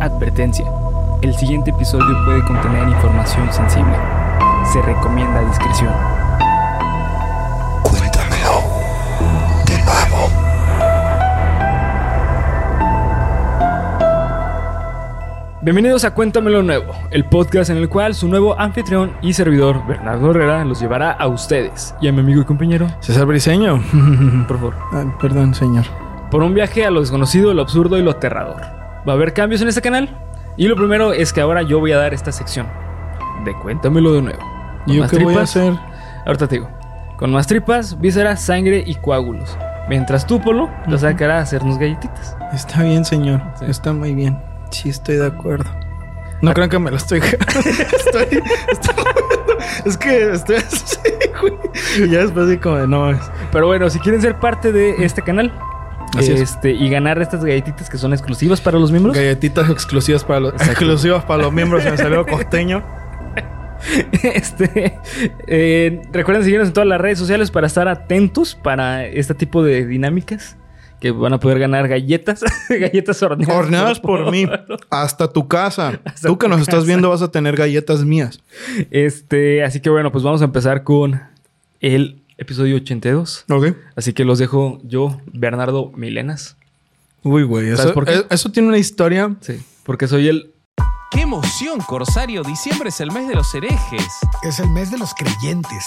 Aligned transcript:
Advertencia. 0.00 0.64
El 1.22 1.34
siguiente 1.34 1.70
episodio 1.70 2.06
puede 2.24 2.44
contener 2.44 2.86
información 2.88 3.52
sensible. 3.52 3.96
Se 4.72 4.80
recomienda 4.82 5.40
discreción. 5.48 5.92
Cuéntamelo 7.82 8.62
de 9.66 9.78
nuevo. 9.84 10.30
Bienvenidos 15.62 16.04
a 16.04 16.14
Cuéntamelo 16.14 16.62
Nuevo, 16.62 16.94
el 17.10 17.24
podcast 17.24 17.70
en 17.70 17.78
el 17.78 17.88
cual 17.88 18.14
su 18.14 18.28
nuevo 18.28 18.58
anfitrión 18.58 19.12
y 19.20 19.32
servidor, 19.32 19.84
Bernardo 19.86 20.30
Herrera, 20.30 20.64
los 20.64 20.78
llevará 20.78 21.10
a 21.10 21.26
ustedes 21.26 21.94
y 22.00 22.06
a 22.06 22.12
mi 22.12 22.20
amigo 22.20 22.40
y 22.40 22.44
compañero, 22.44 22.86
César 23.00 23.26
Briseño. 23.26 23.82
por 24.46 24.58
favor, 24.58 24.74
perdón, 25.20 25.54
señor. 25.54 25.84
por 26.30 26.44
un 26.44 26.54
viaje 26.54 26.86
a 26.86 26.90
lo 26.92 27.00
desconocido, 27.00 27.52
lo 27.52 27.62
absurdo 27.62 27.98
y 27.98 28.02
lo 28.02 28.12
aterrador. 28.12 28.77
Va 29.06 29.12
a 29.12 29.16
haber 29.16 29.32
cambios 29.32 29.60
en 29.62 29.68
este 29.68 29.82
canal 29.82 30.08
y 30.56 30.66
lo 30.68 30.76
primero 30.76 31.12
es 31.12 31.32
que 31.32 31.40
ahora 31.40 31.62
yo 31.62 31.78
voy 31.80 31.92
a 31.92 31.98
dar 31.98 32.14
esta 32.14 32.32
sección 32.32 32.66
de 33.44 33.54
Cuéntamelo 33.54 34.12
de 34.12 34.22
nuevo. 34.22 34.38
Con 34.84 34.94
¿Y 34.94 34.98
yo 34.98 35.06
qué 35.08 35.18
voy 35.18 35.34
a 35.34 35.38
tripas- 35.38 35.42
hacer? 35.42 35.72
Ahorita 36.26 36.46
te 36.48 36.56
digo. 36.56 36.68
Con 37.16 37.32
más 37.32 37.46
tripas, 37.46 37.98
vísceras, 38.00 38.40
sangre 38.42 38.82
y 38.86 38.94
coágulos. 38.96 39.56
Mientras 39.88 40.26
tú, 40.26 40.40
Polo, 40.40 40.68
lo 40.86 40.98
sacará 40.98 41.38
a 41.38 41.40
hacernos 41.42 41.78
galletitas. 41.78 42.36
Está 42.52 42.82
bien, 42.82 43.04
señor. 43.04 43.40
Sí. 43.58 43.64
Está 43.68 43.92
muy 43.92 44.14
bien. 44.14 44.38
Sí, 44.70 44.88
estoy 44.90 45.16
de 45.16 45.26
acuerdo. 45.26 45.70
No 46.42 46.52
crean 46.54 46.70
que 46.70 46.78
me 46.78 46.90
lo 46.90 46.96
estoy... 46.96 47.18
estoy, 47.20 48.42
estoy- 48.70 48.94
Es 49.84 49.96
que 49.96 50.32
estoy 50.32 50.56
así, 50.56 50.98
güey. 51.40 51.54
Y 51.98 52.08
ya 52.10 52.20
después 52.20 52.46
de 52.48 52.60
como 52.60 52.76
de 52.76 52.86
no. 52.86 53.10
Pero 53.50 53.66
bueno, 53.66 53.88
si 53.90 53.98
quieren 53.98 54.20
ser 54.20 54.38
parte 54.38 54.70
de 54.72 55.04
este 55.04 55.22
canal 55.22 55.52
Así 56.16 56.32
es. 56.32 56.40
este, 56.40 56.72
y 56.72 56.88
ganar 56.88 57.20
estas 57.20 57.44
galletitas 57.44 57.88
que 57.90 57.98
son 57.98 58.12
exclusivas 58.12 58.60
para 58.60 58.78
los 58.78 58.90
miembros, 58.90 59.16
Galletitas 59.16 59.68
exclusivas 59.70 60.24
para 60.24 60.40
los, 60.40 60.54
exclusivas 60.54 61.24
para 61.24 61.42
los 61.42 61.52
miembros. 61.52 61.82
Se 61.82 61.90
me 61.90 61.96
salió 61.96 62.24
costeño. 62.26 62.84
este, 64.22 64.98
eh, 65.46 66.02
recuerden 66.12 66.42
seguirnos 66.42 66.68
en 66.68 66.74
todas 66.74 66.88
las 66.88 67.00
redes 67.00 67.18
sociales 67.18 67.50
para 67.50 67.66
estar 67.66 67.86
atentos 67.86 68.54
para 68.56 69.06
este 69.06 69.34
tipo 69.34 69.62
de 69.62 69.86
dinámicas 69.86 70.56
que 71.00 71.12
van 71.12 71.32
a 71.32 71.40
poder 71.40 71.58
ganar 71.58 71.88
galletas, 71.88 72.44
galletas 72.68 73.22
horneadas. 73.22 73.56
Horneadas 73.56 74.00
por 74.00 74.30
mí. 74.30 74.46
Hasta 74.90 75.32
tu 75.32 75.46
casa. 75.46 76.00
Hasta 76.04 76.28
Tú 76.28 76.38
que 76.38 76.48
nos 76.48 76.60
estás 76.60 76.86
viendo 76.86 77.10
vas 77.10 77.22
a 77.22 77.30
tener 77.30 77.56
galletas 77.56 78.04
mías. 78.04 78.40
Este, 78.90 79.62
así 79.62 79.80
que 79.80 79.90
bueno, 79.90 80.10
pues 80.10 80.24
vamos 80.24 80.42
a 80.42 80.44
empezar 80.44 80.82
con 80.82 81.20
el 81.80 82.22
episodio 82.38 82.76
82. 82.76 83.44
¿Ok? 83.50 83.66
Así 83.96 84.12
que 84.14 84.24
los 84.24 84.38
dejo 84.38 84.78
yo, 84.84 85.20
Bernardo 85.32 85.92
Milenas. 85.94 86.56
Uy, 87.22 87.42
güey. 87.42 87.66
¿Sabes 87.70 87.80
Eso, 87.86 87.94
por 87.94 88.04
qué? 88.06 88.14
eh, 88.14 88.26
eso 88.30 88.50
tiene 88.50 88.68
una 88.68 88.78
historia. 88.78 89.36
Sí, 89.40 89.60
porque 89.84 90.06
soy 90.08 90.28
el 90.28 90.54
¡Qué 91.10 91.22
emoción, 91.22 91.80
Corsario! 91.80 92.42
Diciembre 92.42 92.90
es 92.90 93.00
el 93.00 93.10
mes 93.10 93.28
de 93.28 93.34
los 93.34 93.54
herejes. 93.54 94.06
Es 94.42 94.60
el 94.60 94.68
mes 94.68 94.90
de 94.90 94.98
los 94.98 95.14
creyentes. 95.14 95.86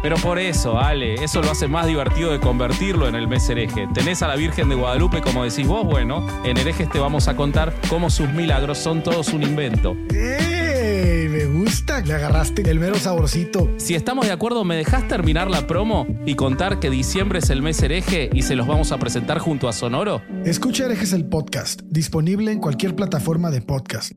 Pero 0.00 0.14
por 0.16 0.38
eso, 0.38 0.78
Ale, 0.78 1.14
eso 1.24 1.42
lo 1.42 1.50
hace 1.50 1.66
más 1.66 1.88
divertido 1.88 2.30
de 2.30 2.38
convertirlo 2.38 3.08
en 3.08 3.16
el 3.16 3.26
mes 3.26 3.48
hereje. 3.50 3.88
Tenés 3.92 4.22
a 4.22 4.28
la 4.28 4.36
Virgen 4.36 4.68
de 4.68 4.76
Guadalupe, 4.76 5.22
como 5.22 5.42
decís 5.42 5.66
vos, 5.66 5.84
bueno, 5.84 6.24
en 6.44 6.56
herejes 6.56 6.88
te 6.88 7.00
vamos 7.00 7.26
a 7.26 7.34
contar 7.34 7.74
cómo 7.88 8.10
sus 8.10 8.28
milagros 8.30 8.78
son 8.78 9.02
todos 9.02 9.32
un 9.32 9.42
invento. 9.42 9.96
¡Ey! 10.14 11.26
Me 11.50 11.64
gusta. 11.64 12.00
Le 12.00 12.14
agarraste 12.14 12.62
el 12.70 12.78
mero 12.78 12.94
saborcito. 12.94 13.68
Si 13.76 13.94
estamos 13.94 14.26
de 14.26 14.32
acuerdo, 14.32 14.64
¿me 14.64 14.76
dejás 14.76 15.08
terminar 15.08 15.50
la 15.50 15.66
promo 15.66 16.06
y 16.24 16.34
contar 16.36 16.78
que 16.78 16.90
diciembre 16.90 17.40
es 17.40 17.50
el 17.50 17.60
mes 17.62 17.82
hereje 17.82 18.30
y 18.32 18.42
se 18.42 18.54
los 18.54 18.66
vamos 18.66 18.92
a 18.92 18.98
presentar 18.98 19.38
junto 19.38 19.68
a 19.68 19.72
Sonoro? 19.72 20.22
Escucha 20.44 20.84
Herejes 20.86 21.12
el 21.12 21.24
podcast. 21.26 21.80
Disponible 21.86 22.52
en 22.52 22.60
cualquier 22.60 22.94
plataforma 22.94 23.50
de 23.50 23.62
podcast. 23.62 24.12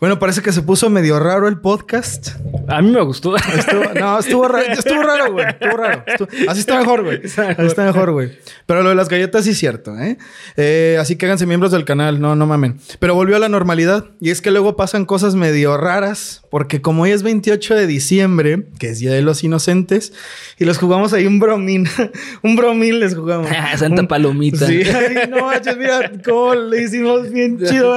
Bueno, 0.00 0.18
parece 0.18 0.40
que 0.42 0.52
se 0.52 0.62
puso 0.62 0.88
medio 0.88 1.18
raro 1.18 1.48
el 1.48 1.60
podcast. 1.60 2.28
A 2.68 2.80
mí 2.80 2.90
me 2.90 3.02
gustó. 3.02 3.36
Estuvo- 3.36 3.92
no, 3.98 4.18
estuvo 4.18 4.46
raro, 4.48 4.66
estuvo 4.72 5.02
raro, 5.02 5.32
güey. 5.32 5.46
Estuvo 5.48 5.76
raro. 5.76 6.04
Estuvo- 6.06 6.28
así 6.48 6.60
está 6.60 6.78
mejor, 6.78 7.02
güey. 7.04 7.20
Está 7.24 7.48
Así 7.50 7.66
está 7.66 7.84
mejor, 7.84 8.12
güey. 8.12 8.38
Pero 8.66 8.82
lo 8.82 8.90
de 8.90 8.94
las 8.94 9.08
galletas 9.08 9.44
sí 9.44 9.50
es 9.50 9.58
cierto, 9.58 9.98
¿eh? 9.98 10.16
Eh, 10.56 10.96
Así 11.00 11.16
que 11.16 11.26
háganse 11.26 11.46
miembros 11.46 11.72
del 11.72 11.84
canal, 11.84 12.20
no, 12.20 12.36
no 12.36 12.46
mamen. 12.46 12.78
Pero 13.00 13.14
volvió 13.14 13.36
a 13.36 13.40
la 13.40 13.48
normalidad. 13.48 14.06
Y 14.20 14.30
es 14.30 14.40
que 14.40 14.50
luego 14.52 14.76
pasan 14.76 15.04
cosas 15.06 15.34
medio 15.34 15.76
raras. 15.76 16.42
Porque 16.50 16.67
como 16.80 17.02
hoy 17.04 17.10
es 17.10 17.22
28 17.22 17.74
de 17.74 17.86
diciembre, 17.86 18.64
que 18.78 18.90
es 18.90 18.98
Día 19.00 19.12
de 19.12 19.22
los 19.22 19.42
Inocentes, 19.42 20.12
y 20.58 20.64
les 20.64 20.78
jugamos 20.78 21.12
ahí 21.12 21.26
un 21.26 21.38
bromín. 21.40 21.88
un 22.42 22.54
bromín 22.56 23.00
les 23.00 23.14
jugamos. 23.14 23.48
Santa 23.76 24.02
Un- 24.02 24.08
Palomita. 24.08 24.66
Sí, 24.66 24.82
ay, 24.82 25.28
no 25.30 25.46
manches, 25.46 25.76
mira 25.76 26.12
cómo 26.24 26.54
le 26.54 26.82
hicimos 26.82 27.30
bien 27.30 27.58
chido. 27.64 27.94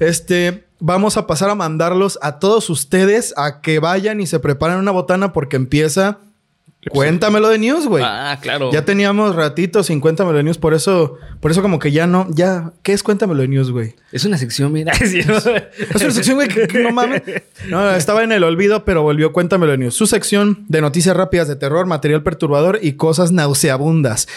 Este, 0.00 0.64
vamos 0.78 1.16
a 1.16 1.26
pasar 1.26 1.50
a 1.50 1.54
mandarlos 1.54 2.18
a 2.22 2.38
todos 2.38 2.70
ustedes 2.70 3.34
a 3.36 3.60
que 3.60 3.78
vayan 3.78 4.20
y 4.20 4.26
se 4.26 4.38
preparen 4.38 4.78
una 4.78 4.90
botana 4.92 5.32
porque 5.32 5.56
empieza. 5.56 6.18
Cuéntamelo 6.90 7.48
de 7.48 7.58
news, 7.58 7.86
güey. 7.86 8.04
Ah, 8.06 8.38
claro. 8.40 8.70
Ya 8.72 8.84
teníamos 8.84 9.34
ratito 9.34 9.82
sin 9.82 10.00
Cuéntamelo 10.00 10.36
de 10.36 10.44
news, 10.44 10.58
por 10.58 10.74
eso, 10.74 11.18
por 11.40 11.50
eso 11.50 11.62
como 11.62 11.78
que 11.78 11.92
ya 11.92 12.06
no, 12.06 12.26
ya, 12.30 12.72
¿qué 12.82 12.92
es 12.92 13.02
Cuéntamelo 13.02 13.42
de 13.42 13.48
news, 13.48 13.70
güey? 13.70 13.94
Es 14.12 14.24
una 14.24 14.38
sección, 14.38 14.72
mira. 14.72 14.92
Es 15.00 15.14
una 16.02 16.10
sección, 16.10 16.36
güey, 16.36 16.48
que, 16.48 16.66
que 16.66 16.82
no 16.82 16.90
mames. 16.92 17.22
No, 17.68 17.90
estaba 17.94 18.22
en 18.22 18.32
el 18.32 18.44
olvido, 18.44 18.84
pero 18.84 19.02
volvió 19.02 19.32
Cuéntamelo 19.32 19.72
de 19.72 19.78
News. 19.78 19.94
Su 19.94 20.06
sección 20.06 20.64
de 20.68 20.80
noticias 20.80 21.16
rápidas 21.16 21.48
de 21.48 21.56
terror, 21.56 21.86
material 21.86 22.22
perturbador 22.22 22.78
y 22.82 22.92
cosas 22.92 23.32
nauseabundas. 23.32 24.28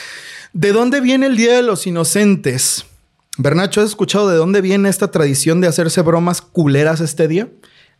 ¿De 0.53 0.71
dónde 0.71 1.01
viene 1.01 1.27
el 1.27 1.37
Día 1.37 1.55
de 1.55 1.61
los 1.61 1.85
Inocentes? 1.85 2.85
Bernacho, 3.37 3.81
¿has 3.81 3.87
escuchado 3.87 4.27
de 4.29 4.35
dónde 4.35 4.61
viene 4.61 4.89
esta 4.89 5.11
tradición 5.11 5.61
de 5.61 5.67
hacerse 5.67 6.01
bromas 6.01 6.41
culeras 6.41 6.99
este 6.99 7.27
día? 7.27 7.47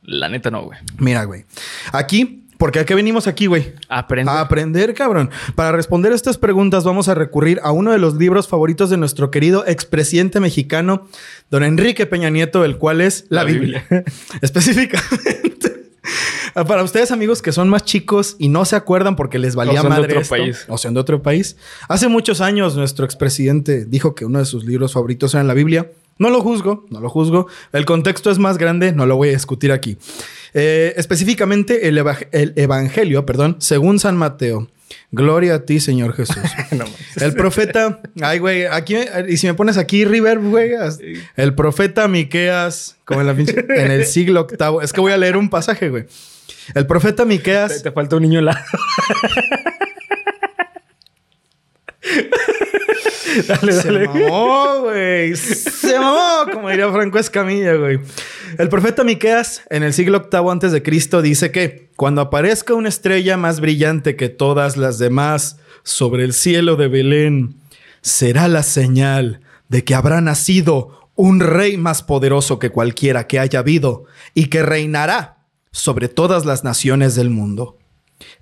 La 0.03 0.27
neta 0.27 0.49
no, 0.51 0.63
güey. 0.63 0.79
Mira, 0.97 1.23
güey. 1.23 1.45
Aquí, 1.91 2.38
porque 2.59 2.79
a 2.79 2.85
qué 2.85 2.93
venimos 2.93 3.25
aquí, 3.25 3.45
güey? 3.45 3.73
A 3.87 4.41
aprender, 4.41 4.93
cabrón. 4.93 5.31
Para 5.55 5.71
responder 5.71 6.11
estas 6.11 6.37
preguntas 6.37 6.83
vamos 6.83 7.07
a 7.07 7.15
recurrir 7.15 7.61
a 7.63 7.71
uno 7.71 7.93
de 7.93 7.99
los 7.99 8.15
libros 8.15 8.49
favoritos 8.49 8.89
de 8.89 8.97
nuestro 8.97 9.31
querido 9.31 9.65
expresidente 9.65 10.41
mexicano, 10.41 11.07
don 11.49 11.63
Enrique 11.63 12.05
Peña 12.05 12.29
Nieto, 12.29 12.65
el 12.65 12.77
cual 12.77 12.99
es 12.99 13.25
la, 13.29 13.45
La 13.45 13.49
Biblia. 13.49 13.87
Específicamente. 14.41 15.85
Para 16.53 16.83
ustedes, 16.83 17.11
amigos, 17.11 17.41
que 17.41 17.53
son 17.53 17.69
más 17.69 17.85
chicos 17.85 18.35
y 18.39 18.49
no 18.49 18.65
se 18.65 18.75
acuerdan 18.75 19.15
porque 19.15 19.39
les 19.39 19.55
valía 19.55 19.79
O 19.79 19.83
son 19.83 19.83
de 19.83 19.89
madre 19.89 20.11
otro 20.11 20.21
esto, 20.21 20.35
país. 20.35 20.65
o 20.67 20.77
son 20.77 20.93
de 20.95 20.99
otro 20.99 21.21
país. 21.21 21.55
Hace 21.87 22.09
muchos 22.09 22.41
años 22.41 22.75
nuestro 22.75 23.05
expresidente 23.05 23.85
dijo 23.85 24.15
que 24.15 24.25
uno 24.25 24.39
de 24.39 24.45
sus 24.45 24.65
libros 24.65 24.91
favoritos 24.91 25.33
era 25.33 25.45
la 25.45 25.53
Biblia. 25.53 25.89
No 26.19 26.29
lo 26.29 26.41
juzgo, 26.41 26.85
no 26.89 26.99
lo 26.99 27.09
juzgo. 27.09 27.47
El 27.71 27.85
contexto 27.85 28.29
es 28.29 28.37
más 28.37 28.57
grande, 28.57 28.91
no 28.91 29.05
lo 29.05 29.15
voy 29.15 29.29
a 29.29 29.31
discutir 29.31 29.71
aquí. 29.71 29.97
Eh, 30.53 30.93
específicamente 30.97 31.87
el, 31.87 31.97
eva- 31.97 32.17
el 32.31 32.53
Evangelio, 32.55 33.25
perdón, 33.25 33.55
según 33.59 33.99
San 33.99 34.17
Mateo. 34.17 34.67
Gloria 35.11 35.55
a 35.55 35.59
ti, 35.65 35.79
Señor 35.79 36.13
Jesús. 36.13 36.37
el 37.21 37.33
profeta, 37.33 38.01
ay, 38.21 38.39
güey, 38.39 38.65
aquí, 38.65 38.95
y 39.27 39.37
si 39.37 39.47
me 39.47 39.53
pones 39.53 39.77
aquí, 39.77 40.03
River, 40.05 40.39
güey, 40.39 40.71
el 41.35 41.53
profeta 41.55 42.07
Miqueas, 42.07 42.97
como 43.05 43.21
en 43.21 43.27
la 43.27 43.33
pinche, 43.35 43.53
en 43.75 43.91
el 43.91 44.05
siglo 44.05 44.41
octavo. 44.41 44.81
Es 44.81 44.91
que 44.93 45.01
voy 45.01 45.11
a 45.11 45.17
leer 45.17 45.37
un 45.37 45.49
pasaje, 45.49 45.89
güey. 45.89 46.05
El 46.75 46.85
profeta 46.85 47.23
Te, 47.23 47.29
Miqueas, 47.29 47.81
te 47.83 47.91
falta 47.91 48.15
un 48.17 48.23
niño 48.23 48.39
en 48.39 48.45
la. 48.45 48.65
dale, 53.47 53.71
Se 53.71 53.87
dale. 53.87 54.07
mamó, 54.07 54.81
güey. 54.81 55.35
Se 55.35 55.99
mamó, 55.99 56.51
como 56.51 56.69
diría 56.69 56.91
Franco 56.91 57.19
Escamilla, 57.19 57.75
güey. 57.75 57.99
El 58.57 58.69
profeta 58.69 59.03
Miqueas, 59.03 59.61
en 59.69 59.83
el 59.83 59.93
siglo 59.93 60.17
octavo 60.17 60.51
antes 60.51 60.71
de 60.71 60.83
Cristo, 60.83 61.21
dice 61.21 61.51
que 61.51 61.91
cuando 61.95 62.21
aparezca 62.21 62.73
una 62.73 62.89
estrella 62.89 63.37
más 63.37 63.59
brillante 63.59 64.15
que 64.15 64.29
todas 64.29 64.77
las 64.77 64.97
demás 64.99 65.57
sobre 65.83 66.23
el 66.23 66.33
cielo 66.33 66.75
de 66.75 66.87
Belén, 66.87 67.55
será 68.01 68.47
la 68.47 68.63
señal 68.63 69.41
de 69.67 69.83
que 69.83 69.95
habrá 69.95 70.21
nacido 70.21 71.09
un 71.15 71.41
rey 71.41 71.77
más 71.77 72.01
poderoso 72.01 72.59
que 72.59 72.69
cualquiera 72.69 73.27
que 73.27 73.39
haya 73.39 73.59
habido 73.59 74.05
y 74.33 74.45
que 74.45 74.63
reinará 74.63 75.45
sobre 75.71 76.07
todas 76.07 76.45
las 76.45 76.63
naciones 76.63 77.15
del 77.15 77.29
mundo. 77.29 77.77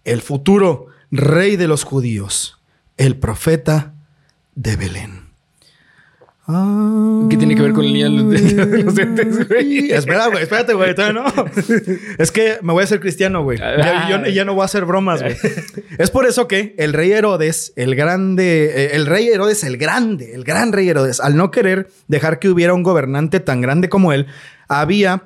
El 0.03 0.21
futuro 0.21 0.87
rey 1.11 1.55
de 1.55 1.67
los 1.67 1.83
judíos, 1.83 2.61
el 2.97 3.17
profeta 3.17 3.95
de 4.57 4.75
Belén. 4.75 5.27
¿Qué 7.29 7.35
tiene 7.35 7.55
que 7.55 7.61
ver 7.61 7.73
con 7.73 7.83
el 7.83 7.91
niño 7.91 8.09
de 8.09 8.39
los 8.39 8.51
inocentes, 8.79 9.49
güey? 9.49 9.91
Espera, 9.91 10.27
güey, 10.27 10.43
espérate, 10.43 10.73
güey, 10.73 10.95
todavía 10.95 11.21
no. 11.21 11.45
Es 12.17 12.31
que 12.31 12.57
me 12.61 12.71
voy 12.71 12.81
a 12.81 12.83
hacer 12.85 13.01
cristiano, 13.01 13.43
güey. 13.43 13.57
Ya, 13.57 14.07
yo- 14.09 14.25
ya 14.29 14.45
no 14.45 14.53
voy 14.53 14.61
a 14.61 14.65
hacer 14.65 14.85
bromas, 14.85 15.21
güey. 15.21 15.35
Es 15.97 16.09
por 16.09 16.25
eso 16.25 16.47
que 16.47 16.73
el 16.77 16.93
rey 16.93 17.11
Herodes, 17.11 17.73
el 17.75 17.95
grande, 17.95 18.71
eh, 18.73 18.89
el 18.93 19.07
rey 19.07 19.27
Herodes, 19.27 19.65
el 19.65 19.75
grande, 19.75 20.33
el 20.35 20.45
gran 20.45 20.71
rey 20.71 20.87
Herodes, 20.87 21.19
al 21.19 21.35
no 21.35 21.51
querer 21.51 21.89
dejar 22.07 22.39
que 22.39 22.47
hubiera 22.49 22.73
un 22.73 22.83
gobernante 22.83 23.41
tan 23.41 23.59
grande 23.59 23.89
como 23.89 24.13
él, 24.13 24.27
había 24.69 25.23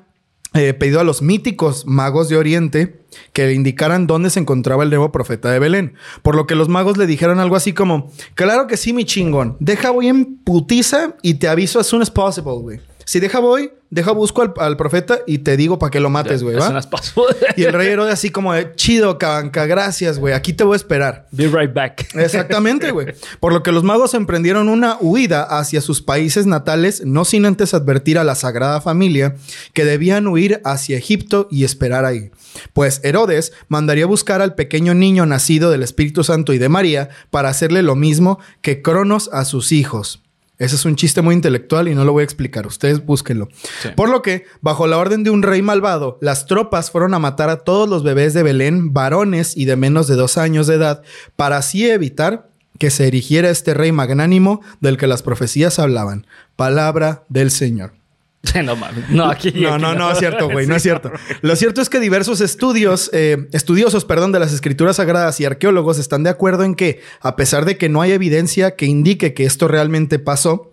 eh, 0.54 0.74
pedido 0.74 1.00
a 1.00 1.04
los 1.04 1.22
míticos 1.22 1.86
magos 1.86 2.28
de 2.28 2.36
Oriente 2.36 3.00
que 3.32 3.46
le 3.46 3.54
indicaran 3.54 4.06
dónde 4.06 4.30
se 4.30 4.40
encontraba 4.40 4.82
el 4.82 4.90
nuevo 4.90 5.12
profeta 5.12 5.50
de 5.50 5.58
Belén. 5.58 5.94
Por 6.22 6.34
lo 6.34 6.46
que 6.46 6.54
los 6.54 6.68
magos 6.68 6.96
le 6.96 7.06
dijeron 7.06 7.38
algo 7.40 7.56
así 7.56 7.72
como, 7.72 8.10
claro 8.34 8.66
que 8.66 8.76
sí, 8.76 8.92
mi 8.92 9.04
chingón, 9.04 9.56
deja 9.60 9.90
voy 9.90 10.08
en 10.08 10.36
putiza 10.36 11.16
y 11.22 11.34
te 11.34 11.48
aviso 11.48 11.80
as 11.80 11.86
soon 11.86 12.02
as 12.02 12.10
possible, 12.10 12.54
güey. 12.60 12.80
Si 13.04 13.20
deja 13.20 13.38
voy, 13.38 13.72
deja 13.90 14.12
busco 14.12 14.42
al, 14.42 14.54
al 14.58 14.76
profeta 14.76 15.18
y 15.26 15.38
te 15.38 15.56
digo 15.56 15.78
para 15.78 15.90
que 15.90 16.00
lo 16.00 16.10
mates, 16.10 16.42
güey. 16.42 16.56
Y 17.56 17.64
el 17.64 17.72
rey 17.72 17.88
Herodes 17.88 18.14
así 18.14 18.30
como 18.30 18.54
de, 18.54 18.74
chido, 18.74 19.18
cabanca, 19.18 19.66
gracias, 19.66 20.18
güey, 20.18 20.34
aquí 20.34 20.52
te 20.52 20.64
voy 20.64 20.74
a 20.74 20.76
esperar. 20.76 21.26
Be 21.30 21.48
right 21.48 21.72
back. 21.72 22.08
Exactamente, 22.14 22.90
güey. 22.90 23.08
Por 23.40 23.52
lo 23.52 23.62
que 23.62 23.72
los 23.72 23.84
magos 23.84 24.14
emprendieron 24.14 24.68
una 24.68 24.96
huida 25.00 25.42
hacia 25.42 25.80
sus 25.80 26.00
países 26.00 26.46
natales, 26.46 27.04
no 27.04 27.24
sin 27.24 27.44
antes 27.44 27.74
advertir 27.74 28.18
a 28.18 28.24
la 28.24 28.34
Sagrada 28.34 28.80
Familia 28.80 29.34
que 29.74 29.84
debían 29.84 30.26
huir 30.26 30.60
hacia 30.64 30.96
Egipto 30.96 31.48
y 31.50 31.64
esperar 31.64 32.04
ahí. 32.04 32.30
Pues 32.72 33.00
Herodes 33.04 33.52
mandaría 33.68 34.06
buscar 34.06 34.40
al 34.42 34.54
pequeño 34.54 34.94
niño 34.94 35.26
nacido 35.26 35.70
del 35.70 35.82
Espíritu 35.82 36.24
Santo 36.24 36.52
y 36.52 36.58
de 36.58 36.68
María 36.68 37.10
para 37.30 37.48
hacerle 37.48 37.82
lo 37.82 37.96
mismo 37.96 38.38
que 38.60 38.82
Cronos 38.82 39.30
a 39.32 39.44
sus 39.44 39.72
hijos. 39.72 40.21
Ese 40.62 40.76
es 40.76 40.84
un 40.84 40.94
chiste 40.94 41.22
muy 41.22 41.34
intelectual 41.34 41.88
y 41.88 41.94
no 41.96 42.04
lo 42.04 42.12
voy 42.12 42.20
a 42.20 42.24
explicar. 42.24 42.68
Ustedes 42.68 43.04
búsquenlo. 43.04 43.48
Sí. 43.82 43.88
Por 43.96 44.08
lo 44.08 44.22
que, 44.22 44.44
bajo 44.60 44.86
la 44.86 44.96
orden 44.96 45.24
de 45.24 45.30
un 45.30 45.42
rey 45.42 45.60
malvado, 45.60 46.18
las 46.20 46.46
tropas 46.46 46.92
fueron 46.92 47.14
a 47.14 47.18
matar 47.18 47.50
a 47.50 47.64
todos 47.64 47.88
los 47.88 48.04
bebés 48.04 48.32
de 48.32 48.44
Belén, 48.44 48.92
varones 48.92 49.56
y 49.56 49.64
de 49.64 49.74
menos 49.74 50.06
de 50.06 50.14
dos 50.14 50.38
años 50.38 50.68
de 50.68 50.76
edad, 50.76 51.02
para 51.34 51.56
así 51.56 51.90
evitar 51.90 52.48
que 52.78 52.90
se 52.90 53.08
erigiera 53.08 53.50
este 53.50 53.74
rey 53.74 53.90
magnánimo 53.90 54.60
del 54.80 54.98
que 54.98 55.08
las 55.08 55.22
profecías 55.22 55.80
hablaban. 55.80 56.28
Palabra 56.54 57.24
del 57.28 57.50
Señor. 57.50 57.94
no 58.64 58.76
mames. 58.76 59.08
No, 59.10 59.26
aquí. 59.26 59.52
No, 59.52 59.78
no, 59.78 59.94
no 59.94 60.10
es 60.10 60.18
cierto, 60.18 60.48
güey, 60.48 60.66
no 60.66 60.74
es 60.74 60.82
cierto. 60.82 61.12
Lo 61.42 61.54
cierto 61.56 61.80
es 61.80 61.88
que 61.88 62.00
diversos 62.00 62.40
estudios, 62.40 63.10
eh, 63.12 63.48
estudiosos, 63.52 64.04
perdón, 64.04 64.32
de 64.32 64.40
las 64.40 64.52
escrituras 64.52 64.96
sagradas 64.96 65.40
y 65.40 65.44
arqueólogos 65.44 65.98
están 65.98 66.24
de 66.24 66.30
acuerdo 66.30 66.64
en 66.64 66.74
que, 66.74 67.00
a 67.20 67.36
pesar 67.36 67.64
de 67.64 67.78
que 67.78 67.88
no 67.88 68.02
hay 68.02 68.12
evidencia 68.12 68.74
que 68.74 68.86
indique 68.86 69.34
que 69.34 69.44
esto 69.44 69.68
realmente 69.68 70.18
pasó, 70.18 70.72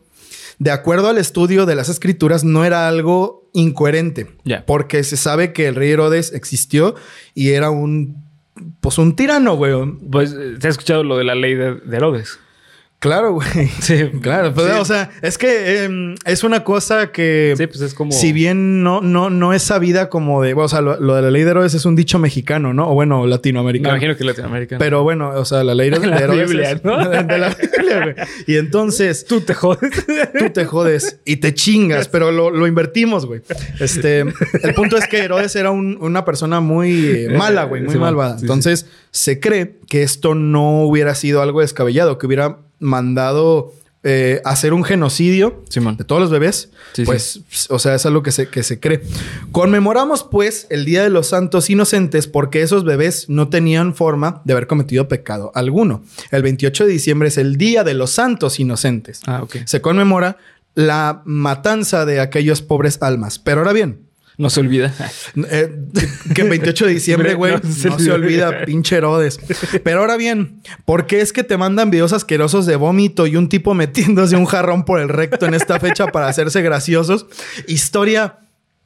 de 0.58 0.72
acuerdo 0.72 1.10
al 1.10 1.18
estudio 1.18 1.66
de 1.66 1.76
las 1.76 1.90
escrituras, 1.90 2.44
no 2.44 2.66
era 2.66 2.88
algo 2.88 3.50
incoherente. 3.54 4.28
Ya. 4.44 4.66
Porque 4.66 5.04
se 5.04 5.16
sabe 5.16 5.54
que 5.54 5.68
el 5.68 5.76
rey 5.76 5.92
Herodes 5.92 6.34
existió 6.34 6.96
y 7.34 7.52
era 7.52 7.70
un, 7.70 8.24
pues 8.82 8.98
un 8.98 9.16
tirano, 9.16 9.56
güey. 9.56 9.74
Pues, 10.12 10.34
eh, 10.34 10.56
¿te 10.60 10.68
has 10.68 10.74
escuchado 10.74 11.04
lo 11.04 11.18
de 11.18 11.24
la 11.24 11.36
ley 11.36 11.56
de, 11.56 11.76
de 11.76 11.98
Herodes? 11.98 12.40
Claro, 13.00 13.32
güey. 13.32 13.48
Sí. 13.80 14.10
Claro, 14.22 14.54
pues, 14.54 14.68
Sí. 14.68 14.74
o 14.78 14.84
sea, 14.84 15.10
es 15.22 15.38
que 15.38 15.86
em, 15.86 16.16
es 16.26 16.44
una 16.44 16.66
cosa 16.66 17.14
que... 17.14 17.54
Sí, 17.56 17.66
pues 17.68 17.80
es 17.80 17.94
como. 17.94 18.12
Si 18.12 18.34
bien 18.34 18.84
no, 18.84 19.00
no, 19.00 19.30
no 19.30 19.54
es 19.54 19.64
sabida 19.64 20.10
como 20.10 20.42
de... 20.44 20.54
O 20.54 20.68
sea, 20.68 20.82
lo, 20.82 21.00
lo 21.00 21.16
de 21.16 21.22
la 21.22 21.32
ley 21.32 21.44
de 21.44 21.52
Herodes 21.52 21.74
es 21.76 21.86
un 21.86 21.96
dicho 21.96 22.20
mexicano, 22.20 22.74
¿no? 22.74 22.90
O 22.92 22.94
bueno, 22.96 23.22
Me 23.22 23.30
latinoamericano. 23.30 23.96
imagino 23.96 24.18
que 24.18 24.24
Latinoamérica. 24.26 24.78
Pero 24.80 25.04
bueno, 25.04 25.30
o 25.30 25.46
sea, 25.46 25.64
la 25.64 25.76
ley 25.76 25.90
de, 25.92 26.00
La 26.08 26.18
de 26.18 26.24
Herodes 26.26 26.50
Biblia, 26.50 26.72
es- 26.72 26.84
¿no? 26.84 26.98
de 27.10 27.38
la 27.38 27.56
Biblia, 27.56 28.04
güey. 28.04 28.16
Y 28.48 28.58
entonces 28.58 29.24
tú 29.26 29.40
te 29.42 29.54
jodes. 29.54 30.06
tú 30.38 30.50
te 30.50 30.66
jodes 30.66 31.20
y 31.24 31.38
te 31.38 31.54
chingas, 31.54 32.10
pero 32.10 32.32
lo, 32.34 32.52
lo 32.52 32.68
invertimos, 32.68 33.26
güey. 33.26 33.40
Este, 33.80 34.20
el 34.20 34.74
punto 34.76 34.98
es 34.98 35.08
que 35.08 35.20
Herodes 35.20 35.56
era 35.56 35.72
un- 35.72 35.98
una 36.02 36.26
persona 36.26 36.60
muy 36.60 37.06
eh, 37.06 37.30
mala, 37.30 37.64
güey, 37.64 37.82
muy 37.84 37.94
Sí, 37.94 37.98
malvada. 37.98 38.38
Sí. 38.40 38.44
Entonces, 38.44 38.88
se 39.12 39.40
cree 39.40 39.78
que 39.88 40.04
esto 40.04 40.36
no 40.36 40.82
hubiera 40.84 41.16
sido 41.16 41.42
algo 41.42 41.62
descabellado, 41.62 42.18
que 42.18 42.28
hubiera 42.28 42.58
mandado 42.80 43.74
eh, 44.04 44.42
hacer 44.46 44.74
un 44.74 44.84
genocidio 44.86 45.64
Simón. 45.70 45.98
de 45.98 46.06
todos 46.06 46.22
los 46.22 46.32
bebés. 46.32 46.70
Sí, 46.94 47.04
pues, 47.04 47.42
o 47.70 47.80
sea, 47.80 47.96
es 47.96 48.06
algo 48.06 48.24
que 48.24 48.32
se, 48.32 48.48
que 48.48 48.64
se 48.64 48.80
cree. 48.80 49.02
Conmemoramos, 49.52 50.24
pues, 50.24 50.68
el 50.70 50.86
Día 50.86 51.04
de 51.04 51.10
los 51.10 51.28
Santos 51.28 51.70
Inocentes 51.70 52.28
porque 52.28 52.62
esos 52.62 52.84
bebés 52.86 53.28
no 53.30 53.50
tenían 53.50 53.94
forma 53.94 54.42
de 54.46 54.54
haber 54.54 54.68
cometido 54.68 55.08
pecado 55.08 55.52
alguno. 55.54 56.04
El 56.32 56.44
28 56.44 56.86
de 56.86 56.92
diciembre 56.92 57.28
es 57.28 57.38
el 57.38 57.58
Día 57.58 57.84
de 57.84 57.94
los 57.94 58.12
Santos 58.12 58.60
Inocentes 58.60 59.22
Ah, 59.26 59.42
ok. 59.44 59.58
se 59.66 59.82
conmemora 59.82 60.38
la 60.76 61.22
matanza 61.26 62.06
de 62.06 62.20
aquellos 62.22 62.62
pobres 62.62 63.00
almas. 63.02 63.38
Pero 63.40 63.60
ahora 63.62 63.74
bien, 63.74 64.08
No 64.40 64.50
se 64.50 64.62
olvida. 64.62 64.92
eh, 65.52 65.70
que 66.34 66.42
el 66.42 66.50
28 66.50 66.86
de 66.88 66.92
diciembre, 66.94 67.34
güey, 67.36 67.52
No 67.54 67.60
no, 67.62 67.72
se 67.72 67.82
se 67.82 67.90
olvida. 68.12 68.48
olvida, 68.50 68.66
pinche 68.66 68.96
Herodes. 68.96 69.40
Pero 69.84 70.00
ahora 70.00 70.16
bien, 70.18 70.62
¿por 70.86 71.06
qué 71.06 71.22
es 71.22 71.32
que 71.34 71.44
te 71.44 71.58
mandan 71.58 71.92
videos 71.92 72.14
asquerosos 72.14 72.66
de 72.66 72.78
vómito 72.78 73.28
y 73.28 73.36
un 73.36 73.50
tipo 73.50 73.74
metiéndose 73.76 74.36
un 74.38 74.46
jarrón 74.46 74.86
por 74.86 75.00
el 75.02 75.10
recto 75.10 75.46
en 75.46 75.54
esta 75.54 75.80
fecha 75.80 76.08
para 76.08 76.28
hacerse 76.30 76.62
graciosos? 76.62 77.28
Historia 77.68 78.40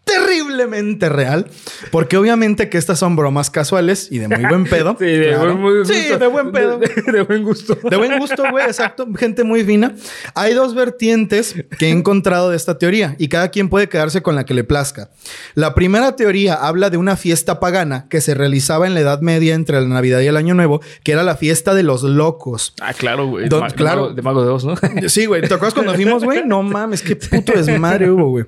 terriblemente 0.03 1.09
real, 1.09 1.47
porque 1.91 2.17
obviamente 2.17 2.69
que 2.69 2.77
estas 2.77 2.99
son 2.99 3.15
bromas 3.15 3.49
casuales 3.49 4.09
y 4.11 4.19
de 4.19 4.27
muy 4.27 4.45
buen 4.45 4.65
pedo. 4.65 4.95
Sí, 5.03 5.05
de 5.05 5.29
Claro. 5.29 5.57
buen, 5.57 5.61
muy 5.61 5.85
Sí, 5.85 5.93
gusto. 5.93 6.17
de 6.19 6.27
buen 6.27 6.51
pedo. 6.51 6.77
De, 6.77 6.87
de- 6.87 7.11
de 7.11 7.21
buen 7.23 7.43
gusto. 7.43 7.77
De 7.89 7.97
buen 7.97 8.19
gusto, 8.19 8.43
güey, 8.51 8.65
exacto. 8.65 9.07
Gente 9.15 9.43
muy 9.43 9.63
fina. 9.63 9.95
Hay 10.35 10.53
dos 10.53 10.75
vertientes 10.75 11.55
que 11.79 11.87
he 11.87 11.89
encontrado 11.89 12.49
de 12.49 12.57
esta 12.57 12.77
teoría 12.77 13.15
y 13.17 13.27
cada 13.29 13.49
quien 13.49 13.69
puede 13.69 13.89
quedarse 13.89 14.21
con 14.21 14.35
la 14.35 14.45
que 14.45 14.53
le 14.53 14.63
plazca. 14.63 15.09
La 15.55 15.73
primera 15.73 16.15
teoría 16.15 16.53
habla 16.55 16.89
de 16.89 16.97
una 16.97 17.15
fiesta 17.15 17.59
pagana 17.59 18.07
que 18.09 18.21
se 18.21 18.33
realizaba 18.33 18.87
en 18.87 18.93
la 18.93 18.99
Edad 19.01 19.21
Media 19.21 19.55
entre 19.55 19.79
la 19.81 19.87
Navidad 19.87 20.19
y 20.21 20.27
el 20.27 20.37
Año 20.37 20.53
Nuevo, 20.53 20.81
que 21.03 21.11
era 21.13 21.23
la 21.23 21.35
fiesta 21.35 21.73
de 21.73 21.83
los 21.83 22.03
locos. 22.03 22.73
Ah, 22.81 22.93
claro, 22.93 23.27
güey. 23.27 23.49
Claro. 23.75 24.13
De 24.13 24.21
Mago 24.21 24.43
de 24.43 24.49
Oz, 24.51 24.65
¿no? 24.65 24.75
Sí, 25.07 25.25
güey. 25.25 25.41
¿Te 25.41 25.53
acuerdas 25.53 25.73
cuando 25.73 25.93
fuimos, 25.95 26.23
güey? 26.23 26.43
No 26.45 26.61
mames, 26.63 27.01
qué 27.01 27.15
puto 27.15 27.53
desmadre 27.53 28.09
hubo, 28.09 28.29
güey. 28.29 28.45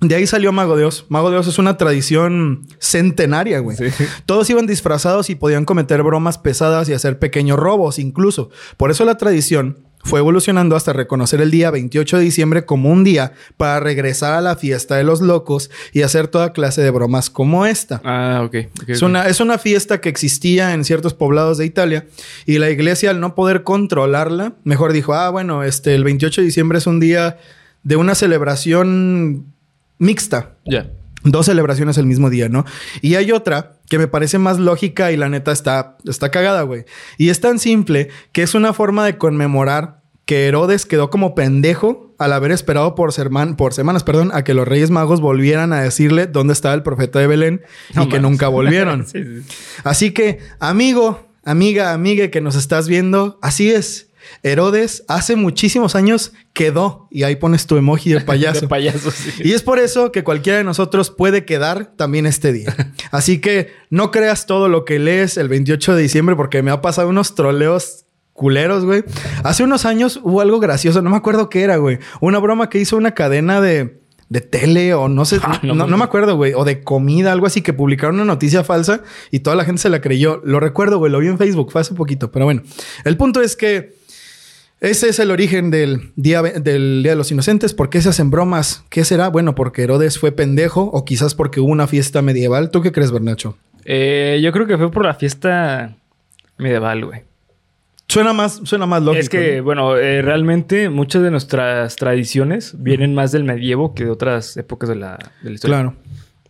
De 0.00 0.14
ahí 0.14 0.26
salió 0.26 0.52
Mago 0.52 0.76
de 0.76 0.84
Oz. 0.84 1.06
Mago 1.08 1.30
de 1.30 1.38
Oz 1.38 1.48
es 1.48 1.58
una 1.58 1.78
tradición 1.78 2.66
centenaria, 2.78 3.60
güey. 3.60 3.76
Sí. 3.76 3.86
Todos 4.26 4.48
iban 4.50 4.66
disfrazados 4.66 5.30
y 5.30 5.34
podían 5.34 5.64
cometer 5.64 6.02
bromas 6.02 6.36
pesadas 6.36 6.88
y 6.88 6.92
hacer 6.92 7.18
pequeños 7.18 7.58
robos 7.58 7.98
incluso. 7.98 8.50
Por 8.76 8.90
eso 8.90 9.04
la 9.06 9.16
tradición 9.16 9.78
fue 10.06 10.20
evolucionando 10.20 10.76
hasta 10.76 10.92
reconocer 10.92 11.40
el 11.40 11.50
día 11.50 11.70
28 11.70 12.18
de 12.18 12.24
diciembre 12.24 12.64
como 12.64 12.90
un 12.90 13.02
día 13.04 13.32
para 13.56 13.80
regresar 13.80 14.34
a 14.34 14.40
la 14.40 14.54
fiesta 14.54 14.96
de 14.96 15.02
los 15.02 15.20
locos 15.20 15.70
y 15.92 16.02
hacer 16.02 16.28
toda 16.28 16.52
clase 16.52 16.82
de 16.82 16.90
bromas 16.90 17.28
como 17.28 17.66
esta. 17.66 18.00
Ah, 18.04 18.42
ok. 18.44 18.54
Es 18.86 19.02
una, 19.02 19.26
es 19.26 19.40
una 19.40 19.58
fiesta 19.58 20.00
que 20.00 20.08
existía 20.08 20.74
en 20.74 20.84
ciertos 20.84 21.12
poblados 21.12 21.58
de 21.58 21.66
Italia 21.66 22.06
y 22.46 22.58
la 22.58 22.70
iglesia 22.70 23.10
al 23.10 23.18
no 23.18 23.34
poder 23.34 23.64
controlarla, 23.64 24.54
mejor 24.62 24.92
dijo, 24.92 25.14
ah, 25.14 25.28
bueno, 25.30 25.64
este, 25.64 25.94
el 25.94 26.04
28 26.04 26.40
de 26.40 26.44
diciembre 26.44 26.78
es 26.78 26.86
un 26.86 27.00
día 27.00 27.38
de 27.82 27.96
una 27.96 28.14
celebración 28.14 29.55
mixta. 29.98 30.56
Ya. 30.64 30.90
Dos 31.22 31.46
celebraciones 31.46 31.98
el 31.98 32.06
mismo 32.06 32.30
día, 32.30 32.48
¿no? 32.48 32.64
Y 33.02 33.16
hay 33.16 33.32
otra 33.32 33.78
que 33.88 33.98
me 33.98 34.06
parece 34.06 34.38
más 34.38 34.58
lógica 34.58 35.10
y 35.10 35.16
la 35.16 35.28
neta 35.28 35.50
está, 35.52 35.96
está 36.04 36.30
cagada, 36.30 36.62
güey. 36.62 36.84
Y 37.18 37.30
es 37.30 37.40
tan 37.40 37.58
simple 37.58 38.08
que 38.32 38.42
es 38.42 38.54
una 38.54 38.72
forma 38.72 39.04
de 39.04 39.18
conmemorar 39.18 40.02
que 40.24 40.46
Herodes 40.46 40.86
quedó 40.86 41.08
como 41.10 41.34
pendejo 41.34 42.14
al 42.18 42.32
haber 42.32 42.50
esperado 42.50 42.94
por, 42.94 43.12
serman- 43.12 43.56
por 43.56 43.74
semanas 43.74 44.02
perdón, 44.04 44.30
a 44.34 44.42
que 44.44 44.54
los 44.54 44.66
Reyes 44.66 44.90
Magos 44.90 45.20
volvieran 45.20 45.72
a 45.72 45.80
decirle 45.82 46.26
dónde 46.26 46.52
estaba 46.52 46.74
el 46.74 46.82
profeta 46.82 47.18
de 47.18 47.26
Belén 47.26 47.62
y 47.94 48.08
que 48.08 48.18
nunca 48.20 48.48
volvieron. 48.48 49.06
Sí, 49.06 49.22
sí. 49.24 49.42
Así 49.84 50.10
que, 50.12 50.38
amigo, 50.58 51.26
amiga, 51.44 51.92
amiga 51.92 52.28
que 52.28 52.40
nos 52.40 52.56
estás 52.56 52.88
viendo, 52.88 53.38
así 53.42 53.70
es. 53.70 54.05
Herodes 54.42 55.04
hace 55.08 55.36
muchísimos 55.36 55.94
años 55.94 56.32
quedó 56.52 57.08
y 57.10 57.22
ahí 57.22 57.36
pones 57.36 57.66
tu 57.66 57.76
emoji 57.76 58.12
de 58.12 58.20
payaso. 58.22 58.62
De 58.62 58.68
payaso, 58.68 59.10
sí. 59.10 59.30
Y 59.44 59.52
es 59.52 59.62
por 59.62 59.78
eso 59.78 60.12
que 60.12 60.24
cualquiera 60.24 60.58
de 60.58 60.64
nosotros 60.64 61.10
puede 61.10 61.44
quedar 61.44 61.92
también 61.96 62.26
este 62.26 62.52
día. 62.52 62.74
Así 63.10 63.40
que 63.40 63.72
no 63.90 64.10
creas 64.10 64.46
todo 64.46 64.68
lo 64.68 64.84
que 64.84 64.98
lees 64.98 65.36
el 65.36 65.48
28 65.48 65.94
de 65.94 66.02
diciembre 66.02 66.36
porque 66.36 66.62
me 66.62 66.70
ha 66.70 66.80
pasado 66.80 67.08
unos 67.08 67.34
troleos 67.34 68.06
culeros, 68.36 68.84
güey. 68.84 69.02
Hace 69.42 69.64
unos 69.64 69.84
años 69.84 70.20
hubo 70.22 70.40
algo 70.40 70.60
gracioso, 70.60 71.02
no 71.02 71.10
me 71.10 71.16
acuerdo 71.16 71.48
qué 71.48 71.62
era, 71.62 71.76
güey. 71.78 71.98
Una 72.20 72.38
broma 72.38 72.68
que 72.68 72.78
hizo 72.78 72.96
una 72.96 73.12
cadena 73.12 73.60
de, 73.60 74.00
de 74.28 74.40
tele 74.40 74.94
o 74.94 75.08
no 75.08 75.24
sé, 75.24 75.40
Ah, 75.42 75.60
no 75.62 75.74
no, 75.74 75.96
me 75.96 76.04
acuerdo, 76.04 76.36
güey, 76.36 76.52
o 76.54 76.64
de 76.64 76.82
comida, 76.82 77.32
algo 77.32 77.46
así 77.46 77.62
que 77.62 77.72
publicaron 77.72 78.16
una 78.16 78.24
noticia 78.24 78.62
falsa 78.64 79.02
y 79.30 79.40
toda 79.40 79.56
la 79.56 79.64
gente 79.64 79.82
se 79.82 79.88
la 79.88 80.00
creyó. 80.00 80.40
Lo 80.44 80.60
recuerdo, 80.60 80.98
güey, 80.98 81.10
lo 81.10 81.18
vi 81.18 81.28
en 81.28 81.38
Facebook, 81.38 81.72
fue 81.72 81.80
hace 81.80 81.94
poquito, 81.94 82.30
pero 82.30 82.44
bueno. 82.44 82.62
El 83.04 83.16
punto 83.16 83.40
es 83.40 83.56
que 83.56 83.95
ese 84.80 85.08
es 85.08 85.18
el 85.18 85.30
origen 85.30 85.70
del 85.70 86.12
día, 86.16 86.42
del 86.42 87.02
día 87.02 87.12
de 87.12 87.16
los 87.16 87.30
Inocentes. 87.32 87.72
¿Por 87.72 87.88
qué 87.88 88.02
se 88.02 88.10
hacen 88.10 88.30
bromas? 88.30 88.84
¿Qué 88.90 89.04
será? 89.04 89.28
Bueno, 89.28 89.54
porque 89.54 89.82
Herodes 89.82 90.18
fue 90.18 90.32
pendejo 90.32 90.82
o 90.82 91.04
quizás 91.04 91.34
porque 91.34 91.60
hubo 91.60 91.70
una 91.70 91.86
fiesta 91.86 92.20
medieval. 92.20 92.70
¿Tú 92.70 92.82
qué 92.82 92.92
crees, 92.92 93.10
Bernacho? 93.10 93.56
Eh, 93.84 94.40
yo 94.42 94.52
creo 94.52 94.66
que 94.66 94.76
fue 94.76 94.90
por 94.90 95.04
la 95.04 95.14
fiesta 95.14 95.96
medieval, 96.58 97.06
güey. 97.06 97.22
Suena 98.08 98.32
más, 98.32 98.60
suena 98.64 98.86
más 98.86 99.02
lógico. 99.02 99.20
es 99.20 99.28
que, 99.28 99.56
¿no? 99.58 99.64
bueno, 99.64 99.96
eh, 99.96 100.22
realmente 100.22 100.90
muchas 100.90 101.22
de 101.22 101.30
nuestras 101.30 101.96
tradiciones 101.96 102.74
vienen 102.78 103.14
más 103.14 103.32
del 103.32 103.44
medievo 103.44 103.94
que 103.94 104.04
de 104.04 104.10
otras 104.10 104.56
épocas 104.56 104.88
de 104.88 104.96
la, 104.96 105.18
de 105.42 105.50
la 105.50 105.54
historia. 105.54 105.76
Claro. 105.78 105.94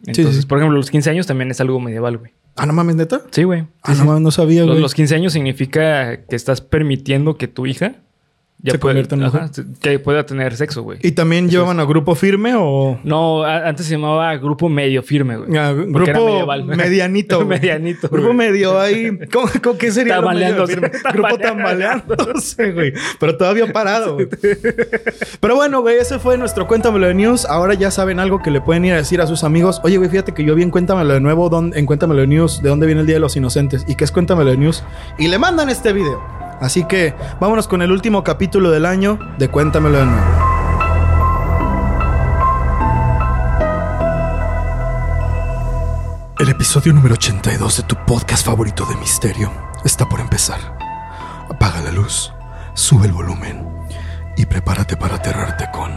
Entonces, 0.00 0.35
sí, 0.35 0.40
sí. 0.42 0.47
por 0.47 0.59
ejemplo, 0.59 0.76
los 0.76 0.90
15 0.90 1.11
años 1.11 1.26
también 1.26 1.50
es 1.50 1.61
algo 1.61 1.80
medieval, 1.80 2.18
güey. 2.18 2.33
Ah, 2.56 2.66
no 2.66 2.73
mames, 2.73 2.97
neta. 2.97 3.23
Sí, 3.30 3.45
güey. 3.45 3.66
Ah, 3.83 3.95
no 3.95 4.04
mames, 4.04 4.23
no 4.23 4.30
sabía, 4.30 4.62
Los, 4.62 4.71
güey. 4.71 4.83
los 4.83 4.95
15 4.95 5.14
años 5.14 5.33
significa 5.33 6.25
que 6.25 6.37
estás 6.37 6.61
permitiendo 6.61 7.37
que 7.37 7.49
tu 7.49 7.66
hija 7.66 7.97
ya 8.66 8.73
se 8.73 8.78
puede- 8.78 8.94
convierte 8.94 9.14
en 9.14 9.20
mujer. 9.23 9.40
ajá, 9.42 9.50
que 9.80 9.99
pueda 9.99 10.26
tener 10.26 10.56
sexo, 10.56 10.82
güey. 10.82 10.99
¿Y 11.02 11.12
también 11.12 11.49
llevaban 11.49 11.80
a 11.80 11.85
grupo 11.85 12.14
firme 12.14 12.54
o...? 12.56 12.99
No, 13.04 13.42
a- 13.44 13.68
antes 13.68 13.87
se 13.87 13.92
llamaba 13.92 14.37
grupo 14.37 14.68
medio 14.68 15.02
firme, 15.02 15.37
güey. 15.38 15.56
Ah, 15.56 15.73
grupo 15.73 16.12
medieval. 16.26 16.64
medianito. 16.66 17.44
medianito. 17.46 18.08
Grupo 18.08 18.26
güey. 18.35 18.37
medio 18.37 18.78
ahí. 18.80 19.18
¿Cómo, 19.32 19.49
cómo 19.62 19.78
qué 19.78 19.90
sería 19.90 20.16
Tambaleándose. 20.16 20.76
Grupo 21.12 21.38
tambaleándose, 21.38 22.73
güey. 22.73 22.92
Pero 23.18 23.37
todavía 23.37 23.73
parado, 23.73 24.14
güey. 24.14 24.28
Pero 25.40 25.54
bueno, 25.56 25.80
güey, 25.80 25.96
ese 25.99 26.18
fue 26.18 26.37
nuestro 26.37 26.66
Cuéntamelo 26.66 27.06
de 27.06 27.14
News. 27.14 27.44
Ahora 27.46 27.75
ya 27.75 27.90
saben 27.90 28.18
algo 28.20 28.42
que 28.42 28.50
le 28.50 28.61
pueden 28.61 28.85
ir 28.85 28.92
a 28.92 28.96
decir 28.96 29.20
a 29.20 29.26
sus 29.26 29.44
amigos. 29.44 29.80
Oye, 29.85 29.96
güey, 29.96 30.11
fíjate 30.11 30.32
que 30.35 30.44
yo 30.44 30.54
vi 30.54 30.62
en 30.62 30.70
Cuéntamelo 30.70 31.14
de 31.14 31.20
nuevo, 31.20 31.50
en 31.75 31.87
Cuéntamelo 31.87 32.20
de 32.20 32.26
News, 32.26 32.62
de 32.62 32.68
dónde 32.68 32.87
viene 32.87 33.00
el 33.02 33.06
Día 33.06 33.16
de 33.16 33.20
los 33.20 33.37
Inocentes. 33.37 33.85
¿Y 33.88 33.94
qué 33.94 34.04
es 34.04 34.12
Cuéntamelo 34.12 34.50
de 34.50 34.56
News? 34.56 34.82
Y 35.18 35.28
le 35.28 35.38
mandan 35.38 35.68
este 35.70 35.92
video. 35.92 36.23
Así 36.60 36.84
que 36.84 37.14
vámonos 37.40 37.68
con 37.68 37.82
el 37.82 37.92
último 37.92 38.25
capítulo 38.25 38.70
del 38.70 38.86
año 38.86 39.18
de 39.38 39.48
Cuéntamelo 39.48 39.98
de 39.98 40.06
nuevo. 40.06 40.26
El 46.38 46.48
episodio 46.50 46.92
número 46.92 47.14
82 47.14 47.78
de 47.78 47.82
tu 47.82 47.96
podcast 48.06 48.44
favorito 48.44 48.84
de 48.86 48.96
misterio 48.96 49.50
está 49.84 50.06
por 50.06 50.20
empezar. 50.20 50.60
Apaga 51.50 51.80
la 51.82 51.92
luz, 51.92 52.32
sube 52.75 53.06
el 53.06 53.12
volumen 53.12 53.66
y 54.36 54.46
prepárate 54.46 54.96
para 54.96 55.16
aterrarte 55.16 55.66
con 55.72 55.92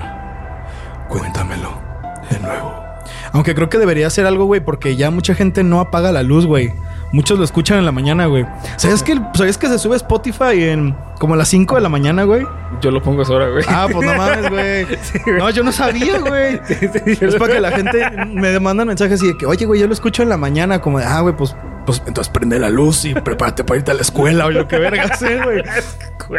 Cuéntamelo 1.07 1.81
de 2.29 2.39
nuevo. 2.39 2.83
Aunque 3.31 3.55
creo 3.55 3.69
que 3.69 3.77
debería 3.77 4.09
ser 4.09 4.25
algo, 4.25 4.45
güey, 4.45 4.61
porque 4.61 4.95
ya 4.95 5.11
mucha 5.11 5.35
gente 5.35 5.63
no 5.63 5.79
apaga 5.79 6.11
la 6.11 6.23
luz, 6.23 6.45
güey. 6.45 6.73
Muchos 7.11 7.39
lo 7.39 7.43
escuchan 7.43 7.79
en 7.79 7.85
la 7.85 7.91
mañana, 7.91 8.27
güey. 8.27 8.45
¿Sabes 8.77 9.01
que, 9.01 9.19
¿Sabes 9.33 9.57
que 9.57 9.67
se 9.67 9.79
sube 9.79 9.95
Spotify 9.95 10.63
en 10.69 10.95
como 11.17 11.33
a 11.33 11.37
las 11.37 11.47
5 11.49 11.75
de 11.75 11.81
la 11.81 11.89
mañana, 11.89 12.23
güey? 12.23 12.45
Yo 12.81 12.91
lo 12.91 13.01
pongo 13.01 13.21
a 13.21 13.23
esa 13.23 13.33
hora, 13.33 13.49
güey. 13.49 13.63
Ah, 13.67 13.87
pues 13.91 14.05
no 14.05 14.15
mames, 14.15 14.49
güey. 14.49 14.87
No, 15.39 15.49
yo 15.49 15.63
no 15.63 15.71
sabía, 15.71 16.19
güey. 16.19 16.59
Es 16.69 17.35
para 17.35 17.53
que 17.53 17.59
la 17.59 17.71
gente 17.71 18.09
me 18.27 18.59
mandan 18.59 18.87
mensajes 18.87 19.23
y 19.23 19.27
de 19.27 19.37
que, 19.37 19.45
oye, 19.47 19.65
güey, 19.65 19.81
yo 19.81 19.87
lo 19.87 19.93
escucho 19.93 20.21
en 20.21 20.29
la 20.29 20.37
mañana, 20.37 20.81
como 20.81 20.99
de, 20.99 21.05
ah, 21.05 21.19
güey, 21.21 21.35
pues, 21.35 21.55
pues 21.85 22.01
entonces 22.05 22.31
prende 22.31 22.59
la 22.59 22.69
luz 22.69 23.05
y 23.05 23.15
prepárate 23.15 23.63
para 23.63 23.79
irte 23.79 23.91
a 23.91 23.95
la 23.95 24.01
escuela 24.01 24.45
o 24.45 24.51
lo 24.51 24.67
que 24.67 24.77
verga 24.77 25.15
sé, 25.17 25.41
güey. 25.43 25.63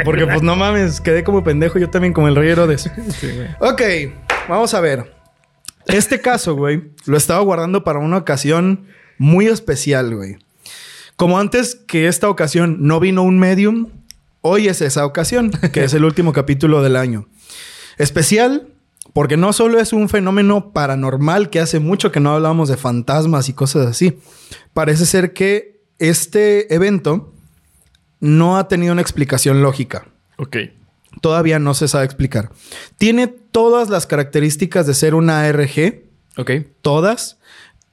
Porque, 0.04 0.24
pues 0.26 0.42
no 0.42 0.54
mames, 0.54 1.00
quedé 1.00 1.24
como 1.24 1.42
pendejo 1.42 1.80
yo 1.80 1.90
también 1.90 2.12
como 2.14 2.28
el 2.28 2.36
rey 2.36 2.50
Herodes. 2.50 2.88
Ok, 3.58 3.82
vamos 4.48 4.72
a 4.74 4.80
ver. 4.80 5.12
Este 5.86 6.20
caso, 6.20 6.54
güey, 6.54 6.92
lo 7.06 7.16
estaba 7.16 7.40
guardando 7.40 7.82
para 7.82 7.98
una 7.98 8.18
ocasión 8.18 8.86
muy 9.18 9.46
especial, 9.46 10.14
güey. 10.14 10.36
Como 11.20 11.38
antes 11.38 11.74
que 11.74 12.08
esta 12.08 12.30
ocasión 12.30 12.78
no 12.80 12.98
vino 12.98 13.22
un 13.22 13.38
medium, 13.38 13.88
hoy 14.40 14.68
es 14.68 14.80
esa 14.80 15.04
ocasión, 15.04 15.50
que 15.70 15.84
es 15.84 15.92
el 15.92 16.04
último 16.06 16.32
capítulo 16.32 16.82
del 16.82 16.96
año. 16.96 17.28
Especial 17.98 18.68
porque 19.12 19.36
no 19.36 19.52
solo 19.52 19.78
es 19.80 19.92
un 19.92 20.08
fenómeno 20.08 20.72
paranormal 20.72 21.50
que 21.50 21.60
hace 21.60 21.78
mucho 21.78 22.10
que 22.10 22.20
no 22.20 22.30
hablábamos 22.32 22.70
de 22.70 22.78
fantasmas 22.78 23.50
y 23.50 23.52
cosas 23.52 23.86
así. 23.86 24.18
Parece 24.72 25.04
ser 25.04 25.34
que 25.34 25.82
este 25.98 26.74
evento 26.74 27.34
no 28.20 28.56
ha 28.56 28.66
tenido 28.66 28.94
una 28.94 29.02
explicación 29.02 29.60
lógica. 29.60 30.06
Ok. 30.38 30.56
Todavía 31.20 31.58
no 31.58 31.74
se 31.74 31.86
sabe 31.86 32.06
explicar. 32.06 32.50
Tiene 32.96 33.26
todas 33.26 33.90
las 33.90 34.06
características 34.06 34.86
de 34.86 34.94
ser 34.94 35.14
una 35.14 35.42
ARG, 35.42 36.04
Ok. 36.38 36.50
todas, 36.80 37.36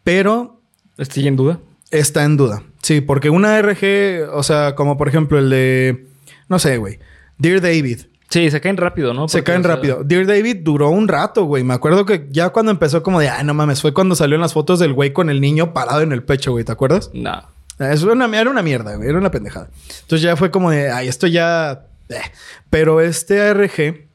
pero 0.05 0.61
¿Estoy 0.97 1.27
en 1.27 1.35
duda? 1.35 1.59
está 1.91 2.23
en 2.23 2.37
duda. 2.37 2.63
Sí, 2.87 3.01
porque 3.01 3.29
una 3.29 3.57
ARG, 3.57 4.29
o 4.31 4.43
sea, 4.43 4.73
como 4.75 4.95
por 4.95 5.09
ejemplo 5.09 5.37
el 5.37 5.49
de, 5.49 6.07
no 6.47 6.57
sé, 6.57 6.77
güey, 6.77 6.99
Dear 7.37 7.59
David. 7.59 8.03
Sí, 8.29 8.49
se 8.49 8.61
caen 8.61 8.77
rápido, 8.77 9.13
¿no? 9.13 9.27
Se 9.27 9.43
caen 9.43 9.59
o 9.59 9.63
sea, 9.65 9.75
rápido. 9.75 10.03
Dear 10.05 10.25
David 10.25 10.59
duró 10.61 10.89
un 10.89 11.09
rato, 11.09 11.43
güey. 11.43 11.65
Me 11.65 11.73
acuerdo 11.73 12.05
que 12.05 12.29
ya 12.31 12.51
cuando 12.51 12.71
empezó 12.71 13.03
como 13.03 13.19
de, 13.19 13.27
ah, 13.27 13.43
no 13.43 13.53
mames, 13.53 13.81
fue 13.81 13.93
cuando 13.93 14.15
salieron 14.15 14.39
las 14.39 14.53
fotos 14.53 14.79
del 14.79 14.93
güey 14.93 15.11
con 15.11 15.29
el 15.29 15.41
niño 15.41 15.73
parado 15.73 15.99
en 15.99 16.13
el 16.13 16.23
pecho, 16.23 16.53
güey. 16.53 16.63
¿Te 16.63 16.71
acuerdas? 16.71 17.11
No. 17.13 17.43
Eso 17.77 18.05
era 18.05 18.13
una, 18.13 18.39
era 18.39 18.49
una 18.49 18.61
mierda, 18.61 18.95
güey. 18.95 19.09
Era 19.09 19.17
una 19.17 19.31
pendejada. 19.31 19.69
Entonces 20.03 20.21
ya 20.21 20.37
fue 20.37 20.49
como 20.49 20.71
de, 20.71 20.89
ay, 20.89 21.09
esto 21.09 21.27
ya... 21.27 21.87
eh". 22.07 22.21
Pero 22.69 23.01
este 23.01 23.41
ARG... 23.41 24.07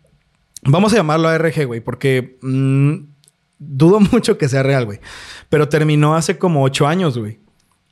Vamos 0.62 0.95
a 0.95 0.97
llamarlo 0.97 1.29
ARG, 1.29 1.67
güey, 1.67 1.83
porque... 1.83 2.38
mm, 2.41 2.95
dudo 3.59 4.00
mucho 4.12 4.38
que 4.38 4.49
sea 4.49 4.62
real, 4.62 4.87
güey. 4.87 4.99
Pero 5.50 5.69
terminó 5.69 6.17
hace 6.17 6.38
como 6.38 6.62
ocho 6.62 6.87
años, 6.87 7.19
güey. 7.19 7.42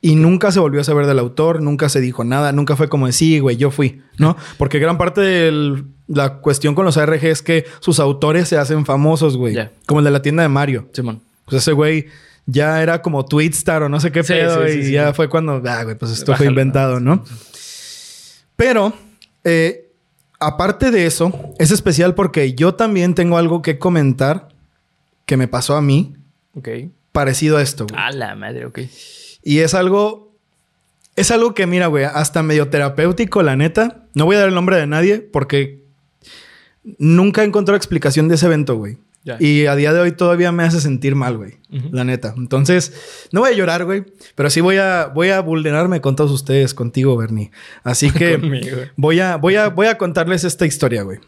Y 0.03 0.15
nunca 0.15 0.51
se 0.51 0.59
volvió 0.59 0.81
a 0.81 0.83
saber 0.83 1.05
del 1.05 1.19
autor, 1.19 1.61
nunca 1.61 1.87
se 1.87 2.01
dijo 2.01 2.23
nada, 2.23 2.51
nunca 2.51 2.75
fue 2.75 2.89
como 2.89 3.05
de 3.05 3.13
sí, 3.13 3.37
güey, 3.39 3.55
yo 3.57 3.69
fui, 3.69 4.01
¿no? 4.17 4.35
Porque 4.57 4.79
gran 4.79 4.97
parte 4.97 5.21
de 5.21 5.83
la 6.07 6.39
cuestión 6.39 6.73
con 6.73 6.85
los 6.85 6.97
ARG 6.97 7.23
es 7.25 7.43
que 7.43 7.65
sus 7.81 7.99
autores 7.99 8.47
se 8.47 8.57
hacen 8.57 8.85
famosos, 8.85 9.37
güey. 9.37 9.55
Como 9.85 9.99
el 9.99 10.05
de 10.05 10.11
la 10.11 10.21
tienda 10.23 10.41
de 10.41 10.49
Mario. 10.49 10.89
Simón. 10.91 11.21
Pues 11.45 11.61
ese 11.61 11.71
güey 11.73 12.07
ya 12.47 12.81
era 12.81 13.03
como 13.03 13.25
Twitstar 13.25 13.83
o 13.83 13.89
no 13.89 13.99
sé 13.99 14.11
qué 14.11 14.23
Sí, 14.23 14.33
pedo. 14.33 14.65
sí, 14.67 14.81
sí, 14.83 14.89
y 14.89 14.91
ya 14.93 15.13
fue 15.13 15.29
cuando, 15.29 15.61
ah, 15.65 15.83
güey, 15.83 15.95
pues 15.95 16.11
esto 16.11 16.35
fue 16.35 16.47
inventado, 16.47 16.99
¿no? 16.99 17.23
Pero, 18.55 18.93
eh, 19.43 19.91
aparte 20.39 20.89
de 20.91 21.05
eso, 21.05 21.53
es 21.59 21.69
especial 21.71 22.15
porque 22.15 22.53
yo 22.53 22.73
también 22.75 23.13
tengo 23.13 23.37
algo 23.37 23.61
que 23.61 23.77
comentar 23.77 24.49
que 25.27 25.37
me 25.37 25.47
pasó 25.47 25.75
a 25.75 25.81
mí 25.81 26.15
Ok. 26.55 26.69
parecido 27.11 27.57
a 27.57 27.61
esto, 27.61 27.85
güey. 27.87 28.01
A 28.01 28.11
la 28.11 28.35
madre, 28.35 28.65
ok. 28.65 28.79
Y 29.43 29.59
es 29.59 29.73
algo. 29.73 30.31
Es 31.15 31.29
algo 31.29 31.53
que, 31.53 31.67
mira, 31.67 31.87
güey, 31.87 32.05
hasta 32.05 32.41
medio 32.41 32.69
terapéutico, 32.69 33.43
la 33.43 33.55
neta. 33.55 34.05
No 34.13 34.25
voy 34.25 34.37
a 34.37 34.39
dar 34.39 34.49
el 34.49 34.55
nombre 34.55 34.77
de 34.77 34.87
nadie 34.87 35.19
porque 35.19 35.83
nunca 36.97 37.43
encontré 37.43 37.75
explicación 37.75 38.27
de 38.27 38.35
ese 38.35 38.45
evento, 38.45 38.75
güey. 38.75 38.97
Y 39.39 39.67
a 39.67 39.75
día 39.75 39.93
de 39.93 39.99
hoy 39.99 40.13
todavía 40.13 40.51
me 40.51 40.63
hace 40.63 40.81
sentir 40.81 41.13
mal, 41.13 41.37
güey. 41.37 41.57
La 41.91 42.03
neta. 42.03 42.33
Entonces, 42.35 43.27
no 43.31 43.41
voy 43.41 43.51
a 43.51 43.55
llorar, 43.55 43.85
güey. 43.85 44.03
Pero 44.33 44.49
sí 44.49 44.61
voy 44.61 44.77
a, 44.77 45.11
voy 45.13 45.29
a 45.29 45.41
vulnerarme 45.41 46.01
con 46.01 46.15
todos 46.15 46.31
ustedes, 46.31 46.73
contigo, 46.73 47.15
Bernie. 47.17 47.51
Así 47.83 48.09
que 48.11 48.89
voy 48.95 49.19
a, 49.19 49.35
voy 49.35 49.55
a, 49.57 49.69
voy 49.69 49.87
a 49.87 49.97
contarles 49.97 50.43
esta 50.43 50.65
historia, 50.65 51.03
güey. 51.03 51.19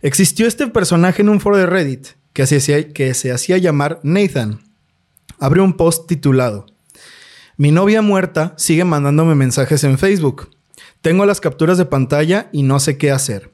Existió 0.00 0.46
este 0.46 0.66
personaje 0.68 1.20
en 1.20 1.28
un 1.28 1.40
foro 1.40 1.58
de 1.58 1.66
Reddit 1.66 2.08
que 2.32 2.46
se 2.46 2.56
hacía, 2.56 2.92
que 2.92 3.12
se 3.12 3.30
hacía 3.30 3.58
llamar 3.58 4.00
Nathan. 4.02 4.60
Abrió 5.38 5.64
un 5.64 5.76
post 5.76 6.06
titulado 6.08 6.66
Mi 7.56 7.70
novia 7.70 8.02
muerta 8.02 8.54
sigue 8.56 8.84
mandándome 8.84 9.34
mensajes 9.34 9.84
en 9.84 9.98
Facebook. 9.98 10.50
Tengo 11.02 11.26
las 11.26 11.40
capturas 11.40 11.78
de 11.78 11.84
pantalla 11.84 12.48
y 12.52 12.62
no 12.62 12.80
sé 12.80 12.96
qué 12.98 13.10
hacer. 13.10 13.50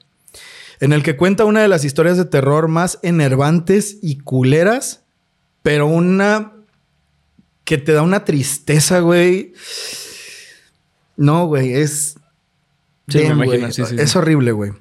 En 0.81 0.93
el 0.93 1.03
que 1.03 1.17
cuenta 1.17 1.45
una 1.45 1.61
de 1.61 1.69
las 1.69 1.85
historias 1.85 2.17
de 2.17 2.25
terror 2.25 2.69
más 2.69 2.99
enervantes 3.03 3.99
y 4.01 4.19
culeras, 4.19 5.03
pero 5.63 5.87
una 5.87 6.53
que 7.65 7.77
te 7.77 7.93
da 7.93 8.03
una 8.03 8.25
tristeza, 8.25 9.01
güey. 9.01 9.53
No, 11.17 11.47
güey, 11.47 11.75
es... 11.75 12.17
Sí, 13.09 13.19
me 13.19 13.25
Damn, 13.25 13.43
imagino, 13.43 13.59
güey. 13.61 13.73
sí, 13.73 13.85
sí, 13.85 13.97
es 13.99 14.17
horrible, 14.17 14.53
güey. 14.53 14.73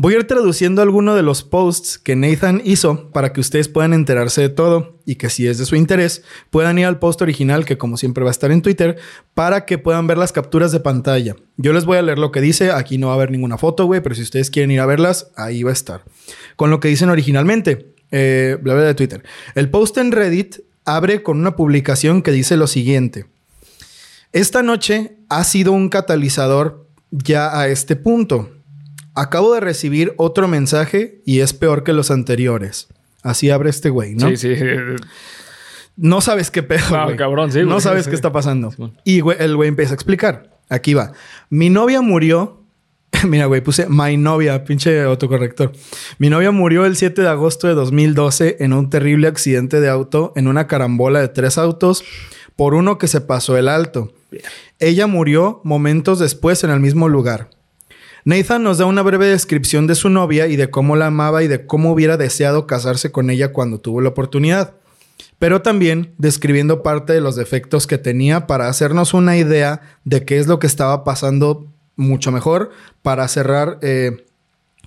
Voy 0.00 0.14
a 0.14 0.18
ir 0.18 0.28
traduciendo 0.28 0.80
alguno 0.80 1.16
de 1.16 1.22
los 1.22 1.42
posts 1.42 1.98
que 1.98 2.14
Nathan 2.14 2.62
hizo 2.64 3.10
para 3.10 3.32
que 3.32 3.40
ustedes 3.40 3.66
puedan 3.66 3.92
enterarse 3.92 4.40
de 4.40 4.48
todo 4.48 4.96
y 5.04 5.16
que 5.16 5.28
si 5.28 5.48
es 5.48 5.58
de 5.58 5.66
su 5.66 5.74
interés 5.74 6.22
puedan 6.50 6.78
ir 6.78 6.86
al 6.86 7.00
post 7.00 7.20
original 7.20 7.64
que 7.64 7.78
como 7.78 7.96
siempre 7.96 8.22
va 8.22 8.30
a 8.30 8.32
estar 8.32 8.52
en 8.52 8.62
Twitter 8.62 8.96
para 9.34 9.66
que 9.66 9.76
puedan 9.76 10.06
ver 10.06 10.16
las 10.16 10.30
capturas 10.30 10.70
de 10.70 10.78
pantalla. 10.78 11.34
Yo 11.56 11.72
les 11.72 11.84
voy 11.84 11.96
a 11.96 12.02
leer 12.02 12.20
lo 12.20 12.30
que 12.30 12.40
dice, 12.40 12.70
aquí 12.70 12.96
no 12.96 13.08
va 13.08 13.14
a 13.14 13.16
haber 13.16 13.32
ninguna 13.32 13.58
foto, 13.58 13.86
güey, 13.86 14.00
pero 14.00 14.14
si 14.14 14.22
ustedes 14.22 14.52
quieren 14.52 14.70
ir 14.70 14.78
a 14.78 14.86
verlas, 14.86 15.32
ahí 15.34 15.64
va 15.64 15.70
a 15.70 15.72
estar. 15.72 16.04
Con 16.54 16.70
lo 16.70 16.78
que 16.78 16.86
dicen 16.86 17.08
originalmente, 17.10 17.92
eh, 18.12 18.56
bla 18.62 18.74
bla 18.74 18.84
de 18.84 18.94
Twitter. 18.94 19.24
El 19.56 19.68
post 19.68 19.98
en 19.98 20.12
Reddit 20.12 20.60
abre 20.84 21.24
con 21.24 21.40
una 21.40 21.56
publicación 21.56 22.22
que 22.22 22.30
dice 22.30 22.56
lo 22.56 22.68
siguiente. 22.68 23.26
Esta 24.32 24.62
noche 24.62 25.16
ha 25.28 25.42
sido 25.42 25.72
un 25.72 25.88
catalizador 25.88 26.86
ya 27.10 27.58
a 27.58 27.66
este 27.66 27.96
punto. 27.96 28.57
Acabo 29.20 29.52
de 29.54 29.60
recibir 29.60 30.14
otro 30.16 30.46
mensaje 30.48 31.20
y 31.26 31.40
es 31.40 31.52
peor 31.52 31.82
que 31.82 31.92
los 31.92 32.10
anteriores. 32.10 32.88
Así 33.22 33.50
abre 33.50 33.70
este 33.70 33.90
güey, 33.90 34.14
¿no? 34.14 34.28
Sí, 34.30 34.36
sí. 34.36 34.54
No 35.96 36.20
sabes 36.20 36.50
qué 36.50 36.62
pedo, 36.62 37.04
güey. 37.04 37.16
cabrón, 37.16 37.50
sí, 37.50 37.60
No 37.62 37.70
güey. 37.70 37.80
sabes 37.80 38.04
Sí, 38.04 38.10
qué 38.10 38.16
está 38.16 38.30
pasando. 38.32 38.72
Y 39.04 39.20
güey, 39.20 39.36
el 39.40 39.56
güey 39.56 39.68
empieza 39.68 39.92
a 39.92 39.94
explicar. 39.94 40.56
Aquí 40.68 40.94
va. 40.94 41.12
Mi 41.50 41.70
novia 41.70 42.00
murió. 42.02 42.62
Mira, 43.26 43.46
güey, 43.46 43.60
puse 43.62 43.86
my 43.88 44.16
novia, 44.16 44.64
pinche 44.64 45.02
autocorrector. 45.02 45.72
Mi 46.18 46.30
novia 46.30 46.52
murió 46.52 46.84
el 46.86 46.94
7 46.94 47.22
de 47.22 47.28
agosto 47.28 47.66
de 47.66 47.74
2012 47.74 48.58
en 48.60 48.72
un 48.72 48.90
terrible 48.90 49.26
accidente 49.26 49.80
de 49.80 49.88
auto 49.88 50.32
en 50.36 50.46
una 50.46 50.66
carambola 50.68 51.20
de 51.20 51.28
tres 51.28 51.58
autos 51.58 52.04
por 52.54 52.74
uno 52.74 52.98
que 52.98 53.08
se 53.08 53.20
pasó 53.20 53.56
el 53.56 53.66
alto. 53.68 54.12
Ella 54.78 55.06
murió 55.08 55.60
momentos 55.64 56.18
después 56.20 56.62
en 56.62 56.70
el 56.70 56.78
mismo 56.80 57.08
lugar. 57.08 57.50
Nathan 58.24 58.62
nos 58.62 58.78
da 58.78 58.86
una 58.86 59.02
breve 59.02 59.26
descripción 59.26 59.86
de 59.86 59.94
su 59.94 60.08
novia 60.08 60.46
y 60.46 60.56
de 60.56 60.70
cómo 60.70 60.96
la 60.96 61.06
amaba 61.06 61.42
y 61.42 61.48
de 61.48 61.66
cómo 61.66 61.92
hubiera 61.92 62.16
deseado 62.16 62.66
casarse 62.66 63.12
con 63.12 63.30
ella 63.30 63.52
cuando 63.52 63.80
tuvo 63.80 64.00
la 64.00 64.10
oportunidad, 64.10 64.74
pero 65.38 65.62
también 65.62 66.14
describiendo 66.18 66.82
parte 66.82 67.12
de 67.12 67.20
los 67.20 67.36
defectos 67.36 67.86
que 67.86 67.98
tenía 67.98 68.46
para 68.46 68.68
hacernos 68.68 69.14
una 69.14 69.36
idea 69.36 69.80
de 70.04 70.24
qué 70.24 70.38
es 70.38 70.46
lo 70.46 70.58
que 70.58 70.66
estaba 70.66 71.04
pasando 71.04 71.66
mucho 71.96 72.32
mejor 72.32 72.70
para 73.02 73.26
cerrar 73.28 73.78
eh, 73.82 74.24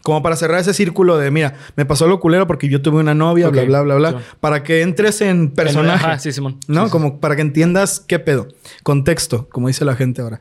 Como 0.01 0.23
para 0.23 0.35
cerrar 0.35 0.59
ese 0.59 0.73
círculo 0.73 1.17
de, 1.17 1.29
mira, 1.29 1.55
me 1.75 1.85
pasó 1.85 2.07
lo 2.07 2.19
culero 2.19 2.47
porque 2.47 2.67
yo 2.69 2.81
tuve 2.81 2.99
una 2.99 3.13
novia, 3.13 3.49
bla, 3.49 3.63
bla, 3.63 3.81
bla, 3.81 3.95
bla. 3.95 4.21
Para 4.39 4.63
que 4.63 4.81
entres 4.81 5.21
en 5.21 5.51
personaje. 5.51 6.05
Ajá, 6.05 6.19
sí, 6.19 6.31
Simón. 6.31 6.57
¿No? 6.67 6.81
Sí, 6.81 6.85
sí. 6.87 6.91
Como 6.91 7.19
para 7.19 7.35
que 7.35 7.43
entiendas 7.43 7.99
qué 7.99 8.17
pedo. 8.17 8.47
Contexto, 8.83 9.47
como 9.49 9.67
dice 9.67 9.85
la 9.85 9.95
gente 9.95 10.21
ahora. 10.21 10.39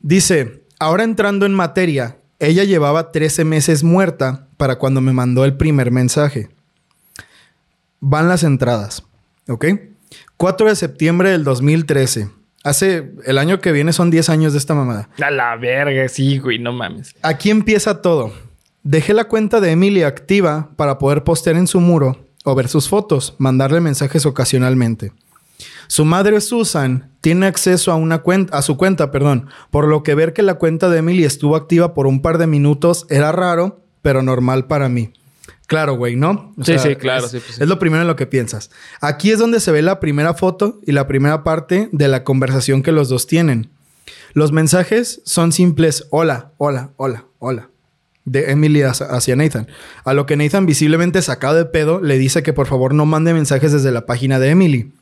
Dice, 0.00 0.57
ahora 0.78 1.04
entrando 1.04 1.46
en 1.46 1.54
materia, 1.54 2.16
ella 2.38 2.64
llevaba 2.64 3.10
13 3.10 3.44
meses 3.44 3.82
muerta 3.82 4.46
para 4.56 4.76
cuando 4.76 5.00
me 5.00 5.12
mandó 5.12 5.44
el 5.44 5.56
primer 5.56 5.90
mensaje. 5.90 6.48
Van 8.00 8.28
las 8.28 8.44
entradas, 8.44 9.02
¿ok? 9.48 9.66
4 10.36 10.68
de 10.68 10.76
septiembre 10.76 11.30
del 11.30 11.44
2013. 11.44 12.30
Hace, 12.64 13.12
el 13.24 13.38
año 13.38 13.60
que 13.60 13.72
viene 13.72 13.92
son 13.92 14.10
10 14.10 14.28
años 14.28 14.52
de 14.52 14.58
esta 14.58 14.74
mamada. 14.74 15.08
A 15.20 15.30
la 15.30 15.56
verga, 15.56 16.08
sí, 16.08 16.38
güey, 16.38 16.58
no 16.58 16.72
mames. 16.72 17.14
Aquí 17.22 17.50
empieza 17.50 18.02
todo. 18.02 18.32
Dejé 18.82 19.14
la 19.14 19.24
cuenta 19.24 19.60
de 19.60 19.72
Emily 19.72 20.02
activa 20.02 20.70
para 20.76 20.98
poder 20.98 21.24
postear 21.24 21.56
en 21.56 21.66
su 21.66 21.80
muro 21.80 22.24
o 22.44 22.54
ver 22.54 22.68
sus 22.68 22.88
fotos, 22.88 23.34
mandarle 23.38 23.80
mensajes 23.80 24.26
ocasionalmente. 24.26 25.12
Su 25.88 26.04
madre 26.04 26.40
Susan 26.40 27.10
tiene 27.20 27.46
acceso 27.46 27.90
a 27.90 27.96
una 27.96 28.18
cuenta, 28.18 28.56
a 28.56 28.62
su 28.62 28.76
cuenta, 28.76 29.10
perdón, 29.10 29.48
por 29.70 29.88
lo 29.88 30.02
que 30.02 30.14
ver 30.14 30.32
que 30.32 30.42
la 30.42 30.54
cuenta 30.54 30.88
de 30.88 30.98
Emily 30.98 31.24
estuvo 31.24 31.56
activa 31.56 31.94
por 31.94 32.06
un 32.06 32.22
par 32.22 32.38
de 32.38 32.46
minutos 32.46 33.06
era 33.10 33.32
raro, 33.32 33.80
pero 34.02 34.22
normal 34.22 34.66
para 34.66 34.88
mí. 34.88 35.12
Claro, 35.66 35.96
güey, 35.96 36.16
¿no? 36.16 36.54
O 36.58 36.64
Sí, 36.64 36.78
sí, 36.78 36.96
claro, 36.96 37.26
Es, 37.26 37.32
sí, 37.32 37.40
pues 37.40 37.56
sí. 37.56 37.62
es 37.62 37.68
lo 37.68 37.78
primero 37.78 38.02
en 38.02 38.06
lo 38.08 38.16
que 38.16 38.26
piensas. 38.26 38.70
Aquí 39.00 39.30
es 39.30 39.38
donde 39.38 39.60
se 39.60 39.72
ve 39.72 39.82
la 39.82 39.98
primera 40.00 40.34
foto 40.34 40.80
y 40.86 40.92
la 40.92 41.06
primera 41.06 41.42
parte 41.42 41.88
de 41.92 42.08
la 42.08 42.24
conversación 42.24 42.82
que 42.82 42.92
los 42.92 43.08
dos 43.08 43.26
tienen. 43.26 43.70
Los 44.32 44.52
mensajes 44.52 45.20
son 45.24 45.52
simples 45.52 46.06
hola, 46.10 46.52
hola, 46.58 46.90
hola, 46.96 47.24
hola. 47.38 47.70
De 48.24 48.50
Emily 48.50 48.82
hacia 48.82 49.06
hacia 49.06 49.36
Nathan. 49.36 49.68
A 50.04 50.12
lo 50.12 50.26
que 50.26 50.36
Nathan, 50.36 50.66
visiblemente 50.66 51.22
sacado 51.22 51.54
de 51.54 51.64
pedo, 51.64 52.00
le 52.02 52.18
dice 52.18 52.42
que 52.42 52.52
por 52.52 52.66
favor 52.66 52.94
no 52.94 53.06
mande 53.06 53.32
mensajes 53.32 53.72
desde 53.72 53.90
la 53.90 54.04
página 54.06 54.38
de 54.38 54.50
Emily. 54.50 54.92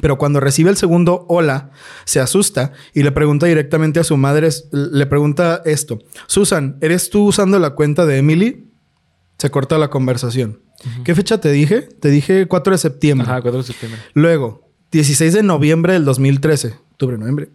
Pero 0.00 0.18
cuando 0.18 0.40
recibe 0.40 0.70
el 0.70 0.76
segundo 0.76 1.24
hola, 1.28 1.70
se 2.04 2.20
asusta 2.20 2.72
y 2.92 3.02
le 3.02 3.12
pregunta 3.12 3.46
directamente 3.46 4.00
a 4.00 4.04
su 4.04 4.16
madre, 4.16 4.48
le 4.72 5.06
pregunta 5.06 5.62
esto. 5.64 6.00
Susan, 6.26 6.76
¿eres 6.80 7.08
tú 7.08 7.26
usando 7.26 7.58
la 7.58 7.70
cuenta 7.70 8.04
de 8.04 8.18
Emily? 8.18 8.68
Se 9.38 9.50
corta 9.50 9.78
la 9.78 9.88
conversación. 9.88 10.60
¿Qué 11.04 11.14
fecha 11.14 11.40
te 11.40 11.50
dije? 11.50 11.82
Te 11.82 12.10
dije 12.10 12.46
4 12.46 12.72
de 12.72 12.78
septiembre. 12.78 13.26
Ajá, 13.26 13.40
4 13.40 13.58
de 13.58 13.64
septiembre. 13.64 14.00
Luego, 14.12 14.68
16 14.92 15.32
de 15.32 15.42
noviembre 15.42 15.94
del 15.94 16.04
2013. 16.04 16.74
Octubre, 16.92 17.18
noviembre. 17.18 17.50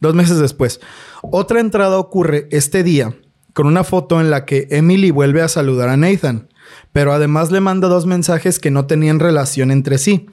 Dos 0.00 0.14
meses 0.14 0.38
después. 0.38 0.80
Otra 1.22 1.60
entrada 1.60 1.98
ocurre 1.98 2.48
este 2.50 2.82
día 2.82 3.14
con 3.52 3.66
una 3.66 3.84
foto 3.84 4.20
en 4.20 4.30
la 4.30 4.44
que 4.44 4.68
Emily 4.70 5.10
vuelve 5.10 5.40
a 5.40 5.48
saludar 5.48 5.88
a 5.88 5.96
Nathan. 5.96 6.48
Pero 6.92 7.12
además 7.12 7.50
le 7.50 7.60
manda 7.60 7.88
dos 7.88 8.06
mensajes 8.06 8.58
que 8.58 8.70
no 8.70 8.86
tenían 8.86 9.20
relación 9.20 9.70
entre 9.70 9.98
sí. 9.98 10.26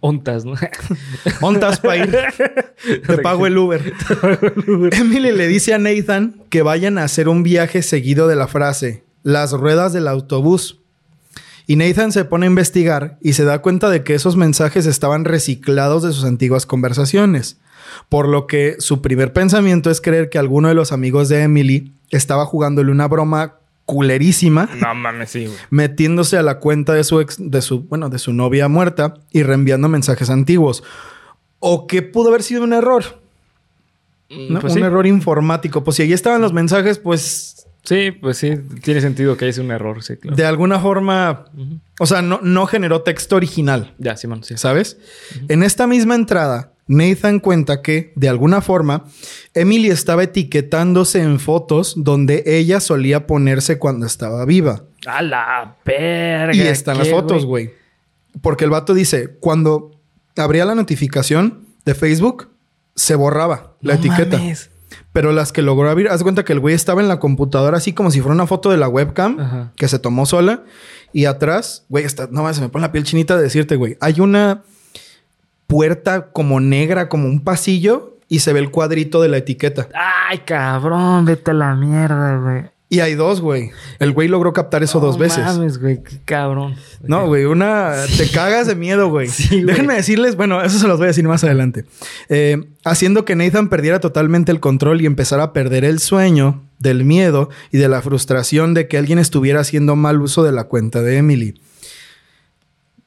Ontas, 0.00 0.44
¿no? 0.44 0.54
Montas 1.40 1.80
para 1.80 1.96
ir. 1.96 2.10
Te 3.06 3.18
pago 3.18 3.46
el 3.46 3.58
Uber. 3.58 3.92
Emily 4.92 5.32
le 5.32 5.48
dice 5.48 5.74
a 5.74 5.78
Nathan 5.78 6.42
que 6.48 6.62
vayan 6.62 6.98
a 6.98 7.04
hacer 7.04 7.28
un 7.28 7.42
viaje 7.42 7.82
seguido 7.82 8.28
de 8.28 8.36
la 8.36 8.48
frase, 8.48 9.04
las 9.22 9.52
ruedas 9.52 9.92
del 9.92 10.08
autobús. 10.08 10.80
Y 11.66 11.76
Nathan 11.76 12.10
se 12.10 12.24
pone 12.24 12.46
a 12.46 12.50
investigar 12.50 13.18
y 13.20 13.34
se 13.34 13.44
da 13.44 13.62
cuenta 13.62 13.90
de 13.90 14.02
que 14.02 14.14
esos 14.14 14.36
mensajes 14.36 14.86
estaban 14.86 15.24
reciclados 15.24 16.02
de 16.02 16.12
sus 16.12 16.24
antiguas 16.24 16.66
conversaciones. 16.66 17.58
Por 18.08 18.28
lo 18.28 18.46
que 18.46 18.76
su 18.78 19.02
primer 19.02 19.32
pensamiento 19.32 19.90
es 19.90 20.00
creer 20.00 20.30
que 20.30 20.38
alguno 20.38 20.68
de 20.68 20.74
los 20.74 20.90
amigos 20.90 21.28
de 21.28 21.42
Emily 21.42 21.92
estaba 22.10 22.44
jugándole 22.44 22.90
una 22.90 23.06
broma 23.06 23.59
culerísima 23.90 24.68
no 24.80 24.94
mames, 24.94 25.30
sí, 25.30 25.46
güey. 25.46 25.58
metiéndose 25.70 26.36
a 26.38 26.42
la 26.42 26.58
cuenta 26.60 26.92
de 26.94 27.02
su 27.02 27.20
ex, 27.20 27.36
de 27.40 27.60
su, 27.60 27.80
bueno, 27.82 28.08
de 28.08 28.18
su 28.20 28.32
novia 28.32 28.68
muerta 28.68 29.14
y 29.32 29.42
reenviando 29.42 29.88
mensajes 29.88 30.30
antiguos. 30.30 30.84
O 31.58 31.86
que 31.88 32.02
pudo 32.02 32.28
haber 32.28 32.42
sido 32.44 32.62
un 32.62 32.72
error, 32.72 33.02
¿no? 34.30 34.60
Pues 34.60 34.74
un 34.74 34.78
sí. 34.80 34.84
error 34.84 35.06
informático. 35.06 35.82
Pues 35.82 35.96
si 35.96 36.02
ahí 36.04 36.12
estaban 36.12 36.40
los 36.40 36.52
mensajes, 36.52 36.98
pues 36.98 37.66
Sí, 37.82 38.10
pues 38.12 38.36
sí, 38.36 38.56
tiene 38.82 39.00
sentido 39.00 39.36
que 39.38 39.48
hice 39.48 39.60
un 39.62 39.70
error, 39.70 40.02
sí, 40.04 40.16
claro. 40.18 40.36
de 40.36 40.44
alguna 40.44 40.78
forma, 40.80 41.46
o 41.98 42.04
sea, 42.04 42.20
no, 42.20 42.38
no 42.42 42.66
generó 42.66 43.00
texto 43.02 43.36
original, 43.36 43.94
Ya, 43.98 44.16
Simón, 44.18 44.44
sí. 44.44 44.58
¿sabes? 44.58 44.98
En 45.48 45.62
esta 45.62 45.86
misma 45.86 46.14
entrada, 46.14 46.74
Nathan 46.90 47.38
cuenta 47.38 47.82
que, 47.82 48.12
de 48.16 48.28
alguna 48.28 48.60
forma, 48.62 49.04
Emily 49.54 49.90
estaba 49.90 50.24
etiquetándose 50.24 51.22
en 51.22 51.38
fotos 51.38 51.94
donde 51.96 52.42
ella 52.46 52.80
solía 52.80 53.28
ponerse 53.28 53.78
cuando 53.78 54.06
estaba 54.06 54.44
viva. 54.44 54.82
A 55.06 55.22
la 55.22 55.76
verga. 55.84 56.52
Y 56.52 56.60
están 56.62 56.98
las 56.98 57.06
¿qué, 57.06 57.14
fotos, 57.14 57.46
güey. 57.46 57.70
Porque 58.42 58.64
el 58.64 58.70
vato 58.70 58.92
dice, 58.92 59.36
cuando 59.38 59.92
abría 60.36 60.64
la 60.64 60.74
notificación 60.74 61.60
de 61.84 61.94
Facebook, 61.94 62.48
se 62.96 63.14
borraba 63.14 63.76
la 63.80 63.94
No 63.94 64.00
etiqueta. 64.00 64.38
mames. 64.38 64.70
Pero 65.12 65.30
las 65.30 65.52
que 65.52 65.62
logró 65.62 65.88
abrir, 65.88 66.08
haz 66.08 66.24
cuenta 66.24 66.44
que 66.44 66.52
el 66.52 66.58
güey 66.58 66.74
estaba 66.74 67.00
en 67.00 67.06
la 67.06 67.20
computadora 67.20 67.76
así 67.76 67.92
como 67.92 68.10
si 68.10 68.20
fuera 68.20 68.34
una 68.34 68.48
foto 68.48 68.68
de 68.70 68.76
la 68.76 68.88
webcam 68.88 69.38
Ajá. 69.38 69.72
que 69.76 69.86
se 69.86 70.00
tomó 70.00 70.26
sola. 70.26 70.64
Y 71.12 71.26
atrás, 71.26 71.84
güey, 71.88 72.04
está, 72.04 72.28
no 72.32 72.52
se 72.52 72.60
me 72.60 72.68
pone 72.68 72.82
la 72.82 72.90
piel 72.90 73.04
chinita 73.04 73.36
de 73.36 73.44
decirte, 73.44 73.76
güey. 73.76 73.96
Hay 74.00 74.20
una 74.20 74.62
puerta 75.70 76.30
como 76.32 76.60
negra, 76.60 77.08
como 77.08 77.28
un 77.28 77.40
pasillo, 77.40 78.18
y 78.28 78.40
se 78.40 78.52
ve 78.52 78.58
el 78.60 78.70
cuadrito 78.70 79.22
de 79.22 79.28
la 79.28 79.38
etiqueta. 79.38 79.88
Ay, 79.94 80.38
cabrón, 80.40 81.24
vete 81.24 81.52
a 81.52 81.54
la 81.54 81.74
mierda, 81.74 82.36
güey. 82.38 82.64
Y 82.92 82.98
hay 82.98 83.14
dos, 83.14 83.40
güey. 83.40 83.70
El 84.00 84.10
güey 84.12 84.26
logró 84.26 84.52
captar 84.52 84.82
eso 84.82 84.98
dos 84.98 85.14
No 85.16 85.20
veces. 85.20 85.44
mames, 85.44 85.78
güey, 85.78 86.02
qué 86.02 86.18
cabrón. 86.24 86.74
No, 87.04 87.28
güey, 87.28 87.44
una... 87.44 87.92
Te 88.16 88.28
cagas 88.28 88.66
de 88.66 88.74
miedo, 88.74 89.08
güey. 89.08 89.28
Sí. 89.30 89.62
Déjenme 89.62 89.94
decirles, 89.94 90.34
bueno, 90.34 90.60
eso 90.60 90.76
se 90.76 90.88
los 90.88 90.98
voy 90.98 91.04
a 91.04 91.08
decir 91.08 91.26
más 91.28 91.44
adelante. 91.44 91.84
Eh, 92.28 92.64
haciendo 92.84 93.24
que 93.24 93.36
Nathan 93.36 93.68
perdiera 93.68 94.00
totalmente 94.00 94.50
el 94.50 94.58
control 94.58 95.00
y 95.02 95.06
empezara 95.06 95.44
a 95.44 95.52
perder 95.52 95.84
el 95.84 96.00
sueño 96.00 96.62
del 96.80 97.04
miedo 97.04 97.48
y 97.70 97.78
de 97.78 97.88
la 97.88 98.02
frustración 98.02 98.74
de 98.74 98.88
que 98.88 98.98
alguien 98.98 99.20
estuviera 99.20 99.60
haciendo 99.60 99.94
mal 99.94 100.20
uso 100.20 100.42
de 100.42 100.50
la 100.50 100.64
cuenta 100.64 101.00
de 101.00 101.18
Emily. 101.18 101.60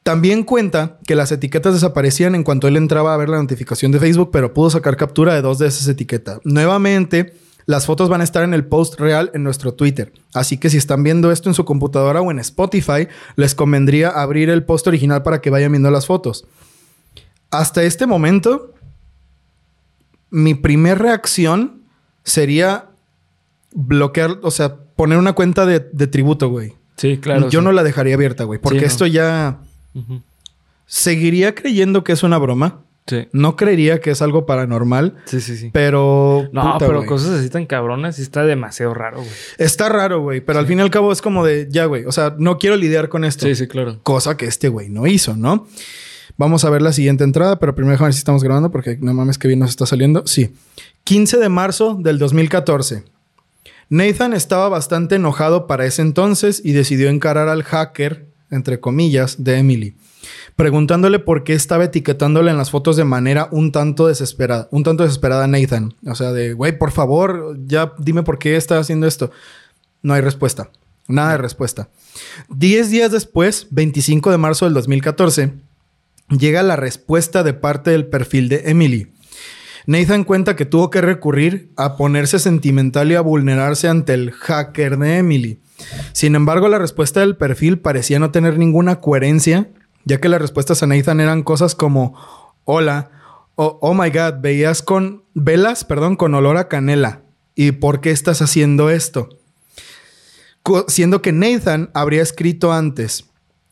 También 0.03 0.43
cuenta 0.43 0.99
que 1.07 1.15
las 1.15 1.31
etiquetas 1.31 1.73
desaparecían 1.73 2.35
en 2.35 2.43
cuanto 2.43 2.67
él 2.67 2.75
entraba 2.75 3.13
a 3.13 3.17
ver 3.17 3.29
la 3.29 3.37
notificación 3.37 3.91
de 3.93 3.99
Facebook, 3.99 4.29
pero 4.31 4.53
pudo 4.53 4.69
sacar 4.69 4.97
captura 4.97 5.33
de 5.33 5.41
dos 5.41 5.59
de 5.59 5.67
esas 5.67 5.87
etiquetas. 5.87 6.39
Nuevamente, 6.43 7.33
las 7.65 7.85
fotos 7.85 8.09
van 8.09 8.19
a 8.19 8.25
estar 8.25 8.43
en 8.43 8.53
el 8.53 8.65
post 8.65 8.99
real 8.99 9.31
en 9.33 9.43
nuestro 9.43 9.73
Twitter. 9.75 10.11
Así 10.33 10.57
que 10.57 10.69
si 10.69 10.75
están 10.75 11.03
viendo 11.03 11.31
esto 11.31 11.49
en 11.49 11.53
su 11.55 11.63
computadora 11.63 12.19
o 12.21 12.31
en 12.31 12.39
Spotify, 12.39 13.07
les 13.37 13.55
convendría 13.55 14.09
abrir 14.09 14.49
el 14.49 14.63
post 14.65 14.87
original 14.87 15.23
para 15.23 15.39
que 15.39 15.49
vayan 15.49 15.71
viendo 15.71 15.89
las 15.89 16.05
fotos. 16.05 16.45
Hasta 17.49 17.83
este 17.83 18.05
momento, 18.05 18.73
mi 20.29 20.53
primer 20.53 20.99
reacción 20.99 21.83
sería 22.25 22.89
bloquear, 23.73 24.39
o 24.41 24.51
sea, 24.51 24.75
poner 24.75 25.17
una 25.17 25.31
cuenta 25.33 25.65
de, 25.65 25.79
de 25.79 26.07
tributo, 26.07 26.49
güey. 26.49 26.73
Sí, 26.97 27.17
claro. 27.19 27.49
Yo 27.49 27.59
sí. 27.61 27.63
no 27.65 27.71
la 27.71 27.83
dejaría 27.83 28.15
abierta, 28.15 28.43
güey, 28.43 28.59
porque 28.59 28.79
Sí, 28.79 28.83
no. 28.85 28.87
esto 28.87 29.05
ya 29.07 29.59
Seguiría 30.85 31.55
creyendo 31.55 32.03
que 32.03 32.11
es 32.11 32.23
una 32.23 32.37
broma. 32.37 32.81
Sí. 33.05 33.27
No 33.33 33.57
creería 33.57 33.99
que 33.99 34.11
es 34.11 34.21
algo 34.21 34.45
paranormal, 34.45 35.17
Sí, 35.25 35.41
sí, 35.41 35.57
sí. 35.57 35.69
pero 35.73 36.47
No, 36.53 36.73
puta, 36.73 36.87
pero 36.87 37.05
cosas 37.05 37.31
así 37.31 37.49
tan 37.49 37.65
cabronas 37.65 38.15
sí 38.15 38.21
está 38.21 38.45
demasiado 38.45 38.93
raro, 38.93 39.17
güey. 39.17 39.29
está 39.57 39.89
raro, 39.89 40.21
güey, 40.21 40.39
pero 40.39 40.59
al 40.59 40.67
fin 40.67 40.79
y 40.79 40.83
al 40.83 40.89
cabo 40.89 41.11
es 41.11 41.21
como 41.21 41.43
de 41.45 41.67
ya, 41.69 41.83
güey, 41.83 42.05
o 42.05 42.13
sea, 42.13 42.33
no 42.37 42.57
quiero 42.59 42.77
lidiar 42.77 43.09
con 43.09 43.25
esto. 43.25 43.45
Sí, 43.45 43.55
sí, 43.55 43.67
claro. 43.67 43.99
Cosa 44.03 44.37
que 44.37 44.45
este 44.45 44.69
güey 44.69 44.87
no 44.87 45.05
hizo, 45.05 45.35
¿no? 45.35 45.67
Vamos 46.37 46.63
a 46.63 46.69
ver 46.69 46.81
la 46.81 46.93
siguiente 46.93 47.25
entrada, 47.25 47.59
pero 47.59 47.75
primero 47.75 47.91
déjame 47.91 48.07
ver 48.07 48.13
si 48.13 48.19
estamos 48.19 48.41
grabando 48.41 48.71
porque 48.71 48.97
no 49.01 49.13
mames 49.13 49.37
que 49.37 49.49
bien 49.49 49.59
nos 49.59 49.71
está 49.71 49.85
saliendo. 49.85 50.25
Sí. 50.25 50.53
15 51.03 51.39
de 51.39 51.49
marzo 51.49 51.97
del 51.99 52.17
2014. 52.19 53.03
Nathan 53.89 54.31
estaba 54.33 54.69
bastante 54.69 55.15
enojado 55.15 55.67
para 55.67 55.85
ese 55.85 56.01
entonces 56.01 56.61
y 56.63 56.71
decidió 56.71 57.09
encarar 57.09 57.49
al 57.49 57.63
hacker, 57.63 58.27
entre 58.53 58.79
comillas, 58.79 59.43
de 59.43 59.57
Emily, 59.57 59.95
preguntándole 60.55 61.19
por 61.19 61.43
qué 61.43 61.53
estaba 61.53 61.85
etiquetándole 61.85 62.51
en 62.51 62.57
las 62.57 62.71
fotos 62.71 62.95
de 62.95 63.03
manera 63.03 63.47
un 63.51 63.71
tanto 63.71 64.07
desesperada, 64.07 64.67
un 64.71 64.83
tanto 64.83 65.03
desesperada 65.03 65.45
a 65.45 65.47
Nathan. 65.47 65.93
O 66.05 66.15
sea, 66.15 66.31
de, 66.31 66.53
güey, 66.53 66.77
por 66.77 66.91
favor, 66.91 67.57
ya 67.65 67.93
dime 67.97 68.23
por 68.23 68.39
qué 68.39 68.55
está 68.55 68.77
haciendo 68.77 69.07
esto. 69.07 69.31
No 70.01 70.13
hay 70.13 70.21
respuesta. 70.21 70.69
Nada 71.07 71.31
de 71.33 71.37
respuesta. 71.39 71.89
Diez 72.49 72.89
días 72.89 73.11
después, 73.11 73.67
25 73.71 74.31
de 74.31 74.37
marzo 74.37 74.65
del 74.65 74.73
2014, 74.73 75.53
llega 76.29 76.63
la 76.63 76.75
respuesta 76.75 77.43
de 77.43 77.53
parte 77.53 77.91
del 77.91 78.05
perfil 78.05 78.49
de 78.49 78.63
Emily. 78.65 79.09
Nathan 79.85 80.23
cuenta 80.23 80.55
que 80.55 80.65
tuvo 80.65 80.89
que 80.89 81.01
recurrir 81.01 81.71
a 81.75 81.97
ponerse 81.97 82.39
sentimental 82.39 83.11
y 83.11 83.15
a 83.15 83.21
vulnerarse 83.21 83.89
ante 83.89 84.13
el 84.13 84.31
hacker 84.31 84.97
de 84.97 85.17
Emily. 85.17 85.59
Sin 86.11 86.35
embargo, 86.35 86.67
la 86.67 86.79
respuesta 86.79 87.19
del 87.19 87.37
perfil 87.37 87.79
parecía 87.79 88.19
no 88.19 88.31
tener 88.31 88.57
ninguna 88.57 89.01
coherencia, 89.01 89.69
ya 90.05 90.19
que 90.19 90.29
las 90.29 90.41
respuestas 90.41 90.83
a 90.83 90.87
Nathan 90.87 91.19
eran 91.19 91.43
cosas 91.43 91.75
como 91.75 92.15
hola, 92.65 93.11
oh 93.55 93.93
my 93.93 94.09
god, 94.09 94.41
veías 94.41 94.81
con 94.81 95.23
velas, 95.33 95.83
perdón, 95.83 96.15
con 96.15 96.33
olor 96.33 96.57
a 96.57 96.67
canela. 96.67 97.21
¿Y 97.55 97.73
por 97.73 98.01
qué 98.01 98.11
estás 98.11 98.41
haciendo 98.41 98.89
esto? 98.89 99.29
Siendo 100.87 101.21
que 101.21 101.31
Nathan 101.31 101.91
habría 101.93 102.21
escrito 102.21 102.71
antes, 102.71 103.25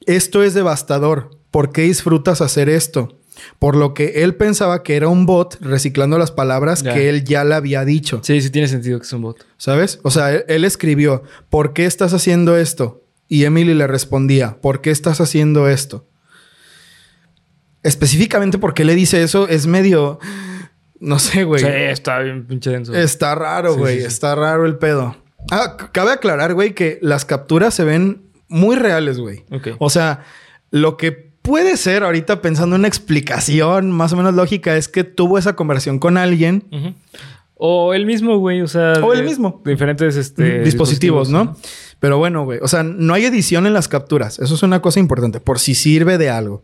esto 0.05 0.43
es 0.43 0.53
devastador, 0.53 1.37
¿por 1.51 1.71
qué 1.71 1.83
disfrutas 1.83 2.41
hacer 2.41 2.69
esto? 2.69 3.17
Por 3.59 3.75
lo 3.75 3.93
que 3.93 4.23
él 4.23 4.35
pensaba 4.35 4.83
que 4.83 4.95
era 4.95 5.07
un 5.07 5.25
bot 5.25 5.57
reciclando 5.61 6.17
las 6.17 6.31
palabras 6.31 6.83
que 6.83 7.09
él 7.09 7.23
ya 7.23 7.43
le 7.43 7.55
había 7.55 7.85
dicho. 7.85 8.19
Sí, 8.23 8.41
sí 8.41 8.49
tiene 8.49 8.67
sentido 8.67 8.99
que 8.99 9.05
es 9.05 9.13
un 9.13 9.21
bot. 9.21 9.45
¿Sabes? 9.57 9.99
O 10.03 10.11
sea, 10.11 10.31
él, 10.31 10.45
él 10.47 10.65
escribió, 10.65 11.23
¿por 11.49 11.73
qué 11.73 11.85
estás 11.85 12.13
haciendo 12.13 12.57
esto? 12.57 13.03
Y 13.27 13.45
Emily 13.45 13.73
le 13.73 13.87
respondía, 13.87 14.57
¿por 14.61 14.81
qué 14.81 14.91
estás 14.91 15.21
haciendo 15.21 15.69
esto? 15.69 16.07
Específicamente 17.83 18.57
porque 18.57 18.85
le 18.85 18.95
dice 18.95 19.23
eso 19.23 19.47
es 19.47 19.67
medio... 19.67 20.19
No 20.99 21.17
sé, 21.17 21.45
güey. 21.45 21.61
Sí, 21.61 21.67
está 21.67 22.19
bien 22.19 22.45
pinche 22.45 22.69
denso. 22.69 22.93
Está 22.93 23.33
raro, 23.33 23.73
Sí, 23.73 23.79
güey. 23.79 23.95
sí, 23.95 24.01
sí. 24.01 24.07
Está 24.07 24.35
raro 24.35 24.67
el 24.67 24.77
pedo. 24.77 25.17
Ah, 25.49 25.75
cabe 25.91 26.11
aclarar, 26.11 26.53
güey, 26.53 26.75
que 26.75 26.99
las 27.01 27.25
capturas 27.25 27.73
se 27.73 27.83
ven 27.83 28.21
muy 28.47 28.75
reales, 28.75 29.17
güey. 29.17 29.43
Ok. 29.51 29.69
O 29.79 29.89
sea, 29.89 30.23
lo 30.69 30.97
que 30.97 31.30
puede 31.41 31.77
ser 31.77 32.03
ahorita 32.03 32.41
pensando 32.41 32.75
en 32.75 32.81
una 32.81 32.87
explicación 32.87 33.91
más 33.91 34.13
o 34.13 34.17
menos 34.17 34.33
lógica 34.33 34.75
es 34.77 34.87
que 34.87 35.03
tuvo 35.03 35.37
esa 35.37 35.55
conversación 35.55 35.99
con 35.99 36.17
alguien. 36.17 36.95
O 37.55 37.93
el 37.93 38.05
mismo, 38.05 38.37
güey. 38.37 38.61
O 38.61 38.67
sea... 38.67 38.93
O 39.03 39.13
el 39.13 39.23
mismo. 39.23 39.61
diferentes 39.65 40.15
este, 40.15 40.61
dispositivos, 40.61 41.29
¿no? 41.29 41.55
Pero 41.99 42.17
bueno, 42.17 42.43
güey. 42.43 42.59
O 42.61 42.67
sea, 42.67 42.83
no 42.83 43.13
hay 43.13 43.25
edición 43.25 43.67
en 43.67 43.73
las 43.73 43.87
capturas. 43.87 44.39
Eso 44.39 44.55
es 44.55 44.63
una 44.63 44.81
cosa 44.81 44.99
importante, 44.99 45.39
por 45.39 45.59
si 45.59 45.75
sirve 45.75 46.17
de 46.17 46.29
algo. 46.29 46.63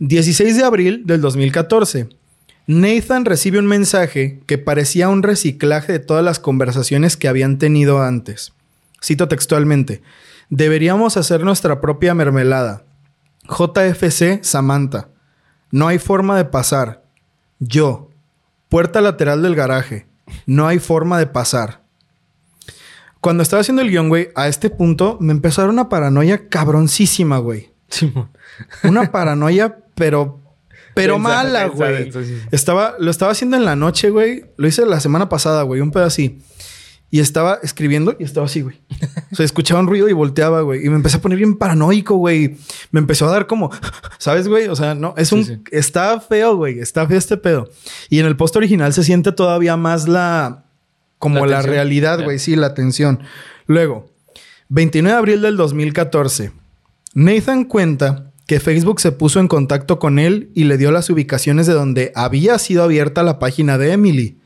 16 0.00 0.56
de 0.56 0.64
abril 0.64 1.02
del 1.06 1.20
2014. 1.20 2.08
Nathan 2.66 3.24
recibe 3.24 3.58
un 3.58 3.66
mensaje 3.66 4.40
que 4.46 4.58
parecía 4.58 5.08
un 5.08 5.22
reciclaje 5.22 5.92
de 5.92 5.98
todas 5.98 6.22
las 6.22 6.38
conversaciones 6.38 7.16
que 7.16 7.28
habían 7.28 7.56
tenido 7.56 8.02
antes. 8.02 8.52
Cito 9.02 9.26
textualmente. 9.26 10.02
Deberíamos 10.50 11.16
hacer 11.16 11.44
nuestra 11.44 11.80
propia 11.80 12.14
mermelada. 12.14 12.84
JFC 13.48 14.42
Samantha. 14.42 15.08
No 15.70 15.88
hay 15.88 15.98
forma 15.98 16.36
de 16.36 16.44
pasar. 16.44 17.04
Yo. 17.58 18.10
Puerta 18.68 19.00
lateral 19.00 19.42
del 19.42 19.54
garaje. 19.54 20.06
No 20.46 20.66
hay 20.66 20.78
forma 20.78 21.18
de 21.18 21.26
pasar. 21.26 21.82
Cuando 23.20 23.42
estaba 23.42 23.60
haciendo 23.60 23.82
el 23.82 23.90
guion, 23.90 24.08
güey, 24.08 24.28
a 24.34 24.48
este 24.48 24.70
punto 24.70 25.16
me 25.20 25.32
empezó 25.32 25.60
a 25.60 25.64
dar 25.64 25.70
una 25.70 25.88
paranoia 25.88 26.48
cabroncísima, 26.48 27.38
güey. 27.38 27.72
Simón. 27.88 28.30
Una 28.84 29.10
paranoia, 29.10 29.78
pero. 29.94 30.40
Pero 30.94 31.18
mala, 31.18 31.66
güey. 31.66 32.10
Estaba, 32.50 32.96
lo 32.98 33.10
estaba 33.10 33.32
haciendo 33.32 33.56
en 33.56 33.64
la 33.64 33.76
noche, 33.76 34.10
güey. 34.10 34.44
Lo 34.56 34.68
hice 34.68 34.84
la 34.84 35.00
semana 35.00 35.28
pasada, 35.28 35.62
güey, 35.62 35.80
un 35.80 35.90
pedo 35.90 36.04
así. 36.04 36.42
Y 37.10 37.20
estaba 37.20 37.58
escribiendo 37.62 38.16
y 38.18 38.24
estaba 38.24 38.46
así, 38.46 38.60
güey. 38.60 38.80
O 39.32 39.36
sea, 39.36 39.44
escuchaba 39.44 39.80
un 39.80 39.86
ruido 39.86 40.08
y 40.08 40.12
volteaba, 40.12 40.60
güey. 40.60 40.84
Y 40.84 40.90
me 40.90 40.96
empecé 40.96 41.16
a 41.16 41.20
poner 41.20 41.38
bien 41.38 41.56
paranoico, 41.56 42.16
güey. 42.16 42.56
Me 42.90 43.00
empezó 43.00 43.26
a 43.26 43.32
dar 43.32 43.46
como, 43.46 43.70
¿sabes, 44.18 44.46
güey? 44.46 44.68
O 44.68 44.76
sea, 44.76 44.94
no, 44.94 45.14
es 45.16 45.32
un. 45.32 45.44
sí. 45.44 45.58
Está 45.70 46.20
feo, 46.20 46.56
güey. 46.56 46.80
Está 46.80 47.06
feo 47.06 47.16
este 47.16 47.38
pedo. 47.38 47.70
Y 48.10 48.18
en 48.18 48.26
el 48.26 48.36
post 48.36 48.56
original 48.56 48.92
se 48.92 49.04
siente 49.04 49.32
todavía 49.32 49.76
más 49.76 50.06
la. 50.06 50.64
Como 51.18 51.46
La 51.46 51.62
realidad, 51.62 52.22
güey. 52.22 52.38
Sí, 52.38 52.54
la 52.54 52.74
tensión. 52.74 53.20
Luego, 53.66 54.10
29 54.68 55.12
de 55.12 55.18
abril 55.18 55.42
del 55.42 55.56
2014. 55.56 56.52
Nathan 57.14 57.64
cuenta 57.64 58.30
que 58.46 58.60
Facebook 58.60 59.00
se 59.00 59.12
puso 59.12 59.40
en 59.40 59.48
contacto 59.48 59.98
con 59.98 60.18
él 60.18 60.50
y 60.54 60.64
le 60.64 60.78
dio 60.78 60.90
las 60.90 61.10
ubicaciones 61.10 61.66
de 61.66 61.74
donde 61.74 62.12
había 62.14 62.58
sido 62.58 62.82
abierta 62.82 63.22
la 63.22 63.38
página 63.38 63.76
de 63.76 63.92
Emily, 63.92 64.37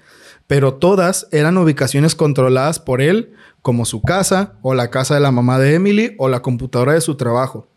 pero 0.53 0.75
todas 0.75 1.29
eran 1.33 1.57
ubicaciones 1.57 2.15
controladas 2.15 2.79
por 2.79 3.01
él, 3.01 3.33
como 3.63 3.87
su 3.87 4.03
casa 4.03 4.53
o 4.61 4.75
la 4.75 4.91
casa 4.91 5.15
de 5.15 5.21
la 5.21 5.31
mamá 5.31 5.59
de 5.59 5.73
Emily 5.73 6.15
o 6.19 6.29
la 6.29 6.43
computadora 6.43 6.93
de 6.93 7.01
su 7.01 7.15
trabajo. 7.15 7.69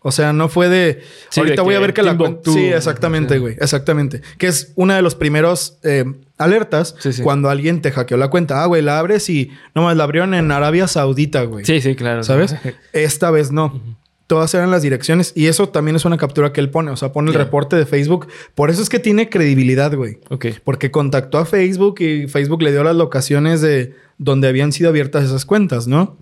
O 0.00 0.10
sea, 0.10 0.32
no 0.32 0.48
fue 0.48 0.70
de... 0.70 1.02
Sí, 1.28 1.40
ahorita 1.40 1.60
de 1.60 1.62
voy 1.66 1.74
a 1.74 1.80
ver 1.80 1.92
que 1.92 2.02
la... 2.02 2.16
Timbuktu, 2.16 2.54
Sí, 2.54 2.64
exactamente, 2.68 3.38
güey. 3.38 3.56
Exactamente. 3.60 4.22
Que 4.38 4.46
es 4.46 4.72
una 4.74 4.96
de 4.96 5.02
los 5.02 5.14
primeros 5.14 5.76
eh, 5.82 6.06
alertas 6.38 6.94
Sí, 6.98 7.12
sí. 7.12 7.22
cuando 7.22 7.50
alguien 7.50 7.82
te 7.82 7.92
hackeó 7.92 8.16
la 8.16 8.28
cuenta. 8.28 8.62
Ah, 8.62 8.66
güey, 8.68 8.80
la 8.80 8.98
abres 8.98 9.28
y... 9.28 9.50
No 9.74 9.82
más, 9.82 9.94
la 9.94 10.04
abrieron 10.04 10.32
en 10.32 10.50
Arabia 10.50 10.88
Saudita, 10.88 11.42
güey. 11.42 11.66
Sí, 11.66 11.82
sí, 11.82 11.94
claro. 11.94 12.22
¿Sabes? 12.22 12.56
Esta 12.94 13.30
vez 13.30 13.52
no. 13.52 13.82
Todas 14.26 14.54
eran 14.54 14.70
las 14.70 14.82
direcciones 14.82 15.32
y 15.34 15.46
eso 15.46 15.68
también 15.68 15.96
es 15.96 16.04
una 16.06 16.16
captura 16.16 16.52
que 16.52 16.60
él 16.60 16.70
pone. 16.70 16.90
O 16.90 16.96
sea, 16.96 17.12
pone 17.12 17.30
el 17.30 17.36
reporte 17.36 17.76
de 17.76 17.84
Facebook. 17.84 18.28
Por 18.54 18.70
eso 18.70 18.80
es 18.80 18.88
que 18.88 18.98
tiene 18.98 19.28
credibilidad, 19.28 19.94
güey. 19.94 20.18
Ok. 20.30 20.46
Porque 20.64 20.90
contactó 20.90 21.38
a 21.38 21.44
Facebook 21.44 22.00
y 22.00 22.26
Facebook 22.26 22.62
le 22.62 22.72
dio 22.72 22.82
las 22.84 22.96
locaciones 22.96 23.60
de 23.60 23.94
donde 24.16 24.48
habían 24.48 24.72
sido 24.72 24.88
abiertas 24.88 25.24
esas 25.24 25.44
cuentas, 25.44 25.86
¿no? 25.86 26.16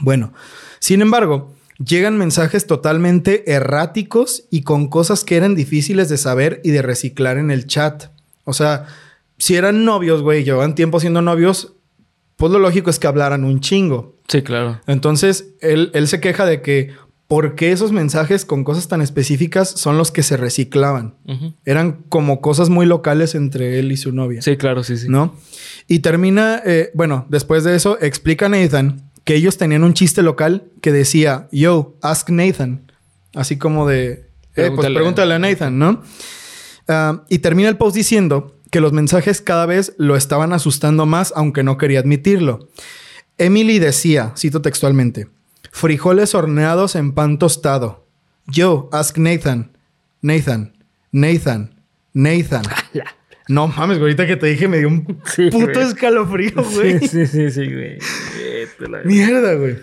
Bueno, 0.00 0.32
sin 0.80 1.00
embargo, 1.00 1.54
llegan 1.78 2.18
mensajes 2.18 2.66
totalmente 2.66 3.52
erráticos 3.52 4.44
y 4.50 4.62
con 4.62 4.88
cosas 4.88 5.24
que 5.24 5.36
eran 5.36 5.54
difíciles 5.54 6.08
de 6.08 6.16
saber 6.16 6.60
y 6.64 6.70
de 6.70 6.82
reciclar 6.82 7.38
en 7.38 7.50
el 7.50 7.66
chat. 7.66 8.10
O 8.44 8.52
sea, 8.52 8.86
si 9.38 9.56
eran 9.56 9.84
novios, 9.84 10.22
güey, 10.22 10.44
llevaban 10.44 10.74
tiempo 10.74 11.00
siendo 11.00 11.22
novios, 11.22 11.74
pues 12.36 12.52
lo 12.52 12.58
lógico 12.58 12.90
es 12.90 12.98
que 12.98 13.06
hablaran 13.06 13.44
un 13.44 13.60
chingo. 13.60 14.14
Sí, 14.28 14.42
claro. 14.42 14.80
Entonces, 14.86 15.48
él, 15.60 15.90
él 15.94 16.08
se 16.08 16.20
queja 16.20 16.46
de 16.46 16.62
que 16.62 16.92
por 17.26 17.54
qué 17.54 17.72
esos 17.72 17.90
mensajes 17.90 18.44
con 18.44 18.64
cosas 18.64 18.88
tan 18.88 19.00
específicas 19.00 19.70
son 19.70 19.96
los 19.96 20.10
que 20.10 20.22
se 20.22 20.36
reciclaban. 20.36 21.14
Eran 21.64 22.04
como 22.08 22.40
cosas 22.40 22.68
muy 22.68 22.86
locales 22.86 23.34
entre 23.34 23.78
él 23.78 23.92
y 23.92 23.96
su 23.96 24.12
novia. 24.12 24.42
Sí, 24.42 24.56
claro, 24.56 24.84
sí, 24.84 24.96
sí. 24.96 25.08
¿No? 25.08 25.34
Y 25.88 26.00
termina, 26.00 26.60
eh, 26.64 26.90
bueno, 26.94 27.26
después 27.30 27.64
de 27.64 27.76
eso, 27.76 27.98
explica 28.00 28.48
Nathan 28.48 29.10
que 29.24 29.34
ellos 29.34 29.56
tenían 29.56 29.84
un 29.84 29.94
chiste 29.94 30.22
local 30.22 30.64
que 30.82 30.92
decía, 30.92 31.48
yo, 31.50 31.96
ask 32.02 32.28
Nathan. 32.28 32.92
Así 33.34 33.56
como 33.56 33.88
de, 33.88 34.10
eh, 34.12 34.20
pues 34.54 34.66
Pregúntale. 34.66 34.94
pregúntale 34.94 35.34
a 35.34 35.38
Nathan, 35.38 35.78
¿no? 35.78 36.02
Ah, 36.86 37.24
y 37.30 37.38
termina 37.38 37.70
el 37.70 37.78
post 37.78 37.96
diciendo 37.96 38.54
que 38.70 38.80
los 38.80 38.92
mensajes 38.92 39.40
cada 39.40 39.64
vez 39.66 39.94
lo 39.96 40.14
estaban 40.14 40.52
asustando 40.52 41.06
más, 41.06 41.32
aunque 41.34 41.62
no 41.62 41.78
quería 41.78 42.00
admitirlo. 42.00 42.68
Emily 43.38 43.78
decía, 43.78 44.32
cito 44.36 44.60
textualmente, 44.62 45.28
frijoles 45.74 46.36
horneados 46.36 46.94
en 46.94 47.12
pan 47.12 47.36
tostado. 47.36 48.06
Yo, 48.46 48.88
ask 48.92 49.18
Nathan. 49.18 49.76
Nathan, 50.22 50.72
Nathan, 51.10 51.82
Nathan. 52.14 52.62
No 53.48 53.66
mames, 53.68 53.98
güey, 53.98 54.12
ahorita 54.12 54.26
que 54.26 54.36
te 54.36 54.46
dije 54.46 54.68
me 54.68 54.78
dio 54.78 54.88
un 54.88 55.20
Sí, 55.26 55.50
puto 55.50 55.66
güey. 55.66 55.86
escalofrío, 55.88 56.52
güey. 56.74 57.00
Sí, 57.00 57.08
sí, 57.08 57.26
sí, 57.26 57.50
sí, 57.50 57.72
güey. 57.72 57.98
Mierda, 59.04 59.54
güey. 59.54 59.76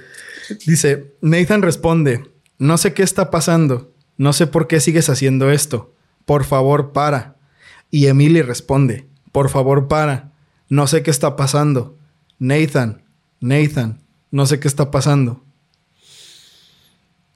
Dice, 0.66 1.14
Nathan 1.22 1.62
responde, 1.62 2.24
no 2.58 2.78
sé 2.78 2.94
qué 2.94 3.04
está 3.04 3.30
pasando, 3.30 3.94
no 4.18 4.32
sé 4.34 4.48
por 4.48 4.68
qué 4.68 4.80
sigues 4.80 5.10
haciendo 5.10 5.52
esto, 5.52 5.94
por 6.26 6.46
favor 6.46 6.94
para. 6.94 7.36
Y 7.92 8.08
Emily 8.08 8.42
responde, 8.42 9.08
por 9.32 9.50
favor 9.50 9.88
para, 9.90 10.32
no 10.70 10.88
sé 10.88 11.04
qué 11.04 11.12
está 11.12 11.36
pasando. 11.36 11.98
Nathan, 12.40 13.04
Nathan, 13.42 14.00
no 14.32 14.46
sé 14.46 14.60
qué 14.60 14.68
está 14.70 14.90
pasando. 14.90 15.44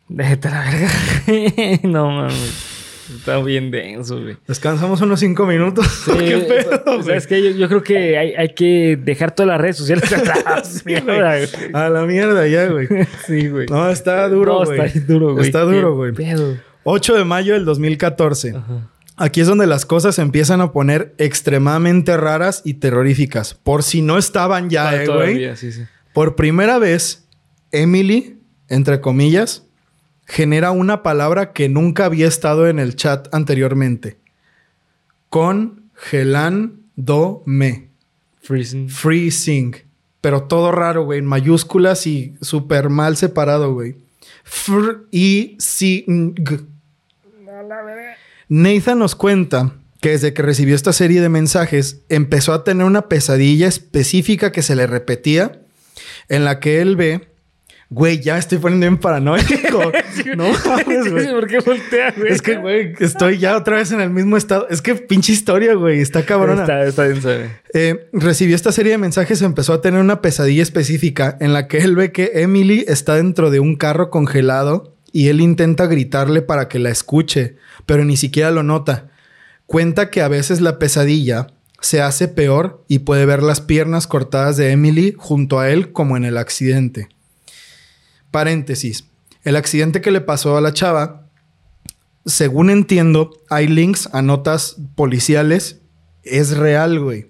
A 0.10 0.14
la 0.14 0.72
verga. 0.72 1.80
no 1.84 2.10
mames. 2.10 2.72
Está 3.18 3.38
bien 3.40 3.70
denso, 3.70 4.20
güey. 4.20 4.36
Descansamos 4.48 5.00
unos 5.02 5.20
cinco 5.20 5.46
minutos. 5.46 5.86
Sí, 6.06 6.12
¿Qué 6.18 6.38
pedo, 6.38 6.82
o 6.86 6.94
sea, 6.96 7.04
güey? 7.04 7.18
es 7.18 7.28
que 7.28 7.44
yo, 7.44 7.52
yo 7.52 7.68
creo 7.68 7.84
que 7.84 8.18
hay, 8.18 8.34
hay 8.34 8.50
que 8.56 8.98
dejar 9.00 9.32
todas 9.34 9.48
las 9.50 9.62
redes 9.62 9.78
sociales 9.78 10.12
atrás. 10.14 10.84
Mierda, 10.86 11.38
güey. 11.38 11.50
A 11.74 11.90
la 11.90 12.06
mierda 12.06 12.48
ya, 12.48 12.68
güey. 12.68 12.88
Sí, 13.28 13.48
güey. 13.50 13.68
No, 13.68 13.90
está 13.90 14.28
duro, 14.28 14.60
No, 14.62 14.66
güey. 14.66 14.80
está 14.88 15.00
duro, 15.08 15.34
güey. 15.34 15.46
Está 15.46 15.60
Qué 15.66 15.66
duro, 15.76 15.96
güey. 15.96 16.14
pedo. 16.14 16.58
8 16.84 17.16
de 17.16 17.26
mayo 17.26 17.54
del 17.54 17.66
2014. 17.66 18.56
Ajá. 18.56 18.90
Aquí 19.18 19.40
es 19.42 19.48
donde 19.48 19.66
las 19.68 19.86
cosas 19.86 20.16
se 20.16 20.22
empiezan 20.22 20.60
a 20.62 20.72
poner 20.72 21.14
extremadamente 21.20 22.18
raras 22.18 22.62
y 22.66 22.76
terroríficas. 22.76 23.54
Por 23.54 23.84
si 23.84 24.02
no 24.02 24.18
estaban 24.18 24.70
ya, 24.70 25.04
eh, 25.04 25.08
güey. 25.08 25.56
sí, 25.56 25.72
sí. 25.72 25.84
Por 26.14 26.36
primera 26.36 26.80
vez, 26.80 27.28
Emily, 27.72 28.40
entre 28.68 29.00
comillas, 29.00 29.65
genera 30.26 30.72
una 30.72 31.04
palabra 31.04 31.54
que 31.54 31.70
nunca 31.70 32.06
había 32.06 32.28
estado 32.28 32.68
en 32.68 32.80
el 32.80 32.96
chat 32.96 33.32
anteriormente. 33.34 34.18
Congelándome. 35.30 37.90
Freezing. 38.42 38.90
Freezing. 38.90 39.76
Pero 40.22 40.44
todo 40.44 40.72
raro, 40.72 41.06
güey. 41.06 41.20
En 41.20 41.26
mayúsculas 41.26 42.08
y 42.08 42.36
súper 42.42 42.90
mal 42.90 43.18
separado, 43.18 43.74
güey. 43.74 43.96
Freezing. 44.44 46.36
Nathan 48.48 49.00
nos 49.00 49.16
cuenta 49.16 49.74
que 50.02 50.12
desde 50.12 50.34
que 50.34 50.42
recibió 50.42 50.76
esta 50.76 50.94
serie 50.94 51.22
de 51.22 51.30
mensajes 51.30 52.02
empezó 52.10 52.54
a 52.54 52.64
tener 52.64 52.86
una 52.86 53.10
pesadilla 53.10 53.68
específica 53.68 54.52
que 54.52 54.62
se 54.62 54.76
le 54.76 54.86
repetía 54.86 55.62
en 56.30 56.46
la 56.46 56.60
que 56.60 56.82
él 56.82 56.96
ve 56.96 57.28
Güey, 57.90 58.20
ya 58.20 58.34
me 58.34 58.40
estoy 58.40 58.58
poniendo 58.58 58.86
bien 58.86 58.98
paranoico. 58.98 59.92
no 60.36 60.46
mames, 60.66 61.12
güey. 61.12 61.32
¿Por 61.32 61.48
qué 61.48 61.60
voltea, 61.60 62.14
güey? 62.18 62.32
Es 62.32 62.42
que, 62.42 62.58
güey, 62.58 62.94
estoy 63.00 63.38
ya 63.38 63.56
otra 63.56 63.78
vez 63.78 63.92
en 63.92 64.02
el 64.02 64.10
mismo 64.10 64.38
estado. 64.38 64.68
Es 64.70 64.82
que 64.82 64.96
pinche 64.96 65.34
historia, 65.34 65.76
güey. 65.76 66.02
Está 66.02 66.26
cabrona. 66.26 66.62
Está, 66.62 66.84
está 66.84 67.30
güey. 67.30 67.50
Eh, 67.74 68.10
recibió 68.12 68.56
esta 68.56 68.72
serie 68.72 68.94
de 68.94 68.98
mensajes 68.98 69.42
y 69.42 69.46
empezó 69.46 69.74
a 69.74 69.82
tener 69.82 70.02
una 70.02 70.22
pesadilla 70.22 70.64
específica 70.64 71.38
en 71.40 71.54
la 71.54 71.68
que 71.68 71.78
él 71.80 71.96
ve 71.96 72.12
que 72.12 72.32
Emily 72.36 72.86
está 72.88 73.16
dentro 73.16 73.52
de 73.52 73.60
un 73.60 73.76
carro 73.76 74.10
congelado 74.10 74.96
y 75.12 75.30
él 75.30 75.40
intenta 75.40 75.86
gritarle 75.86 76.42
para 76.42 76.68
que 76.68 76.80
la 76.80 76.90
escuche, 76.90 77.56
pero 77.86 78.04
ni 78.04 78.18
siquiera 78.18 78.52
lo 78.52 78.64
nota. 78.64 79.12
Cuenta 79.68 80.10
que 80.10 80.22
a 80.22 80.28
veces 80.28 80.60
la 80.60 80.80
pesadilla 80.80 81.48
se 81.80 82.02
hace 82.02 82.28
peor 82.28 82.84
y 82.88 83.00
puede 83.00 83.26
ver 83.26 83.44
las 83.44 83.62
piernas 83.62 84.08
cortadas 84.08 84.58
de 84.58 84.72
Emily 84.72 85.16
junto 85.18 85.60
a 85.60 85.70
él 85.70 85.92
como 85.92 86.18
en 86.18 86.26
el 86.26 86.38
accidente. 86.38 87.10
Paréntesis. 88.36 89.06
El 89.46 89.56
accidente 89.56 90.02
que 90.02 90.12
le 90.12 90.20
pasó 90.20 90.58
a 90.58 90.62
la 90.62 90.74
chava, 90.74 91.30
según 92.26 92.70
entiendo, 92.70 93.32
hay 93.50 93.66
links 93.66 94.10
a 94.12 94.22
notas 94.22 94.76
policiales. 94.96 95.80
Es 96.22 96.58
real, 96.58 97.00
güey. 97.00 97.28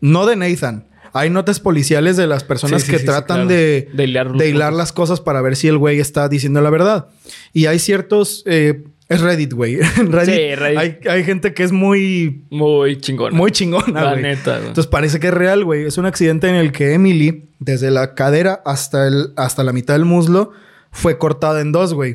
No 0.00 0.24
de 0.26 0.36
Nathan. 0.36 0.86
Hay 1.12 1.28
notas 1.28 1.58
policiales 1.58 2.16
de 2.16 2.28
las 2.28 2.44
personas 2.44 2.82
Sí, 2.82 2.86
sí, 2.86 2.92
que 2.92 2.98
sí, 3.00 3.04
tratan 3.04 3.48
claro. 3.48 3.48
de, 3.48 3.88
De 3.94 4.04
hilar 4.04 4.32
de 4.32 4.76
las 4.76 4.92
cosas 4.92 5.20
para 5.20 5.40
ver 5.40 5.56
si 5.56 5.66
el 5.66 5.76
güey 5.76 5.98
está 5.98 6.28
diciendo 6.28 6.60
la 6.60 6.70
verdad. 6.70 7.08
Y 7.52 7.66
hay 7.66 7.80
ciertos... 7.80 8.44
eh, 8.46 8.84
es 9.08 9.20
Reddit, 9.20 9.52
güey. 9.52 9.78
En 9.98 10.12
Reddit, 10.12 10.34
Sí, 10.34 10.54
Reddit. 10.54 10.78
Hay, 10.78 10.98
hay 11.08 11.24
gente 11.24 11.54
que 11.54 11.62
es 11.62 11.72
muy... 11.72 12.44
Muy 12.50 12.98
chingón. 13.00 13.34
Muy 13.34 13.50
chingona, 13.52 14.02
La 14.04 14.16
neta, 14.16 14.56
güey. 14.56 14.68
Entonces 14.68 14.86
parece 14.88 15.20
que 15.20 15.28
es 15.28 15.34
real, 15.34 15.64
güey. 15.64 15.84
Es 15.84 15.98
un 15.98 16.06
accidente 16.06 16.48
en 16.48 16.54
el 16.56 16.72
que 16.72 16.92
Emily, 16.94 17.44
desde 17.58 17.90
la 17.90 18.14
cadera 18.14 18.62
hasta, 18.64 19.06
el, 19.06 19.32
hasta 19.36 19.62
la 19.64 19.72
mitad 19.72 19.94
del 19.94 20.04
muslo, 20.04 20.52
fue 20.90 21.18
cortada 21.18 21.60
en 21.60 21.72
dos, 21.72 21.94
güey. 21.94 22.14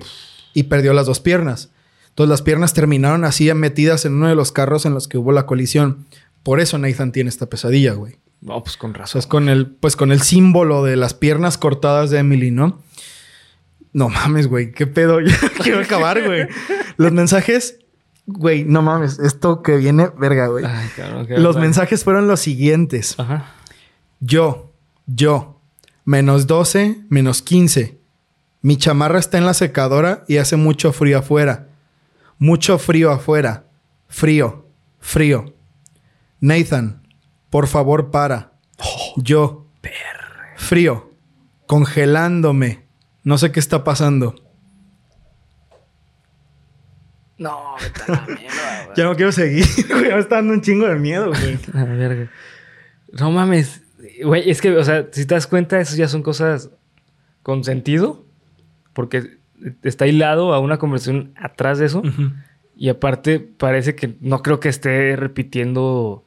Y 0.53 0.63
perdió 0.63 0.93
las 0.93 1.05
dos 1.05 1.19
piernas. 1.19 1.71
Entonces 2.09 2.29
las 2.29 2.41
piernas 2.41 2.73
terminaron 2.73 3.23
así 3.23 3.53
metidas 3.53 4.03
en 4.05 4.15
uno 4.15 4.27
de 4.27 4.35
los 4.35 4.51
carros 4.51 4.85
en 4.85 4.93
los 4.93 5.07
que 5.07 5.17
hubo 5.17 5.31
la 5.31 5.45
colisión. 5.45 6.05
Por 6.43 6.59
eso 6.59 6.77
Nathan 6.77 7.11
tiene 7.13 7.29
esta 7.29 7.45
pesadilla, 7.47 7.93
güey. 7.93 8.17
No, 8.41 8.61
pues 8.63 8.75
con 8.75 8.89
O 8.91 8.93
sea, 8.93 9.01
razón. 9.03 9.19
es 9.19 9.27
con 9.27 9.47
el, 9.49 9.67
pues 9.67 9.95
con 9.95 10.11
el 10.11 10.21
símbolo 10.21 10.83
de 10.83 10.95
las 10.97 11.13
piernas 11.13 11.57
cortadas 11.57 12.09
de 12.09 12.17
Emily, 12.19 12.51
¿no? 12.51 12.81
No 13.93 14.09
mames, 14.09 14.47
güey. 14.47 14.71
¿Qué 14.71 14.87
pedo? 14.87 15.19
Ya 15.25 15.37
quiero 15.61 15.79
acabar, 15.79 16.23
güey. 16.25 16.47
Los 16.97 17.11
mensajes, 17.11 17.79
güey, 18.25 18.63
no 18.63 18.81
mames. 18.81 19.19
Esto 19.19 19.61
que 19.61 19.77
viene, 19.77 20.09
verga, 20.17 20.47
güey. 20.47 20.65
Los 21.37 21.57
mensajes 21.57 22.03
fueron 22.03 22.27
los 22.27 22.39
siguientes. 22.39 23.19
Ajá. 23.19 23.53
Yo, 24.19 24.73
yo, 25.07 25.61
menos 26.05 26.47
12, 26.47 27.01
menos 27.09 27.41
15. 27.41 27.99
Mi 28.61 28.77
chamarra 28.77 29.19
está 29.19 29.37
en 29.37 29.45
la 29.45 29.55
secadora 29.55 30.23
y 30.27 30.37
hace 30.37 30.55
mucho 30.55 30.93
frío 30.93 31.19
afuera. 31.19 31.69
Mucho 32.37 32.77
frío 32.77 33.11
afuera. 33.11 33.65
Frío, 34.07 34.67
frío. 34.99 35.53
Nathan, 36.39 37.07
por 37.49 37.67
favor 37.67 38.11
para. 38.11 38.53
Yo. 39.17 39.67
Frío. 40.55 41.11
Congelándome. 41.65 42.85
No 43.23 43.37
sé 43.37 43.51
qué 43.51 43.59
está 43.59 43.83
pasando. 43.83 44.35
No, 47.37 47.75
vete 47.81 48.11
a 48.11 48.15
la 48.15 48.25
mierda, 48.27 48.83
güey. 48.85 48.97
Ya 48.97 49.03
no 49.03 49.15
quiero 49.15 49.31
seguir. 49.31 49.65
güey. 49.89 50.09
Me 50.11 50.19
está 50.19 50.35
dando 50.35 50.53
un 50.53 50.61
chingo 50.61 50.87
de 50.87 50.95
miedo, 50.95 51.29
güey. 51.29 51.57
A 51.73 51.85
verga. 51.85 52.29
No 53.13 53.31
mames. 53.31 53.81
Güey, 54.23 54.49
es 54.49 54.61
que, 54.61 54.75
o 54.75 54.83
sea, 54.83 55.07
si 55.11 55.25
te 55.25 55.33
das 55.33 55.47
cuenta, 55.47 55.79
eso 55.79 55.95
ya 55.95 56.07
son 56.07 56.21
cosas 56.23 56.69
con 57.41 57.63
sentido. 57.63 58.25
Porque 58.93 59.37
está 59.83 60.05
hilado 60.05 60.53
a 60.53 60.59
una 60.59 60.77
conversación 60.77 61.33
atrás 61.35 61.79
de 61.79 61.85
eso. 61.85 62.01
Y 62.75 62.89
aparte, 62.89 63.39
parece 63.39 63.95
que 63.95 64.17
no 64.19 64.41
creo 64.43 64.59
que 64.59 64.69
esté 64.69 65.15
repitiendo 65.15 66.25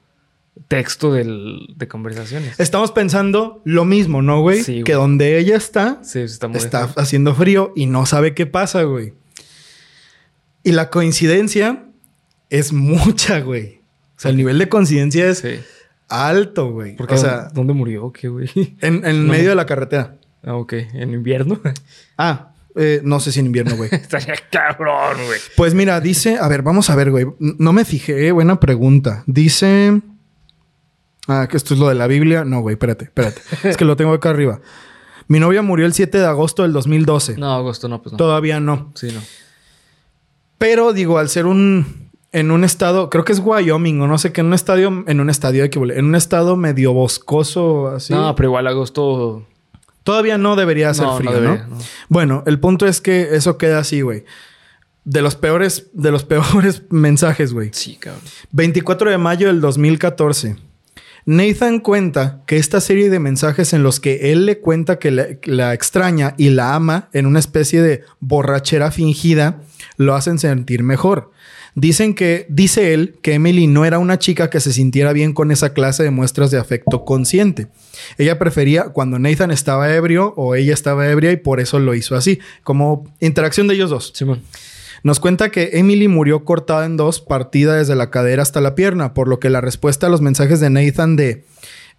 texto 0.69 1.13
del- 1.13 1.67
de 1.77 1.89
conversaciones. 1.89 2.59
Estamos 2.61 2.93
pensando 2.93 3.61
lo 3.65 3.85
mismo, 3.85 4.23
¿no, 4.23 4.41
güey? 4.41 4.63
Sí, 4.63 4.73
güey. 4.73 4.85
que 4.85 4.93
donde 4.95 5.39
ella 5.39 5.57
está, 5.57 6.01
Sí, 6.03 6.21
está 6.21 6.49
muy 6.49 6.59
está 6.59 6.85
haciendo 6.97 7.35
frío 7.35 7.73
y 7.77 7.87
no 7.87 8.07
sabe 8.07 8.35
qué 8.35 8.47
pasa, 8.47 8.83
güey. 8.85 9.15
Y 10.63 10.73
la 10.73 10.91
coincidencia 10.91 11.85
es 12.51 12.73
mucha, 12.73 13.41
güey. 13.41 13.81
O 14.17 14.21
sea, 14.21 14.31
el 14.31 14.37
nivel 14.37 14.59
de 14.59 14.69
coincidencia 14.69 15.29
es 15.29 15.39
Sí. 15.39 15.61
alto, 16.09 16.71
güey. 16.71 16.97
Porque, 16.97 17.15
O 17.15 17.19
sea, 17.19 17.49
¿dónde 17.53 17.73
murió? 17.73 18.13
¿Qué, 18.13 18.29
güey? 18.29 18.49
en, 18.81 19.05
en 19.05 19.27
No. 19.27 19.33
medio 19.33 19.51
de 19.51 19.55
la 19.57 19.67
carretera. 19.67 20.17
Ah, 20.43 20.55
ok. 20.57 20.73
¿En 20.95 21.13
invierno? 21.13 21.61
Ah, 22.17 22.53
eh, 22.77 23.01
no 23.05 23.19
sé 23.21 23.33
si 23.33 23.41
en 23.41 23.47
invierno, 23.47 23.77
güey. 23.77 23.89
Estaría 23.93 24.35
cabrón, 24.51 25.17
güey. 25.27 25.39
Pues 25.57 25.75
mira, 25.75 26.01
dice, 26.01 26.39
a 26.41 26.47
ver, 26.49 26.63
vamos 26.63 26.91
a 26.91 26.95
ver, 26.97 27.11
güey. 27.11 27.27
No 27.39 27.73
me 27.73 27.85
fijé, 27.85 28.31
buena 28.33 28.61
pregunta. 28.61 29.25
Dice. 29.27 30.01
Ah, 31.29 31.47
que 31.49 31.57
esto 31.57 31.75
es 31.75 31.81
lo 31.81 31.89
de 31.89 31.95
la 31.95 32.07
Biblia. 32.07 32.45
No, 32.45 32.61
güey, 32.61 32.75
espérate, 32.75 33.07
espérate. 33.07 33.41
es 33.63 33.77
que 33.77 33.85
lo 33.85 33.97
tengo 33.97 34.13
acá 34.13 34.31
arriba. 34.31 34.61
Mi 35.27 35.41
novia 35.41 35.63
murió 35.63 35.87
el 35.87 35.95
7 35.95 36.19
de 36.19 36.27
agosto 36.27 36.63
del 36.63 36.73
2012. 36.73 37.37
No, 37.39 37.53
agosto 37.55 37.89
no, 37.89 38.03
pues 38.03 38.13
no. 38.13 38.17
Todavía 38.19 38.61
no. 38.61 38.93
Sí, 38.95 39.09
no. 39.13 39.21
Pero 40.59 40.93
digo, 40.93 41.19
al 41.19 41.29
ser 41.29 41.47
un. 41.47 42.05
En 42.33 42.51
un 42.51 42.65
estado, 42.65 43.11
creo 43.11 43.25
que 43.25 43.33
es 43.33 43.39
Wyoming 43.39 44.01
o 44.01 44.09
no 44.09 44.19
sé 44.19 44.33
qué, 44.33 44.41
en 44.41 44.49
un 44.49 44.55
estadio, 44.55 45.05
en 45.07 45.21
un 45.21 45.31
estadio, 45.31 45.65
en 45.65 46.05
un 46.05 46.15
estado 46.17 46.57
medio 46.57 46.93
boscoso, 46.93 47.87
así. 47.87 48.13
No, 48.13 48.35
pero 48.35 48.49
igual 48.49 48.67
agosto. 48.67 49.47
Todavía 50.03 50.37
no 50.37 50.57
debería 50.57 50.91
hacer 50.91 51.05
No, 51.05 51.13
no 51.13 51.17
frío, 51.19 51.31
¿no? 51.31 51.41
debería, 51.41 51.67
no. 51.69 51.79
Bueno, 52.09 52.43
el 52.47 52.59
punto 52.59 52.87
es 52.87 53.01
que 53.01 53.37
eso 53.37 53.57
queda 53.57 53.79
así, 53.79 54.01
güey. 54.01 54.25
De 55.05 55.23
los 55.23 55.37
peores, 55.37 55.91
de 55.93 56.11
los 56.11 56.25
peores 56.25 56.83
mensajes, 56.91 57.53
güey. 57.53 57.71
Sí, 57.73 57.97
cabrón. 57.97 58.21
24 58.51 59.11
de 59.11 59.19
mayo 59.19 59.47
del 59.47 59.61
2014. 59.61 60.57
Nathan 61.27 61.81
cuenta 61.81 62.43
que 62.47 62.59
esta 62.59 62.81
serie 62.81 63.09
de 63.09 63.19
mensajes 63.19 63.73
en 63.73 63.83
los 63.83 63.99
que 63.99 64.33
él 64.33 64.45
le 64.45 64.59
cuenta 64.59 64.99
que 64.99 65.11
la, 65.11 65.73
extraña 65.73 66.35
y 66.37 66.51
la 66.51 66.75
ama 66.75 67.09
en 67.13 67.25
una 67.27 67.39
especie 67.39 67.81
de 67.81 68.03
borrachera 68.21 68.91
fingida 68.91 69.63
lo 69.97 70.15
hacen 70.15 70.39
sentir 70.39 70.83
mejor. 70.83 71.31
Dicen 71.77 72.15
que, 72.15 72.47
dice 72.49 72.95
él, 72.95 73.17
que 73.21 73.35
Emily 73.35 73.67
no 73.67 73.85
era 73.85 73.99
una 73.99 74.19
chica 74.19 74.49
que 74.49 74.61
se 74.61 74.73
sintiera 74.73 75.13
bien 75.13 75.33
con 75.33 75.51
esa 75.51 75.73
clase 75.73 76.05
de 76.05 76.11
muestras 76.11 76.51
de 76.53 76.59
afecto 76.59 77.05
consciente. 77.05 77.67
Ella 78.17 78.39
prefería 78.39 78.91
cuando 78.91 79.19
Nathan 79.19 79.51
estaba 79.51 79.93
ebrio 79.93 80.35
o 80.37 80.55
ella 80.55 80.73
estaba 80.73 81.09
ebria 81.09 81.33
y 81.33 81.37
por 81.37 81.59
eso 81.59 81.81
lo 81.81 81.95
hizo 81.95 82.15
así, 82.15 82.39
como 82.63 83.11
interacción 83.19 83.67
de 83.67 83.75
ellos 83.75 83.91
dos. 83.91 84.13
Nos 85.05 85.21
cuenta 85.21 85.51
que 85.51 85.71
Emily 85.75 86.09
murió 86.09 86.45
cortada 86.45 86.85
en 86.85 86.97
dos, 86.97 87.21
partida 87.21 87.77
desde 87.77 87.95
la 87.95 88.11
cadera 88.11 88.43
hasta 88.43 88.61
la 88.61 88.75
pierna, 88.75 89.15
por 89.15 89.29
lo 89.29 89.39
que 89.39 89.51
la 89.51 89.61
respuesta 89.61 90.07
a 90.09 90.11
los 90.11 90.23
mensajes 90.23 90.59
de 90.59 90.71
Nathan 90.71 91.15
de 91.15 91.45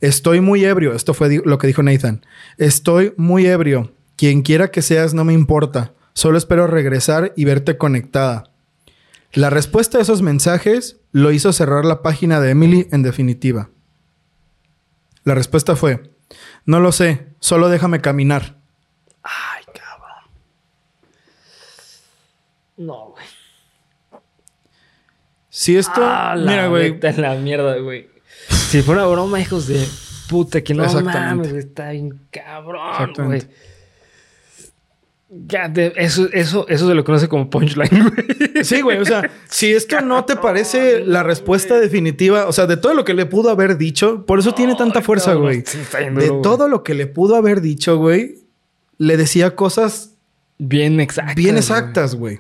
Estoy 0.02 0.42
muy 0.42 0.66
ebrio, 0.66 0.94
esto 0.94 1.14
fue 1.14 1.42
lo 1.46 1.58
que 1.58 1.68
dijo 1.68 1.84
Nathan, 1.84 2.26
Estoy 2.58 3.14
muy 3.16 3.46
ebrio, 3.46 3.94
quien 4.18 4.42
quiera 4.42 4.72
que 4.72 4.82
seas 4.82 5.14
no 5.14 5.24
me 5.24 5.34
importa, 5.34 5.94
solo 6.14 6.38
espero 6.38 6.68
regresar 6.68 7.32
y 7.36 7.46
verte 7.46 7.78
conectada. 7.78 8.50
La 9.34 9.50
respuesta 9.50 10.00
a 10.00 10.02
esos 10.02 10.22
mensajes 10.24 10.98
lo 11.12 11.32
hizo 11.32 11.54
cerrar 11.54 11.86
la 11.86 12.02
página 12.02 12.40
de 12.40 12.50
Emily 12.50 12.88
en 12.92 13.04
definitiva. 13.04 13.70
La 15.24 15.36
respuesta 15.36 15.76
fue, 15.76 16.12
no 16.66 16.80
lo 16.80 16.92
sé, 16.92 17.28
solo 17.40 17.70
déjame 17.70 18.02
caminar. 18.02 18.58
Ay, 19.22 19.64
cabrón. 19.66 20.32
No, 22.78 23.12
güey. 23.12 23.26
Si 25.50 25.78
esto, 25.78 26.02
Ah, 26.04 26.36
la 26.36 26.52
mira, 26.52 26.68
güey, 26.68 26.92
neta, 26.94 27.12
la 27.14 27.36
mierda, 27.36 27.78
güey. 27.78 28.10
Si 28.50 28.82
fuera 28.82 29.06
broma, 29.06 29.40
hijos 29.40 29.68
de 29.68 29.88
puta, 30.28 30.62
que 30.62 30.74
no 30.74 30.84
mames, 31.02 31.54
está 31.54 31.92
bien 31.92 32.20
cabrón, 32.32 33.14
güey. 33.18 33.42
Eso, 35.96 36.28
eso, 36.32 36.68
eso 36.68 36.88
se 36.88 36.94
lo 36.94 37.04
conoce 37.04 37.28
como 37.28 37.50
punchline, 37.50 37.90
güey. 38.10 38.64
Sí, 38.64 38.82
güey. 38.82 39.00
O 39.00 39.06
sea, 39.06 39.30
si 39.50 39.74
esto 39.74 40.00
no 40.02 40.24
te 40.26 40.36
parece 40.36 41.04
la 41.06 41.24
respuesta 41.24 41.80
definitiva, 41.80 42.48
o 42.48 42.54
sea, 42.54 42.68
de 42.68 42.78
todo 42.78 42.94
lo 42.94 43.04
que 43.04 43.14
le 43.14 43.26
pudo 43.26 43.50
haber 43.50 43.78
dicho, 43.78 44.26
por 44.26 44.40
eso 44.40 44.54
tiene 44.54 44.76
tanta 44.76 45.02
fuerza, 45.02 45.32
cabrón, 45.34 45.44
güey. 45.44 45.64
De 46.16 46.30
güey. 46.30 46.42
todo 46.42 46.68
lo 46.68 46.84
que 46.84 46.94
le 46.94 47.08
pudo 47.08 47.36
haber 47.36 47.62
dicho, 47.62 47.98
güey, 47.98 48.40
le 48.98 49.18
decía 49.18 49.56
cosas 49.56 50.15
Bien 50.58 51.00
exactas. 51.00 51.36
bien 51.36 51.58
exactas, 51.58 52.16
güey. 52.16 52.40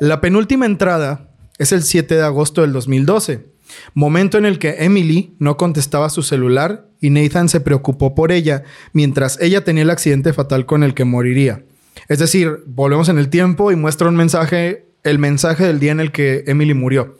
La 0.00 0.20
penúltima 0.20 0.66
entrada 0.66 1.30
es 1.58 1.72
el 1.72 1.82
7 1.82 2.14
de 2.14 2.22
agosto 2.22 2.62
del 2.62 2.72
2012, 2.72 3.46
momento 3.94 4.38
en 4.38 4.46
el 4.46 4.58
que 4.58 4.84
Emily 4.84 5.34
no 5.38 5.56
contestaba 5.56 6.10
su 6.10 6.22
celular 6.22 6.88
y 7.00 7.10
Nathan 7.10 7.48
se 7.48 7.60
preocupó 7.60 8.14
por 8.14 8.32
ella 8.32 8.64
mientras 8.92 9.38
ella 9.40 9.64
tenía 9.64 9.82
el 9.82 9.90
accidente 9.90 10.32
fatal 10.32 10.66
con 10.66 10.82
el 10.82 10.94
que 10.94 11.04
moriría. 11.04 11.64
Es 12.08 12.18
decir, 12.18 12.62
volvemos 12.66 13.08
en 13.08 13.18
el 13.18 13.28
tiempo 13.28 13.72
y 13.72 13.76
muestra 13.76 14.08
un 14.08 14.16
mensaje, 14.16 14.86
el 15.02 15.18
mensaje 15.18 15.64
del 15.64 15.80
día 15.80 15.92
en 15.92 16.00
el 16.00 16.12
que 16.12 16.44
Emily 16.46 16.74
murió. 16.74 17.18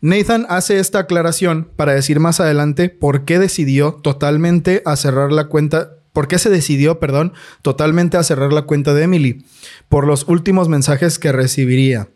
Nathan 0.00 0.46
hace 0.48 0.80
esta 0.80 1.00
aclaración 1.00 1.70
para 1.76 1.94
decir 1.94 2.18
más 2.18 2.40
adelante 2.40 2.88
por 2.88 3.24
qué 3.24 3.38
decidió 3.38 3.94
totalmente 4.02 4.82
a 4.84 4.96
cerrar 4.96 5.30
la 5.30 5.44
cuenta 5.46 5.92
¿Por 6.12 6.28
qué 6.28 6.38
se 6.38 6.50
decidió, 6.50 7.00
perdón, 7.00 7.32
totalmente 7.62 8.16
a 8.16 8.22
cerrar 8.22 8.52
la 8.52 8.62
cuenta 8.62 8.92
de 8.92 9.04
Emily? 9.04 9.44
Por 9.88 10.06
los 10.06 10.28
últimos 10.28 10.68
mensajes 10.68 11.18
que 11.18 11.32
recibiría. 11.32 12.08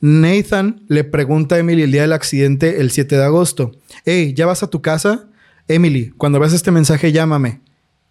Nathan 0.00 0.82
le 0.88 1.04
pregunta 1.04 1.56
a 1.56 1.58
Emily 1.58 1.82
el 1.82 1.92
día 1.92 2.02
del 2.02 2.12
accidente, 2.12 2.80
el 2.80 2.90
7 2.90 3.16
de 3.16 3.24
agosto. 3.24 3.72
Hey, 4.04 4.34
¿ya 4.34 4.46
vas 4.46 4.62
a 4.62 4.70
tu 4.70 4.82
casa? 4.82 5.28
Emily, 5.68 6.10
cuando 6.16 6.38
veas 6.38 6.52
este 6.52 6.70
mensaje, 6.70 7.12
llámame. 7.12 7.60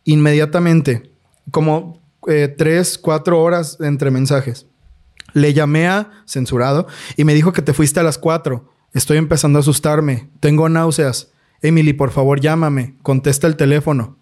Inmediatamente. 0.03 1.11
Como 1.51 2.01
eh, 2.27 2.53
tres, 2.55 2.97
cuatro 2.97 3.41
horas 3.41 3.77
entre 3.79 4.11
mensajes. 4.11 4.67
Le 5.33 5.53
llamé 5.53 5.87
a 5.87 6.11
censurado 6.25 6.87
y 7.15 7.23
me 7.23 7.33
dijo 7.33 7.53
que 7.53 7.61
te 7.61 7.73
fuiste 7.73 7.99
a 7.99 8.03
las 8.03 8.17
cuatro. 8.17 8.69
Estoy 8.93 9.17
empezando 9.17 9.57
a 9.57 9.61
asustarme. 9.61 10.29
Tengo 10.39 10.67
náuseas. 10.69 11.31
Emily, 11.61 11.93
por 11.93 12.11
favor, 12.11 12.39
llámame. 12.39 12.95
Contesta 13.01 13.47
el 13.47 13.55
teléfono. 13.55 14.18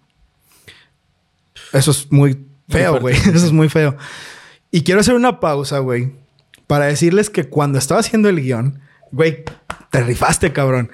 Eso 1.74 1.92
es 1.92 2.12
muy 2.12 2.38
feo, 2.70 3.00
güey. 3.00 3.16
Eso 3.16 3.46
es 3.46 3.52
muy 3.52 3.70
feo. 3.70 3.96
Y 4.72 4.84
quiero 4.84 5.02
hacer 5.02 5.16
una 5.16 5.40
pausa, 5.40 5.80
güey, 5.80 6.12
para 6.68 6.86
decirles 6.86 7.30
que 7.30 7.46
cuando 7.46 7.80
estaba 7.80 8.00
haciendo 8.02 8.30
el 8.30 8.42
guion, 8.42 8.80
güey, 9.12 9.44
te 9.92 10.04
rifaste, 10.04 10.52
cabrón. 10.52 10.92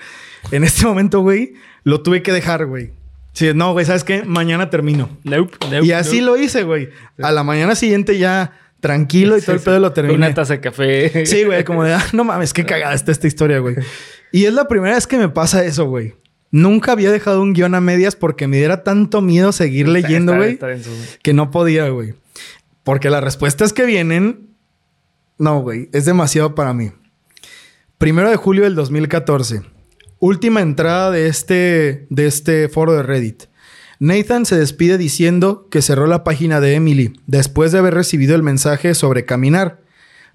En 0.52 0.64
este 0.64 0.86
momento, 0.86 1.22
güey, 1.22 1.54
lo 1.84 2.02
tuve 2.02 2.22
que 2.22 2.32
dejar, 2.32 2.66
güey. 2.66 2.92
Sí, 3.34 3.50
no, 3.56 3.74
güey, 3.74 3.86
¿sabes 3.86 4.04
qué? 4.04 4.24
Mañana 4.24 4.70
termino. 4.70 5.10
Nope, 5.24 5.58
nope, 5.72 5.86
y 5.86 5.92
así 5.92 6.22
nope. 6.22 6.26
lo 6.26 6.38
hice, 6.38 6.64
güey. 6.64 6.90
A 7.22 7.32
la 7.32 7.44
mañana 7.44 7.74
siguiente 7.74 8.20
ya 8.20 8.60
tranquilo 8.80 9.38
y 9.38 9.42
todo 9.42 9.54
el 9.54 9.60
Sí, 9.60 9.66
pedo 9.66 9.80
lo 9.80 9.92
terminé. 9.94 10.16
Una 10.16 10.34
taza 10.34 10.54
de 10.54 10.60
café. 10.62 11.26
Sí, 11.26 11.44
güey, 11.46 11.64
como 11.64 11.84
de, 11.84 11.94
ah, 11.94 12.06
no 12.14 12.24
mames, 12.24 12.54
qué 12.54 12.64
cagada 12.68 12.94
está 12.94 13.12
esta 13.12 13.26
historia, 13.26 13.58
güey. 13.60 13.78
Y 14.32 14.46
es 14.46 14.54
la 14.54 14.68
primera 14.68 14.94
vez 14.94 15.08
que 15.08 15.18
me 15.18 15.30
pasa 15.30 15.64
eso, 15.66 15.86
güey. 15.86 16.14
Nunca 16.56 16.92
había 16.92 17.12
dejado 17.12 17.42
un 17.42 17.54
guion 17.54 17.74
a 17.74 17.82
medias 17.82 18.16
porque 18.16 18.48
me 18.48 18.58
diera 18.58 18.84
tanto 18.84 19.22
miedo 19.22 19.52
seguir 19.52 19.88
Está- 19.88 19.92
leyendo, 20.08 20.36
güey. 20.36 20.60
que 21.24 21.34
no 21.34 21.50
podía, 21.50 21.90
güey. 21.90 22.14
Porque 22.84 23.10
las 23.10 23.24
respuestas 23.24 23.74
que 23.74 23.86
vienen, 23.88 24.50
no, 25.40 25.62
güey, 25.62 25.90
es 25.94 26.06
demasiado 26.06 26.54
para 26.54 26.74
mí. 26.76 26.92
Primero 27.98 28.30
de 28.30 28.36
julio 28.36 28.66
del 28.66 28.76
2014. 28.76 29.64
Última 30.20 30.62
entrada 30.62 31.10
de 31.10 31.26
este, 31.28 32.06
de 32.12 32.28
este 32.28 32.70
foro 32.70 32.94
de 32.94 33.02
Reddit. 33.02 33.46
Nathan 34.00 34.46
se 34.46 34.56
despide 34.56 35.00
diciendo 35.00 35.68
que 35.72 35.82
cerró 35.82 36.06
la 36.06 36.24
página 36.24 36.60
de 36.60 36.76
Emily 36.76 37.20
después 37.26 37.72
de 37.72 37.80
haber 37.80 37.96
recibido 37.96 38.36
el 38.36 38.44
mensaje 38.44 38.94
sobre 38.94 39.26
caminar, 39.26 39.82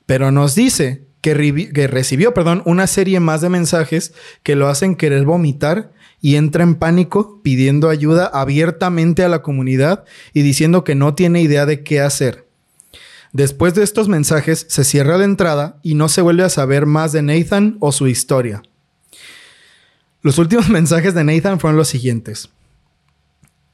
pero 0.04 0.32
nos 0.32 0.56
dice 0.56 1.04
que, 1.34 1.86
recibió 1.86 2.34
perdón, 2.34 2.62
una 2.64 2.86
serie 2.86 3.20
más 3.20 3.40
de 3.40 3.48
mensajes 3.48 4.12
que 4.42 4.56
lo 4.56 4.68
hacen 4.68 4.96
querer 4.96 5.24
vomitar 5.24 5.92
y 6.20 6.36
entra 6.36 6.64
en 6.64 6.74
pánico 6.74 7.40
pidiendo 7.42 7.88
ayuda 7.88 8.26
abiertamente 8.26 9.22
a 9.22 9.28
la 9.28 9.42
comunidad 9.42 10.04
y 10.32 10.42
diciendo 10.42 10.84
que 10.84 10.94
no 10.94 11.14
tiene 11.14 11.42
idea 11.42 11.66
de 11.66 11.82
qué 11.82 12.00
hacer. 12.00 12.46
Después 13.32 13.74
de 13.74 13.84
estos 13.84 14.08
mensajes 14.08 14.66
se 14.68 14.84
cierra 14.84 15.18
la 15.18 15.24
entrada 15.24 15.78
y 15.82 15.94
no 15.94 16.08
se 16.08 16.22
vuelve 16.22 16.44
a 16.44 16.48
saber 16.48 16.86
más 16.86 17.12
de 17.12 17.22
Nathan 17.22 17.76
o 17.80 17.92
su 17.92 18.08
historia. 18.08 18.62
Los 20.22 20.38
últimos 20.38 20.68
mensajes 20.70 21.14
de 21.14 21.24
Nathan 21.24 21.60
fueron 21.60 21.76
los 21.76 21.88
siguientes. 21.88 22.48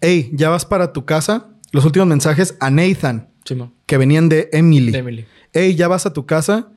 Hey, 0.00 0.30
¿ya 0.34 0.50
vas 0.50 0.66
para 0.66 0.92
tu 0.92 1.04
casa? 1.04 1.48
Los 1.72 1.84
últimos 1.84 2.06
mensajes 2.08 2.56
a 2.60 2.70
Nathan, 2.70 3.30
que 3.86 3.96
venían 3.96 4.28
de 4.28 4.50
Emily. 4.52 4.92
De 4.92 4.98
Emily. 4.98 5.26
Hey, 5.52 5.74
¿ya 5.74 5.88
vas 5.88 6.04
a 6.04 6.12
tu 6.12 6.26
casa? 6.26 6.68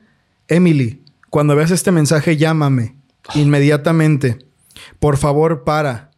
Emily, 0.48 1.04
cuando 1.30 1.54
veas 1.54 1.70
este 1.70 1.92
mensaje, 1.92 2.36
llámame. 2.36 2.96
Inmediatamente. 3.34 4.38
Por 4.98 5.16
favor, 5.16 5.64
para. 5.64 6.10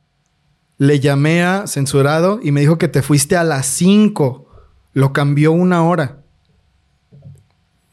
Le 0.79 1.01
llamé 1.01 1.43
a 1.43 1.67
censurado 1.67 2.41
y 2.43 2.53
me 2.53 2.61
dijo 2.61 2.79
que 2.79 2.89
te 2.89 3.03
fuiste 3.03 3.37
a 3.37 3.45
las 3.45 3.67
5. 3.67 4.47
Lo 4.93 5.13
cambió 5.13 5.53
una 5.53 5.85
hora. 5.85 6.23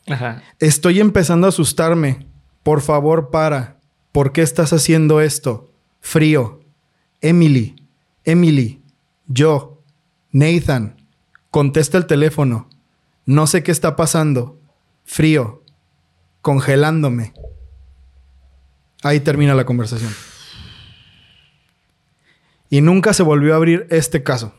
Ajá. 0.08 0.42
Estoy 0.60 1.00
empezando 1.00 1.48
a 1.48 1.50
asustarme. 1.50 2.28
Por 2.64 2.82
favor, 2.82 3.30
para. 3.30 3.78
¿Por 4.12 4.32
qué 4.32 4.42
estás 4.42 4.74
haciendo 4.74 5.22
esto? 5.22 5.72
Frío. 6.00 6.62
Emily. 7.22 7.76
Emily. 8.24 8.82
Yo. 9.28 9.82
Nathan. 10.32 11.02
Contesta 11.50 11.98
el 11.98 12.06
teléfono. 12.06 12.70
No 13.26 13.48
sé 13.48 13.64
qué 13.64 13.72
está 13.72 13.96
pasando. 13.96 14.60
Frío. 15.04 15.64
Congelándome. 16.48 17.34
Ahí 19.04 19.20
termina 19.20 19.54
la 19.54 19.66
conversación. 19.66 20.14
Y 22.70 22.80
nunca 22.80 23.12
se 23.12 23.22
volvió 23.22 23.52
a 23.52 23.58
abrir 23.58 23.86
este 23.90 24.24
caso. 24.24 24.56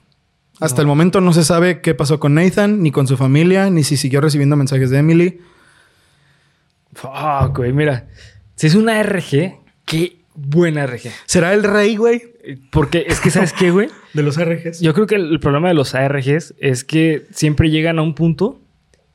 Hasta 0.61 0.77
No. 0.77 0.81
el 0.83 0.87
momento 0.89 1.23
no 1.23 1.33
se 1.33 1.45
sabe 1.45 1.81
qué 1.81 1.95
pasó 1.95 2.21
con 2.21 2.35
Nathan, 2.35 2.83
ni 2.83 2.91
con 2.91 3.07
su 3.07 3.17
familia, 3.17 3.71
ni 3.71 3.85
si 3.85 3.97
siguió 3.97 4.21
recibiendo 4.21 4.55
mensajes 4.55 4.91
de 4.91 4.99
Emily. 4.99 5.41
Fuck, 6.93 7.57
güey. 7.57 7.73
Mira, 7.73 8.07
si 8.55 8.67
es 8.67 8.75
una 8.75 9.03
RG, 9.03 9.55
qué 9.87 10.19
buena 10.35 10.87
RG. 10.87 11.11
¿Será 11.25 11.55
el 11.55 11.63
rey, 11.65 11.97
güey? 11.97 12.21
Porque 12.71 13.07
es 13.09 13.19
que, 13.19 13.31
¿sabes 13.31 13.55
qué, 13.55 13.71
güey? 13.71 13.89
De 14.13 14.23
los 14.23 14.37
RGs. 14.39 14.81
Yo 14.83 14.93
creo 14.93 15.07
que 15.07 15.15
el 15.15 15.41
problema 15.41 15.69
de 15.69 15.75
los 15.75 15.95
ARGs 15.95 16.53
es 16.59 16.85
que 16.85 17.27
siempre 17.31 17.71
llegan 17.71 17.99
a 17.99 18.03
un 18.03 18.15
punto 18.15 18.61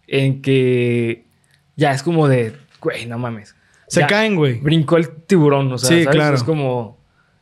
en 0.07 0.41
que 0.41 1.25
ya 1.75 1.91
es 1.91 2.03
como 2.03 2.27
de, 2.27 2.53
güey, 2.83 3.05
no 3.05 3.17
mames. 3.17 3.55
Se 3.87 4.01
Ya 4.01 4.07
caen, 4.07 4.35
güey. 4.35 4.59
Brincó 4.59 4.97
el 4.97 5.09
tiburón, 5.09 5.71
o 5.71 5.77
sea, 5.77 5.89
Sí, 5.89 6.03
¿sabes? 6.03 6.15
claro. 6.15 6.35
Es 6.35 6.43
como, 6.43 6.97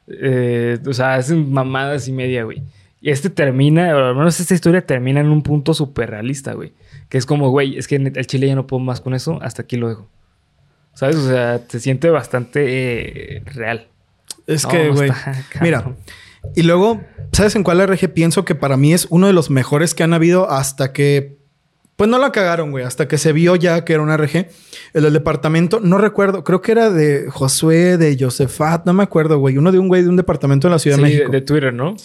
eh, 0.08 0.78
o 0.86 0.94
sea, 0.94 1.16
hacen 1.16 1.52
mamadas 1.52 2.08
y 2.08 2.12
media, 2.12 2.44
güey. 2.44 2.64
Y 3.00 3.10
este 3.10 3.30
termina, 3.30 3.96
o 3.96 4.06
al 4.10 4.16
menos 4.16 4.40
esta 4.40 4.54
historia 4.54 4.86
termina 4.86 5.22
en 5.22 5.30
un 5.30 5.42
punto 5.42 5.74
súper 5.74 6.10
realista, 6.12 6.54
güey. 6.54 6.74
Que 7.10 7.18
es 7.18 7.26
como, 7.26 7.50
güey, 7.50 7.78
es 7.78 7.88
que 7.88 7.96
el 7.96 8.28
chile 8.28 8.48
ya 8.48 8.56
no 8.56 8.68
puedo 8.68 8.80
más 8.82 9.02
con 9.02 9.14
eso, 9.14 9.40
hasta 9.42 9.64
aquí 9.64 9.76
lo 9.78 9.90
dejo. 9.90 10.08
¿Sabes? 10.94 11.16
O 11.16 11.28
sea, 11.28 11.62
se 11.68 11.80
siente 11.80 12.10
bastante 12.10 13.38
eh, 13.38 13.44
real. 13.46 13.88
Es 14.46 14.64
No, 14.66 14.70
que, 14.70 14.90
güey. 14.90 15.12
Mira, 15.62 15.96
y 16.56 16.64
luego, 16.64 17.02
¿sabes 17.32 17.56
en 17.56 17.64
cuál 17.64 17.86
RG 17.88 18.14
pienso 18.14 18.46
que 18.46 18.56
para 18.56 18.78
mí 18.78 18.94
es 18.94 19.08
uno 19.10 19.28
de 19.28 19.34
los 19.34 19.50
mejores 19.50 19.96
que 19.96 20.04
han 20.04 20.14
habido 20.14 20.50
hasta 20.52 20.92
que. 20.94 21.38
Pues 22.02 22.10
no 22.10 22.18
la 22.18 22.32
cagaron, 22.32 22.72
güey. 22.72 22.84
Hasta 22.84 23.08
que 23.08 23.20
se 23.20 23.32
vio 23.32 23.56
ya 23.56 23.86
que 23.86 23.94
era 23.94 24.02
un 24.02 24.10
RG. 24.12 24.48
El 24.94 25.04
del 25.04 25.14
departamento, 25.14 25.80
no 25.80 26.00
recuerdo. 26.00 26.44
Creo 26.44 26.60
que 26.60 26.72
era 26.72 26.90
de 26.90 27.28
Josué, 27.30 28.00
de 28.00 28.18
Josefat. 28.20 28.88
No 28.88 28.94
me 28.94 29.04
acuerdo, 29.04 29.38
güey. 29.38 29.60
Uno 29.60 29.72
de 29.72 29.78
un 29.78 29.88
güey 29.88 30.02
de 30.02 30.10
un 30.10 30.16
departamento 30.16 30.66
en 30.66 30.72
la 30.72 30.80
Ciudad 30.80 30.98
Sí, 30.98 31.04
de 31.04 31.08
de, 31.10 31.14
México. 31.14 31.32
de 31.32 31.42
Twitter, 31.42 31.72
¿no? 31.76 31.96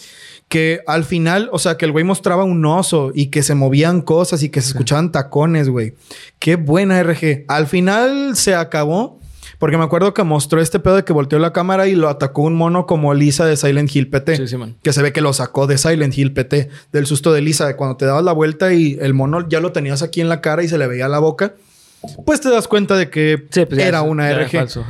Que 0.49 0.83
al 0.87 1.05
final, 1.05 1.49
o 1.51 1.59
sea, 1.59 1.79
que 1.79 1.87
el 1.87 1.93
güey 1.93 2.05
mostraba 2.05 2.45
un 2.45 2.63
oso 2.67 3.11
y 3.15 3.29
que 3.29 3.43
se 3.43 3.55
movían 3.55 4.03
cosas 4.03 4.43
y 4.43 4.51
que 4.51 4.61
se 4.61 4.73
escuchaban 4.73 5.13
tacones, 5.13 5.71
güey. 5.71 5.95
Qué 6.41 6.57
buena 6.57 7.03
RG. 7.03 7.47
Al 7.49 7.67
final 7.67 8.37
se 8.37 8.55
acabó 8.55 9.19
porque 9.59 9.77
me 9.79 9.85
acuerdo 9.85 10.13
que 10.15 10.23
mostró 10.23 10.61
este 10.61 10.79
pedo 10.81 10.97
de 10.97 11.05
que 11.05 11.13
volteó 11.13 11.39
la 11.39 11.53
cámara 11.53 11.87
y 11.89 11.95
lo 11.95 12.09
atacó 12.09 12.43
un 12.43 12.55
mono 12.55 12.87
como 12.87 13.15
Lisa 13.15 13.45
de 13.47 13.57
Silent 13.57 13.95
Hill 13.95 14.09
PT. 14.11 14.37
Sí, 14.37 14.49
sí, 14.49 14.57
man. 14.57 14.77
Que 14.83 14.93
se 14.93 15.03
ve 15.03 15.13
que 15.13 15.21
lo 15.21 15.33
sacó 15.33 15.67
de 15.67 15.79
Silent 15.79 16.17
Hill 16.17 16.33
PT, 16.33 16.69
del 16.93 17.07
susto 17.07 17.33
de 17.33 17.41
Lisa, 17.43 17.67
de 17.67 17.77
cuando 17.77 17.97
te 17.97 18.05
dabas 18.07 18.25
la 18.25 18.33
vuelta 18.33 18.73
y 18.73 18.99
el 19.01 19.15
mono 19.15 19.49
ya 19.49 19.61
lo 19.61 19.73
tenías 19.73 20.03
aquí 20.03 20.21
en 20.21 20.29
la 20.29 20.41
cara 20.41 20.63
y 20.63 20.69
se 20.69 20.79
le 20.79 20.87
veía 20.87 21.09
la 21.09 21.19
boca. 21.19 21.55
Pues 22.25 22.41
te 22.41 22.51
das 22.51 22.69
cuenta 22.69 22.97
de 22.97 23.11
que 23.11 23.47
Sí, 23.51 23.65
pues 23.67 23.81
era 23.81 23.99
es- 24.01 24.05
una 24.07 24.31
RG. 24.31 24.51
falso. 24.59 24.85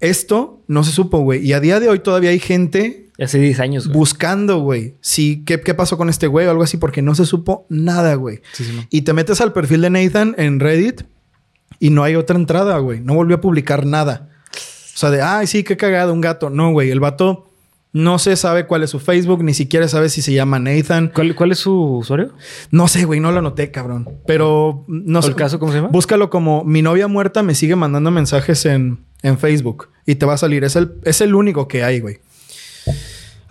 Esto 0.00 0.62
no 0.66 0.82
se 0.84 0.90
supo, 0.92 1.20
güey. 1.20 1.44
Y 1.46 1.52
a 1.52 1.60
día 1.60 1.78
de 1.80 1.88
hoy 1.88 2.00
todavía 2.00 2.30
hay 2.30 2.40
gente 2.40 3.10
Hace 3.20 3.38
10 3.38 3.60
años, 3.60 3.86
güey. 3.86 3.96
buscando, 3.98 4.58
güey. 4.60 4.96
Sí, 5.00 5.44
¿qué, 5.46 5.60
¿qué 5.60 5.74
pasó 5.74 5.96
con 5.96 6.08
este 6.08 6.26
güey 6.26 6.46
o 6.46 6.50
algo 6.50 6.64
así? 6.64 6.76
Porque 6.76 7.02
no 7.02 7.14
se 7.14 7.24
supo 7.24 7.66
nada, 7.68 8.14
güey. 8.14 8.40
Sí, 8.52 8.64
sí. 8.64 8.86
Y 8.90 9.02
te 9.02 9.12
metes 9.12 9.40
al 9.40 9.52
perfil 9.52 9.82
de 9.82 9.90
Nathan 9.90 10.34
en 10.38 10.58
Reddit 10.58 11.02
y 11.78 11.90
no 11.90 12.02
hay 12.02 12.16
otra 12.16 12.36
entrada, 12.36 12.78
güey. 12.78 13.00
No 13.00 13.14
volvió 13.14 13.36
a 13.36 13.40
publicar 13.40 13.86
nada. 13.86 14.28
O 14.94 14.98
sea, 14.98 15.10
de, 15.10 15.22
ay, 15.22 15.46
sí, 15.46 15.64
qué 15.64 15.76
cagado, 15.76 16.12
un 16.12 16.20
gato. 16.20 16.50
No, 16.50 16.70
güey. 16.72 16.90
El 16.90 17.00
vato 17.00 17.48
no 17.92 18.18
se 18.18 18.36
sabe 18.36 18.66
cuál 18.66 18.82
es 18.82 18.90
su 18.90 19.00
Facebook, 19.00 19.42
ni 19.42 19.54
siquiera 19.54 19.86
sabe 19.88 20.08
si 20.08 20.22
se 20.22 20.32
llama 20.32 20.58
Nathan. 20.58 21.10
¿Cuál, 21.14 21.34
cuál 21.34 21.52
es 21.52 21.58
su 21.58 21.74
usuario? 21.98 22.32
No 22.70 22.88
sé, 22.88 23.04
güey, 23.04 23.20
no 23.20 23.32
lo 23.32 23.38
anoté, 23.38 23.70
cabrón. 23.70 24.08
Pero 24.26 24.84
no 24.88 25.18
¿O 25.18 25.22
sé. 25.22 25.28
el 25.28 25.34
caso 25.34 25.58
cómo 25.58 25.72
se 25.72 25.78
llama? 25.78 25.88
Búscalo 25.88 26.30
como 26.30 26.64
mi 26.64 26.82
novia 26.82 27.08
muerta 27.08 27.42
me 27.42 27.54
sigue 27.54 27.76
mandando 27.76 28.10
mensajes 28.10 28.64
en, 28.66 29.00
en 29.22 29.38
Facebook 29.38 29.88
y 30.06 30.14
te 30.14 30.26
va 30.26 30.34
a 30.34 30.38
salir. 30.38 30.64
Es 30.64 30.76
el, 30.76 30.94
es 31.04 31.20
el 31.20 31.34
único 31.34 31.68
que 31.68 31.84
hay, 31.84 32.00
güey. 32.00 32.20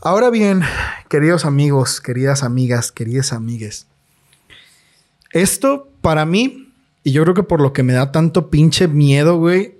Ahora 0.01 0.31
bien, 0.31 0.62
queridos 1.10 1.45
amigos, 1.45 2.01
queridas 2.01 2.41
amigas, 2.41 2.91
queridas 2.91 3.34
amigues. 3.34 3.86
Esto 5.31 5.88
para 6.01 6.25
mí, 6.25 6.70
y 7.03 7.11
yo 7.11 7.23
creo 7.23 7.33
que 7.33 7.43
por 7.43 7.61
lo 7.61 7.73
que 7.73 7.83
me 7.83 7.93
da 7.93 8.11
tanto 8.11 8.49
pinche 8.49 8.87
miedo, 8.87 9.37
güey, 9.37 9.75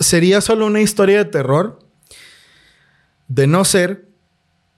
sería 0.00 0.40
solo 0.40 0.66
una 0.66 0.80
historia 0.80 1.18
de 1.18 1.24
terror. 1.26 1.78
De 3.28 3.46
no 3.46 3.64
ser 3.64 4.08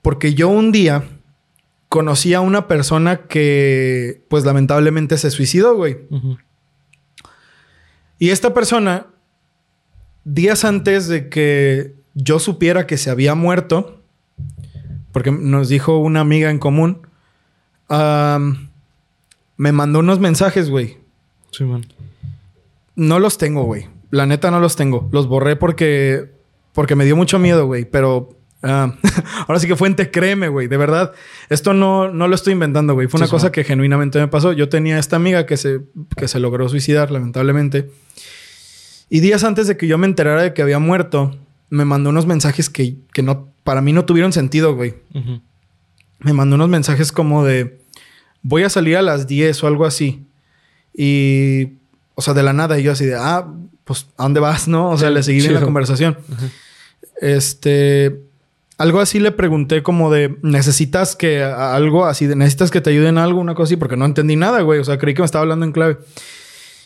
porque 0.03 0.35
yo 0.35 0.49
un 0.49 0.71
día 0.71 1.03
conocí 1.89 2.35
a 2.35 2.41
una 2.41 2.69
persona 2.69 3.23
que, 3.27 4.23
pues 4.29 4.45
lamentablemente 4.45 5.17
se 5.17 5.31
suicidó, 5.31 5.75
güey. 5.77 5.97
Y 8.19 8.31
esta 8.31 8.53
persona, 8.53 9.07
días 10.25 10.65
antes 10.65 11.09
de 11.09 11.29
que 11.31 11.95
yo 12.15 12.39
supiera 12.39 12.87
que 12.87 12.99
se 12.99 13.11
había 13.11 13.35
muerto, 13.35 14.03
porque 15.13 15.31
nos 15.33 15.69
dijo 15.69 15.99
una 15.99 16.21
amiga 16.21 16.51
en 16.51 16.59
común. 16.59 17.07
am, 17.89 18.71
me 19.57 19.73
mandó 19.73 20.01
unos 20.01 20.19
mensajes, 20.21 20.71
güey. 20.71 20.99
Sí, 21.51 21.65
man. 21.65 21.87
No 22.97 23.19
los 23.19 23.39
tengo, 23.39 23.65
güey. 23.65 23.89
La 24.11 24.27
neta 24.27 24.51
no 24.51 24.61
los 24.61 24.77
tengo. 24.77 25.09
Los 25.13 25.27
borré 25.27 25.57
porque, 25.57 26.31
porque 26.73 26.95
me 26.97 27.05
dio 27.05 27.17
mucho 27.17 27.39
miedo, 27.39 27.67
güey. 27.67 27.85
Pero 27.85 28.37
ah, 28.63 28.95
ahora 29.49 29.59
sí 29.61 29.67
que 29.67 29.77
fuente, 29.77 30.11
créeme, 30.11 30.49
güey. 30.49 30.69
De 30.69 30.77
verdad, 30.77 31.13
esto 31.49 31.75
no, 31.75 32.11
no 32.11 32.29
lo 32.29 32.35
estoy 32.35 32.53
inventando, 32.53 32.95
güey. 32.95 33.09
Fue 33.09 33.19
una 33.19 33.27
Sí, 33.27 33.31
cosa 33.33 33.53
que 33.53 33.65
genuinamente 33.65 34.19
me 34.19 34.29
pasó. 34.29 34.53
Yo 34.53 34.69
tenía 34.69 34.99
esta 34.99 35.17
amiga 35.17 35.47
que 35.47 35.57
se, 35.57 35.81
que 36.17 36.29
se 36.29 36.39
logró 36.41 36.69
suicidar, 36.69 37.11
lamentablemente. 37.11 37.91
Y 39.11 39.21
días 39.21 39.45
antes 39.45 39.67
de 39.69 39.77
que 39.77 39.87
yo 39.87 39.99
me 39.99 40.07
enterara 40.07 40.43
de 40.43 40.55
que 40.55 40.63
había 40.63 40.79
muerto, 40.79 41.37
me 41.71 41.85
mandó 41.85 42.11
unos 42.11 42.27
mensajes 42.27 42.71
que, 42.71 42.97
que 43.13 43.23
no, 43.23 43.49
para 43.65 43.81
mí 43.81 43.93
no 43.93 44.05
tuvieron 44.05 44.33
sentido, 44.33 44.75
güey. 44.75 44.95
Me 46.21 46.33
mandó 46.33 46.57
unos 46.57 46.69
mensajes 46.69 47.13
como 47.13 47.45
de 47.45 47.81
voy 48.45 48.63
a 48.63 48.69
salir 48.71 48.97
a 48.97 49.03
las 49.03 49.27
10 49.27 49.65
o 49.65 49.67
algo 49.67 49.85
así. 49.85 50.23
Y, 50.95 51.71
o 52.15 52.23
sea, 52.23 52.35
de 52.35 52.45
la 52.45 52.53
nada, 52.53 52.79
y 52.79 52.85
yo 52.85 52.93
así 52.93 53.07
de, 53.07 53.17
ah, 53.17 53.49
pues, 53.83 54.07
¿a 54.17 54.23
dónde 54.23 54.39
vas? 54.39 54.69
No, 54.69 54.91
o 54.91 54.99
sea, 54.99 55.09
Sí, 55.09 55.15
le 55.15 55.23
seguí 55.25 55.41
bien 55.41 55.55
la 55.55 55.63
conversación. 55.63 56.17
Este, 57.21 58.21
algo 58.77 59.01
así 59.01 59.19
le 59.19 59.33
pregunté 59.33 59.83
como 59.83 60.13
de, 60.13 60.37
¿necesitas 60.43 61.17
que 61.17 61.43
algo 61.43 62.05
así, 62.07 62.27
de, 62.27 62.37
necesitas 62.37 62.71
que 62.71 62.81
te 62.81 62.91
ayuden 62.91 63.11
en 63.11 63.19
algo, 63.19 63.41
una 63.41 63.55
cosa 63.55 63.71
así? 63.71 63.77
Porque 63.77 63.97
no 63.97 64.05
entendí 64.05 64.37
nada, 64.37 64.61
güey. 64.61 64.79
O 64.79 64.85
sea, 64.85 64.99
creí 64.99 65.15
que 65.15 65.23
me 65.23 65.27
estaba 65.27 65.43
hablando 65.43 65.65
en 65.65 65.73
clave. 65.73 65.99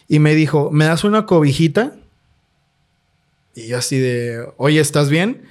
Y 0.06 0.20
me 0.20 0.34
dijo, 0.34 0.70
¿me 0.70 0.86
das 0.86 1.04
una 1.04 1.26
cobijita? 1.26 1.92
Y 3.54 3.68
yo 3.68 3.78
así 3.78 3.98
de, 3.98 4.46
oye, 4.56 4.80
¿estás 4.80 5.10
bien? 5.10 5.42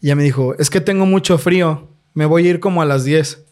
Y 0.00 0.08
ella 0.08 0.16
me 0.16 0.22
dijo, 0.22 0.54
es 0.58 0.68
que 0.68 0.80
tengo 0.80 1.06
mucho 1.06 1.38
frío. 1.38 1.88
Me 2.12 2.26
voy 2.26 2.46
a 2.46 2.50
ir 2.50 2.60
como 2.60 2.82
a 2.82 2.84
las 2.84 3.04
10. 3.04 3.44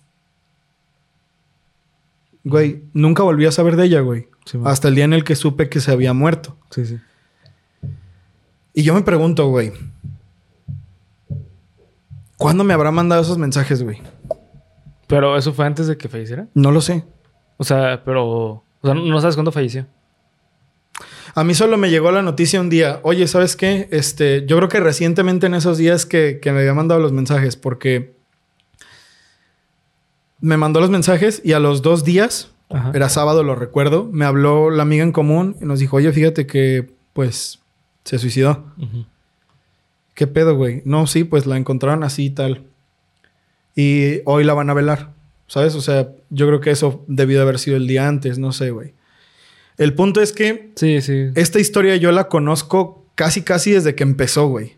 Güey, 2.45 2.85
nunca 2.93 3.23
volví 3.23 3.47
a 3.47 3.53
saber 3.53 3.77
de 3.77 3.85
ella, 3.85 4.01
güey. 4.01 4.29
Sí. 4.45 4.59
Hasta 4.65 4.89
el 4.89 4.95
día 4.95 5.05
en 5.05 5.13
el 5.13 5.25
que 5.25 5.37
supe 5.37 5.69
que 5.69 5.81
se 5.81 5.93
había 5.93 6.13
muerto. 6.13 6.57
Sí, 6.71 6.85
sí. 6.85 6.99
Y 8.75 8.83
yo 8.83 8.95
me 8.95 9.03
pregunto, 9.03 9.49
güey. 9.49 9.73
¿Cuándo 12.37 12.65
me 12.65 12.75
habrá 12.75 12.91
mandado 12.91 13.23
esos 13.23 13.39
mensajes, 13.39 13.83
güey? 13.83 14.03
Pero 15.07 15.37
eso 15.37 15.53
fue 15.53 15.67
antes 15.67 15.87
de 15.87 15.97
que 15.97 16.09
falleciera. 16.09 16.49
No 16.55 16.73
lo 16.73 16.81
sé. 16.81 17.05
O 17.59 17.65
sea, 17.65 18.03
pero. 18.05 18.25
O 18.25 18.65
sea, 18.83 18.95
no 18.95 19.21
sabes 19.21 19.37
cuándo 19.37 19.53
falleció. 19.53 19.87
A 21.35 21.45
mí 21.45 21.55
solo 21.55 21.79
me 21.79 21.91
llegó 21.91 22.11
la 22.11 22.23
noticia 22.23 22.61
un 22.61 22.69
día. 22.69 23.01
Oye, 23.05 23.27
¿sabes 23.29 23.57
qué? 23.57 23.89
Este, 23.91 24.45
yo 24.47 24.57
creo 24.57 24.69
que 24.69 24.81
recientemente 24.81 25.47
en 25.47 25.55
esos 25.55 25.79
días 25.79 26.05
que, 26.05 26.41
que 26.43 26.53
me 26.53 26.61
había 26.61 26.75
mandado 26.75 27.01
los 27.01 27.13
mensajes, 27.13 27.57
porque 27.57 28.17
me 30.43 30.59
mandó 30.59 30.81
los 30.81 30.91
mensajes 30.91 31.41
y 31.43 31.53
a 31.53 31.59
los 31.61 31.81
dos 31.81 32.05
días, 32.05 32.51
Ajá. 32.69 32.91
era 32.95 33.09
sábado, 33.09 33.43
lo 33.43 33.55
recuerdo, 33.55 34.09
me 34.13 34.27
habló 34.27 34.69
la 34.71 34.83
amiga 34.83 35.03
en 35.05 35.13
común 35.13 35.57
y 35.63 35.65
nos 35.65 35.79
dijo, 35.79 35.97
oye, 35.97 36.13
fíjate 36.13 36.47
que, 36.47 36.91
pues, 37.15 37.61
se 38.05 38.19
suicidó. 38.19 38.67
¿Qué 40.15 40.27
pedo, 40.27 40.55
güey? 40.57 40.83
No, 40.85 41.07
sí, 41.07 41.25
pues 41.25 41.47
la 41.47 41.57
encontraron 41.57 42.05
así 42.05 42.27
y 42.27 42.31
tal. 42.31 42.65
Y 43.75 44.21
hoy 44.27 44.45
la 44.45 44.53
van 44.55 44.69
a 44.69 44.75
velar, 44.75 45.11
¿sabes? 45.47 45.75
O 45.75 45.81
sea, 45.81 46.11
yo 46.29 46.47
creo 46.47 46.61
que 46.61 46.71
eso 46.71 47.05
debió 47.09 47.39
de 47.39 47.43
haber 47.45 47.59
sido 47.59 47.77
el 47.79 47.87
día 47.87 48.07
antes, 48.09 48.39
no 48.39 48.53
sé, 48.53 48.71
güey. 48.71 48.93
El 49.79 49.95
punto 49.95 50.21
es 50.21 50.33
que 50.33 50.71
Sí, 50.77 51.01
sí. 51.01 51.29
esta 51.35 51.59
historia 51.59 51.97
yo 51.97 52.13
la 52.13 52.29
conozco 52.29 53.07
casi, 53.15 53.43
casi 53.43 53.71
desde 53.71 53.95
que 53.95 54.03
empezó, 54.03 54.49
güey. 54.49 54.75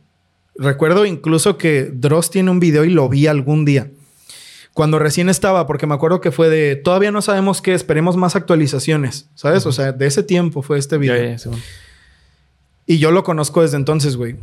Recuerdo 0.56 1.04
incluso 1.04 1.58
que 1.58 1.90
Dross 1.92 2.30
tiene 2.30 2.50
un 2.52 2.60
video 2.60 2.84
y 2.84 2.90
lo 2.90 3.08
vi 3.08 3.26
algún 3.26 3.64
día. 3.64 3.90
Cuando 4.74 4.98
recién 4.98 5.28
estaba, 5.28 5.66
porque 5.66 5.86
me 5.86 5.94
acuerdo 5.94 6.20
que 6.20 6.32
fue 6.32 6.50
de 6.50 6.76
todavía 6.76 7.12
no 7.12 7.22
sabemos 7.22 7.62
qué, 7.62 7.74
esperemos 7.74 8.16
más 8.16 8.36
actualizaciones, 8.36 9.30
¿sabes? 9.34 9.64
O 9.66 9.72
sea, 9.72 9.92
de 9.92 10.06
ese 10.06 10.22
tiempo 10.22 10.62
fue 10.62 10.78
este 10.78 10.98
video. 10.98 11.38
Sí, 11.38 11.48
man. 11.48 11.60
Y 12.86 12.98
yo 12.98 13.12
lo 13.12 13.22
conozco 13.22 13.62
desde 13.62 13.76
entonces, 13.76 14.16
güey. 14.16 14.36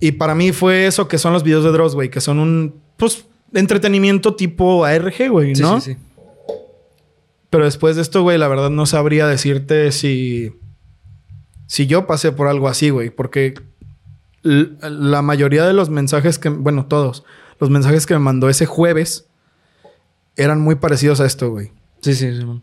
Y 0.00 0.12
para 0.12 0.34
mí 0.34 0.52
fue 0.52 0.86
eso 0.86 1.08
que 1.08 1.18
son 1.18 1.32
los 1.32 1.42
videos 1.42 1.64
de 1.64 1.72
Dross, 1.72 1.94
güey, 1.94 2.08
que 2.08 2.20
son 2.20 2.38
un, 2.38 2.80
pues, 2.96 3.26
entretenimiento 3.52 4.36
tipo 4.36 4.84
ARG, 4.84 5.28
güey, 5.28 5.54
¿no? 5.54 5.80
sí, 5.80 5.94
sí. 5.94 5.98
Pero 7.50 7.64
después 7.64 7.96
de 7.96 8.02
esto, 8.02 8.22
güey, 8.22 8.38
la 8.38 8.48
verdad 8.48 8.70
no 8.70 8.86
sabría 8.86 9.26
decirte 9.26 9.90
si. 9.92 10.52
Si 11.66 11.86
yo 11.86 12.06
pasé 12.06 12.32
por 12.32 12.46
algo 12.46 12.68
así, 12.68 12.90
güey. 12.90 13.10
Porque 13.10 13.54
la 14.42 15.22
mayoría 15.22 15.66
de 15.66 15.72
los 15.72 15.88
mensajes 15.88 16.38
que. 16.38 16.50
Bueno, 16.50 16.86
todos. 16.86 17.24
Los 17.58 17.70
mensajes 17.70 18.06
que 18.06 18.14
me 18.14 18.20
mandó 18.20 18.48
ese 18.48 18.66
jueves 18.66 19.27
eran 20.38 20.60
muy 20.62 20.76
parecidos 20.76 21.20
a 21.20 21.26
esto, 21.26 21.50
güey. 21.50 21.72
Sí, 22.00 22.14
sí, 22.14 22.34
sí, 22.34 22.44
man. 22.46 22.62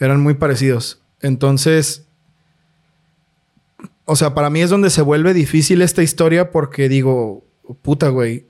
Eran 0.00 0.20
muy 0.20 0.34
parecidos. 0.34 1.00
Entonces. 1.20 2.06
O 4.04 4.16
sea, 4.16 4.34
para 4.34 4.50
mí 4.50 4.60
es 4.60 4.70
donde 4.70 4.90
se 4.90 5.00
vuelve 5.02 5.32
difícil 5.32 5.80
esta 5.80 6.02
historia 6.02 6.50
porque 6.50 6.88
digo, 6.88 7.44
puta, 7.82 8.08
güey. 8.08 8.46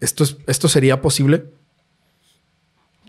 ¿Esto, 0.00 0.24
es- 0.24 0.38
¿Esto 0.46 0.66
sería 0.68 1.00
posible? 1.02 1.44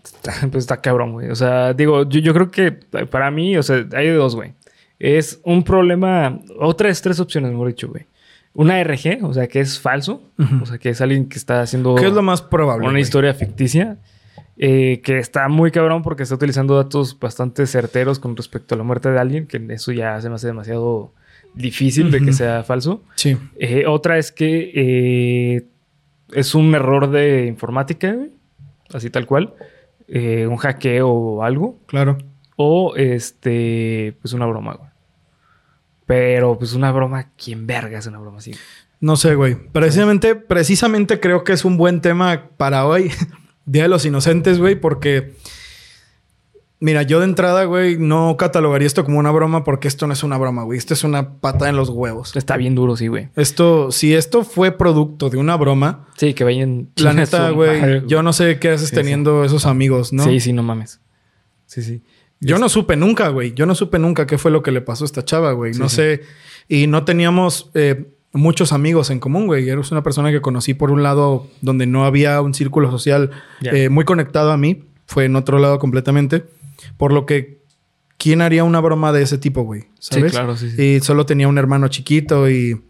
Está, 0.04 0.32
pues 0.50 0.64
está 0.64 0.80
cabrón, 0.80 1.12
güey. 1.12 1.30
O 1.30 1.34
sea, 1.34 1.72
digo, 1.72 2.08
yo, 2.08 2.20
yo 2.20 2.32
creo 2.34 2.50
que 2.50 2.72
para 2.72 3.30
mí, 3.30 3.56
o 3.56 3.62
sea, 3.62 3.84
hay 3.94 4.10
dos, 4.10 4.36
güey. 4.36 4.52
Es 4.98 5.40
un 5.42 5.64
problema, 5.64 6.38
otras 6.60 7.02
tres 7.02 7.18
opciones, 7.20 7.50
mejor 7.50 7.68
dicho, 7.68 7.88
güey. 7.88 8.06
Una 8.52 8.82
RG, 8.84 9.24
o 9.24 9.34
sea, 9.34 9.48
que 9.48 9.58
es 9.60 9.80
falso. 9.80 10.22
O 10.62 10.66
sea, 10.66 10.78
que 10.78 10.90
es 10.90 11.00
alguien 11.00 11.28
que 11.28 11.36
está 11.38 11.60
haciendo 11.62 11.96
¿Qué 11.96 12.06
es 12.06 12.12
lo 12.12 12.22
más 12.22 12.40
probable? 12.40 12.84
una 12.84 12.92
güey? 12.92 13.02
historia 13.02 13.34
ficticia. 13.34 13.98
Eh, 14.56 15.00
que 15.02 15.18
está 15.18 15.48
muy 15.48 15.70
cabrón 15.70 16.02
porque 16.02 16.22
está 16.22 16.34
utilizando 16.34 16.76
datos 16.76 17.18
bastante 17.18 17.66
certeros 17.66 18.18
con 18.18 18.36
respecto 18.36 18.74
a 18.74 18.78
la 18.78 18.84
muerte 18.84 19.10
de 19.10 19.18
alguien, 19.18 19.46
que 19.46 19.64
eso 19.70 19.92
ya 19.92 20.20
se 20.20 20.28
me 20.28 20.36
hace 20.36 20.48
demasiado 20.48 21.12
difícil 21.54 22.10
de 22.10 22.20
que 22.20 22.32
sea 22.32 22.64
falso. 22.64 23.02
Sí. 23.14 23.36
Eh, 23.58 23.84
otra 23.86 24.18
es 24.18 24.32
que 24.32 24.72
eh, 24.74 25.66
es 26.32 26.54
un 26.54 26.74
error 26.74 27.10
de 27.10 27.46
informática, 27.46 28.16
así 28.92 29.10
tal 29.10 29.26
cual. 29.26 29.54
Un 30.08 30.56
hackeo 30.56 31.08
o 31.08 31.42
algo. 31.42 31.78
Claro. 31.86 32.18
O 32.56 32.94
este, 32.96 34.16
pues 34.20 34.34
una 34.34 34.46
broma, 34.46 34.74
güey. 34.74 34.90
Pero 36.06 36.58
pues 36.58 36.74
una 36.74 36.92
broma, 36.92 37.30
¿quién 37.36 37.66
verga 37.66 37.98
es 37.98 38.06
una 38.06 38.18
broma 38.18 38.38
así? 38.38 38.52
No 39.00 39.16
sé, 39.16 39.34
güey. 39.34 39.54
Precisamente, 39.54 40.34
precisamente 40.34 41.20
creo 41.20 41.44
que 41.44 41.52
es 41.52 41.64
un 41.64 41.76
buen 41.76 42.00
tema 42.00 42.48
para 42.56 42.86
hoy, 42.86 43.10
Día 43.66 43.82
de 43.84 43.88
los 43.88 44.04
Inocentes, 44.04 44.58
güey, 44.58 44.74
porque. 44.74 45.34
Mira, 46.80 47.02
yo 47.02 47.18
de 47.18 47.24
entrada, 47.24 47.64
güey, 47.64 47.96
no 47.96 48.36
catalogaría 48.36 48.86
esto 48.86 49.04
como 49.04 49.18
una 49.18 49.30
broma 49.30 49.64
porque 49.64 49.88
esto 49.88 50.06
no 50.06 50.12
es 50.12 50.22
una 50.22 50.36
broma, 50.36 50.64
güey. 50.64 50.76
Esto 50.76 50.92
es 50.92 51.02
una 51.02 51.38
pata 51.38 51.68
en 51.70 51.76
los 51.76 51.88
huevos. 51.88 52.36
Está 52.36 52.58
bien 52.58 52.74
duro, 52.74 52.94
sí, 52.96 53.06
güey. 53.06 53.30
Esto, 53.36 53.90
si 53.90 54.12
esto 54.14 54.44
fue 54.44 54.72
producto 54.72 55.30
de 55.30 55.38
una 55.38 55.56
broma, 55.56 56.06
Sí, 56.18 56.34
que 56.34 56.44
vayan. 56.44 56.90
la 56.96 57.12
neta, 57.14 57.48
güey, 57.50 58.06
yo 58.06 58.22
no 58.22 58.34
sé 58.34 58.58
qué 58.58 58.70
haces 58.70 58.90
Sí, 58.90 58.96
teniendo 58.96 59.44
esos 59.44 59.64
amigos, 59.64 60.12
¿no? 60.12 60.24
Sí, 60.24 60.40
sí, 60.40 60.52
no 60.52 60.62
mames. 60.62 61.00
Sí, 61.64 61.82
sí. 61.82 62.02
Yo 62.40 62.58
no 62.58 62.68
supe 62.68 62.96
nunca, 62.96 63.28
güey. 63.28 63.54
Yo 63.54 63.64
no 63.64 63.74
supe 63.74 63.98
nunca 63.98 64.26
qué 64.26 64.36
fue 64.36 64.50
lo 64.50 64.62
que 64.62 64.70
le 64.72 64.82
pasó 64.82 65.04
a 65.04 65.06
esta 65.06 65.24
chava, 65.24 65.52
güey. 65.52 65.72
No 65.74 65.88
sé. 65.88 66.20
Y 66.68 66.86
no 66.86 67.04
teníamos 67.06 67.70
eh, 67.72 68.12
muchos 68.34 68.72
amigos 68.72 69.10
en 69.10 69.20
común, 69.20 69.46
güey. 69.46 69.68
Eres 69.68 69.92
una 69.92 70.02
persona 70.02 70.30
que 70.30 70.42
conocí 70.42 70.74
por 70.74 70.90
un 70.90 71.02
lado 71.02 71.46
donde 71.62 71.86
no 71.86 72.04
había 72.04 72.40
un 72.40 72.52
círculo 72.52 72.90
social 72.90 73.30
eh, 73.62 73.88
muy 73.88 74.04
conectado 74.04 74.50
a 74.50 74.56
mí. 74.56 74.84
Fue 75.06 75.24
en 75.24 75.36
otro 75.36 75.58
lado 75.58 75.78
completamente. 75.78 76.44
Por 76.96 77.12
lo 77.12 77.26
que, 77.26 77.60
¿quién 78.18 78.42
haría 78.42 78.64
una 78.64 78.80
broma 78.80 79.12
de 79.12 79.22
ese 79.22 79.38
tipo, 79.38 79.62
güey? 79.62 79.84
¿Sabes? 80.00 80.32
claro, 80.32 80.56
sí, 80.56 80.70
sí. 80.70 80.82
Y 80.82 81.00
solo 81.00 81.24
tenía 81.26 81.48
un 81.48 81.58
hermano 81.58 81.88
chiquito 81.88 82.50
y... 82.50 82.82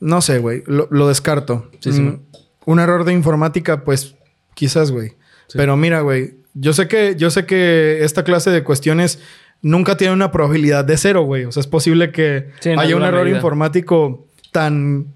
No 0.00 0.20
sé, 0.20 0.38
güey. 0.38 0.62
Lo, 0.66 0.86
lo 0.90 1.08
descarto. 1.08 1.70
Sí, 1.80 1.92
sí. 1.92 2.02
Mm, 2.02 2.20
un 2.66 2.80
error 2.80 3.04
de 3.04 3.14
informática, 3.14 3.82
pues 3.84 4.14
quizás, 4.54 4.90
güey. 4.90 5.14
Pero 5.54 5.76
mira, 5.78 6.02
güey. 6.02 6.34
Yo 6.52 6.74
sé 6.74 6.86
que, 6.86 7.14
yo 7.16 7.30
sé 7.30 7.46
que 7.46 8.04
esta 8.04 8.24
clase 8.24 8.50
de 8.50 8.62
cuestiones 8.62 9.20
nunca 9.62 9.96
tiene 9.96 10.12
una 10.12 10.30
probabilidad 10.30 10.84
de 10.84 10.96
cero, 10.96 11.22
güey. 11.22 11.44
O 11.44 11.52
sea, 11.52 11.60
es 11.60 11.66
posible 11.66 12.12
que 12.12 12.50
Sí, 12.60 12.70
haya 12.70 12.96
un 12.96 13.02
error 13.02 13.22
medida. 13.24 13.36
informático 13.36 14.26
tan 14.52 15.06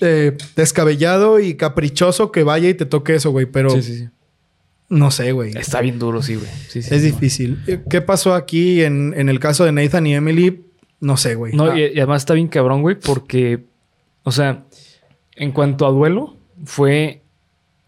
eh, 0.00 0.36
descabellado 0.56 1.40
y 1.40 1.54
caprichoso 1.54 2.30
que 2.32 2.42
vaya 2.42 2.68
y 2.68 2.74
te 2.74 2.86
toque 2.86 3.14
eso, 3.14 3.30
güey. 3.30 3.46
Pero 3.46 3.70
Sí, 3.70 3.82
sí, 3.82 3.98
sí. 3.98 4.08
no 4.88 5.10
sé, 5.10 5.32
güey. 5.32 5.56
Está 5.56 5.80
bien 5.80 5.98
duro, 5.98 6.22
sí, 6.22 6.34
güey. 6.36 6.48
Sí, 6.68 6.82
sí, 6.82 6.94
Es 6.94 7.02
difícil. 7.02 7.58
¿Qué 7.90 8.00
pasó 8.00 8.34
aquí 8.34 8.82
en, 8.82 9.14
en 9.16 9.28
el 9.28 9.40
caso 9.40 9.64
de 9.64 9.72
Nathan 9.72 10.06
y 10.06 10.14
Emily? 10.14 10.62
No 11.00 11.16
sé, 11.16 11.34
güey. 11.34 11.52
No, 11.54 11.64
Ah, 11.72 11.78
y, 11.78 11.82
y 11.82 11.98
además 11.98 12.22
está 12.22 12.34
bien 12.34 12.48
cabrón, 12.48 12.82
güey, 12.82 12.96
porque, 12.98 13.64
o 14.22 14.32
sea, 14.32 14.64
en 15.34 15.52
cuanto 15.52 15.86
a 15.86 15.90
duelo, 15.90 16.36
fue 16.64 17.22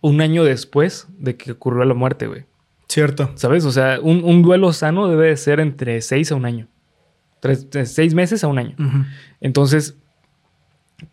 un 0.00 0.20
año 0.20 0.44
después 0.44 1.06
de 1.18 1.36
que 1.36 1.52
ocurrió 1.52 1.84
la 1.84 1.94
muerte, 1.94 2.26
güey. 2.26 2.44
Cierto. 2.88 3.30
¿Sabes? 3.34 3.64
O 3.64 3.72
sea, 3.72 3.98
un, 4.02 4.24
un 4.24 4.42
duelo 4.42 4.72
sano 4.72 5.08
debe 5.08 5.26
de 5.28 5.36
ser 5.36 5.60
entre 5.60 6.00
seis 6.00 6.32
a 6.32 6.34
un 6.36 6.46
año. 6.46 6.68
Tres, 7.40 7.66
seis 7.84 8.14
meses 8.14 8.42
a 8.44 8.48
un 8.48 8.58
año. 8.58 8.74
Entonces, 9.40 9.96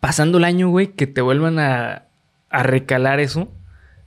pasando 0.00 0.38
el 0.38 0.44
año, 0.44 0.68
güey, 0.68 0.88
que 0.88 1.06
te 1.06 1.20
vuelvan 1.20 1.58
a, 1.58 2.04
a 2.50 2.62
recalar 2.62 3.20
eso, 3.20 3.48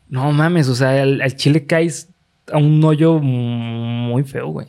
No 0.10 0.32
mames, 0.32 0.68
o 0.70 0.76
sea, 0.76 1.02
al, 1.04 1.22
al 1.22 1.36
chile 1.36 1.66
caes 1.68 2.10
a 2.52 2.58
un 2.58 2.84
hoyo 2.84 3.20
muy 3.20 4.24
feo, 4.24 4.48
güey. 4.48 4.68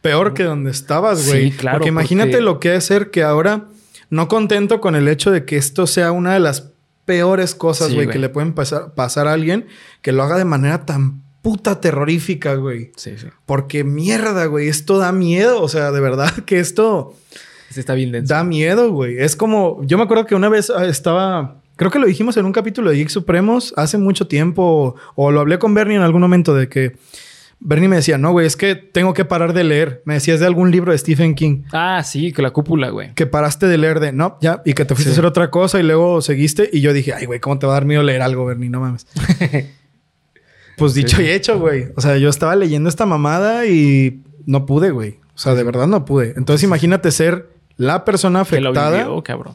Peor 0.00 0.32
que 0.32 0.42
donde 0.44 0.70
estabas, 0.70 1.28
güey. 1.28 1.50
Sí, 1.50 1.56
claro, 1.58 1.78
Porque 1.78 1.90
imagínate 1.90 2.30
porque- 2.30 2.42
lo 2.44 2.58
que 2.60 2.74
es 2.74 2.84
ser 2.86 3.10
que 3.10 3.22
ahora, 3.22 3.66
no 4.08 4.26
contento 4.28 4.80
con 4.80 4.96
el 4.96 5.06
hecho 5.08 5.30
de 5.30 5.44
que 5.44 5.58
esto 5.58 5.86
sea 5.86 6.10
una 6.12 6.32
de 6.32 6.40
las 6.40 6.72
peores 7.04 7.54
cosas, 7.54 7.92
güey. 7.94 8.08
que 8.08 8.18
le 8.18 8.30
pueden 8.30 8.54
pasar, 8.54 8.94
pasar 8.94 9.28
a 9.28 9.34
alguien, 9.34 9.66
que 10.00 10.12
lo 10.12 10.22
haga 10.22 10.38
de 10.38 10.46
manera 10.46 10.86
tan 10.86 11.22
puta 11.42 11.80
terrorífica, 11.80 12.54
güey. 12.54 12.92
Sí, 12.96 13.12
sí. 13.16 13.26
Porque 13.46 13.84
mierda, 13.84 14.44
güey, 14.46 14.68
esto 14.68 14.98
da 14.98 15.12
miedo. 15.12 15.62
O 15.62 15.68
sea, 15.68 15.90
de 15.92 16.00
verdad 16.00 16.30
que 16.46 16.58
esto 16.60 17.14
Este 17.68 17.80
está 17.80 17.94
bien 17.94 18.12
denso. 18.12 18.32
da 18.34 18.44
miedo, 18.44 18.90
güey. 18.92 19.18
Es 19.18 19.36
como, 19.36 19.80
yo 19.84 19.96
me 19.98 20.04
acuerdo 20.04 20.26
que 20.26 20.34
una 20.34 20.48
vez 20.48 20.70
ah, 20.70 20.84
estaba, 20.86 21.56
creo 21.76 21.90
que 21.90 21.98
lo 21.98 22.06
dijimos 22.06 22.36
en 22.36 22.44
un 22.46 22.52
capítulo 22.52 22.90
de 22.90 22.96
Geek 22.96 23.08
Supremos 23.08 23.72
hace 23.76 23.96
mucho 23.98 24.26
tiempo, 24.26 24.96
o 25.14 25.30
lo 25.30 25.40
hablé 25.40 25.58
con 25.58 25.72
Bernie 25.74 25.96
en 25.96 26.02
algún 26.02 26.20
momento 26.20 26.54
de 26.54 26.68
que 26.68 26.96
Bernie 27.62 27.88
me 27.88 27.96
decía, 27.96 28.16
no, 28.16 28.32
güey, 28.32 28.46
es 28.46 28.56
que 28.56 28.74
tengo 28.74 29.12
que 29.12 29.26
parar 29.26 29.52
de 29.52 29.64
leer. 29.64 30.00
Me 30.06 30.14
decías 30.14 30.40
de 30.40 30.46
algún 30.46 30.70
libro 30.70 30.92
de 30.92 30.98
Stephen 30.98 31.34
King. 31.34 31.64
Ah, 31.72 32.02
sí, 32.02 32.32
que 32.32 32.40
la 32.40 32.52
cúpula, 32.52 32.88
güey. 32.88 33.12
Que 33.14 33.26
paraste 33.26 33.66
de 33.66 33.76
leer 33.76 34.00
de, 34.00 34.12
no, 34.12 34.38
ya, 34.40 34.62
y 34.64 34.72
que 34.72 34.86
te 34.86 34.94
fuiste 34.94 35.10
Sí. 35.10 35.10
a 35.10 35.12
hacer 35.16 35.26
otra 35.26 35.50
cosa 35.50 35.78
y 35.78 35.82
luego 35.82 36.22
seguiste. 36.22 36.70
Y 36.72 36.80
yo 36.80 36.94
dije, 36.94 37.12
ay, 37.12 37.26
güey, 37.26 37.38
¿cómo 37.38 37.58
te 37.58 37.66
va 37.66 37.72
a 37.72 37.76
dar 37.76 37.84
miedo 37.84 38.02
leer 38.02 38.22
algo, 38.22 38.46
Bernie? 38.46 38.70
No 38.70 38.80
mames. 38.80 39.06
pues 40.80 40.94
dicho 40.94 41.16
Sí. 41.18 41.22
y 41.22 41.30
hecho, 41.30 41.58
güey. 41.60 41.86
O 41.96 42.00
sea, 42.00 42.16
yo 42.16 42.28
estaba 42.28 42.56
leyendo 42.56 42.88
esta 42.88 43.06
mamada 43.06 43.66
y 43.66 44.22
no 44.46 44.66
pude, 44.66 44.90
güey. 44.90 45.18
O 45.34 45.38
sea, 45.38 45.54
de 45.54 45.62
verdad 45.62 45.86
no 45.86 46.04
pude. 46.04 46.34
Entonces 46.36 46.64
imagínate 46.64 47.12
ser 47.12 47.48
la 47.76 48.04
persona 48.04 48.44
Que 48.44 48.60
lo 48.60 48.70
afectada 48.70 49.04
vivió, 49.04 49.22
cabrón. 49.22 49.54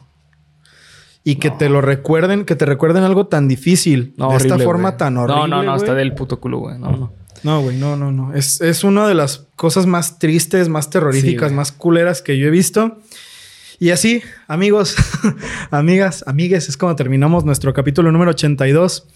y 1.22 1.36
que 1.36 1.50
te 1.50 1.68
lo 1.68 1.80
recuerden, 1.80 2.44
que 2.44 2.56
te 2.56 2.64
recuerden 2.64 3.02
algo 3.04 3.26
tan 3.26 3.46
difícil, 3.48 4.14
No, 4.16 4.30
de 4.30 4.36
esta 4.38 4.58
forma 4.58 4.96
tan 4.96 5.16
horrible. 5.18 5.42
No, 5.42 5.46
no, 5.48 5.62
no, 5.62 5.76
está 5.76 5.94
del 5.94 6.14
puto 6.14 6.40
culo, 6.40 6.58
güey. 6.58 6.78
No, 6.78 6.90
no. 6.92 7.12
No, 7.42 7.60
güey, 7.60 7.76
no, 7.76 7.96
no, 7.96 8.10
no. 8.12 8.32
Es, 8.34 8.60
es 8.62 8.82
una 8.82 9.06
de 9.06 9.14
las 9.14 9.46
cosas 9.56 9.86
más 9.86 10.18
tristes, 10.18 10.68
más 10.68 10.88
terroríficas, 10.90 11.50
Sí, 11.50 11.54
más 11.54 11.70
culeras 11.70 12.22
que 12.22 12.38
yo 12.38 12.46
he 12.46 12.50
visto. 12.50 12.98
Y 13.78 13.90
así, 13.90 14.22
amigos, 14.48 14.96
amigas, 15.70 16.24
amigues, 16.26 16.68
es 16.68 16.76
como 16.76 16.96
terminamos 16.96 17.44
nuestro 17.44 17.74
capítulo 17.74 18.10
número 18.10 18.30
82 18.30 19.06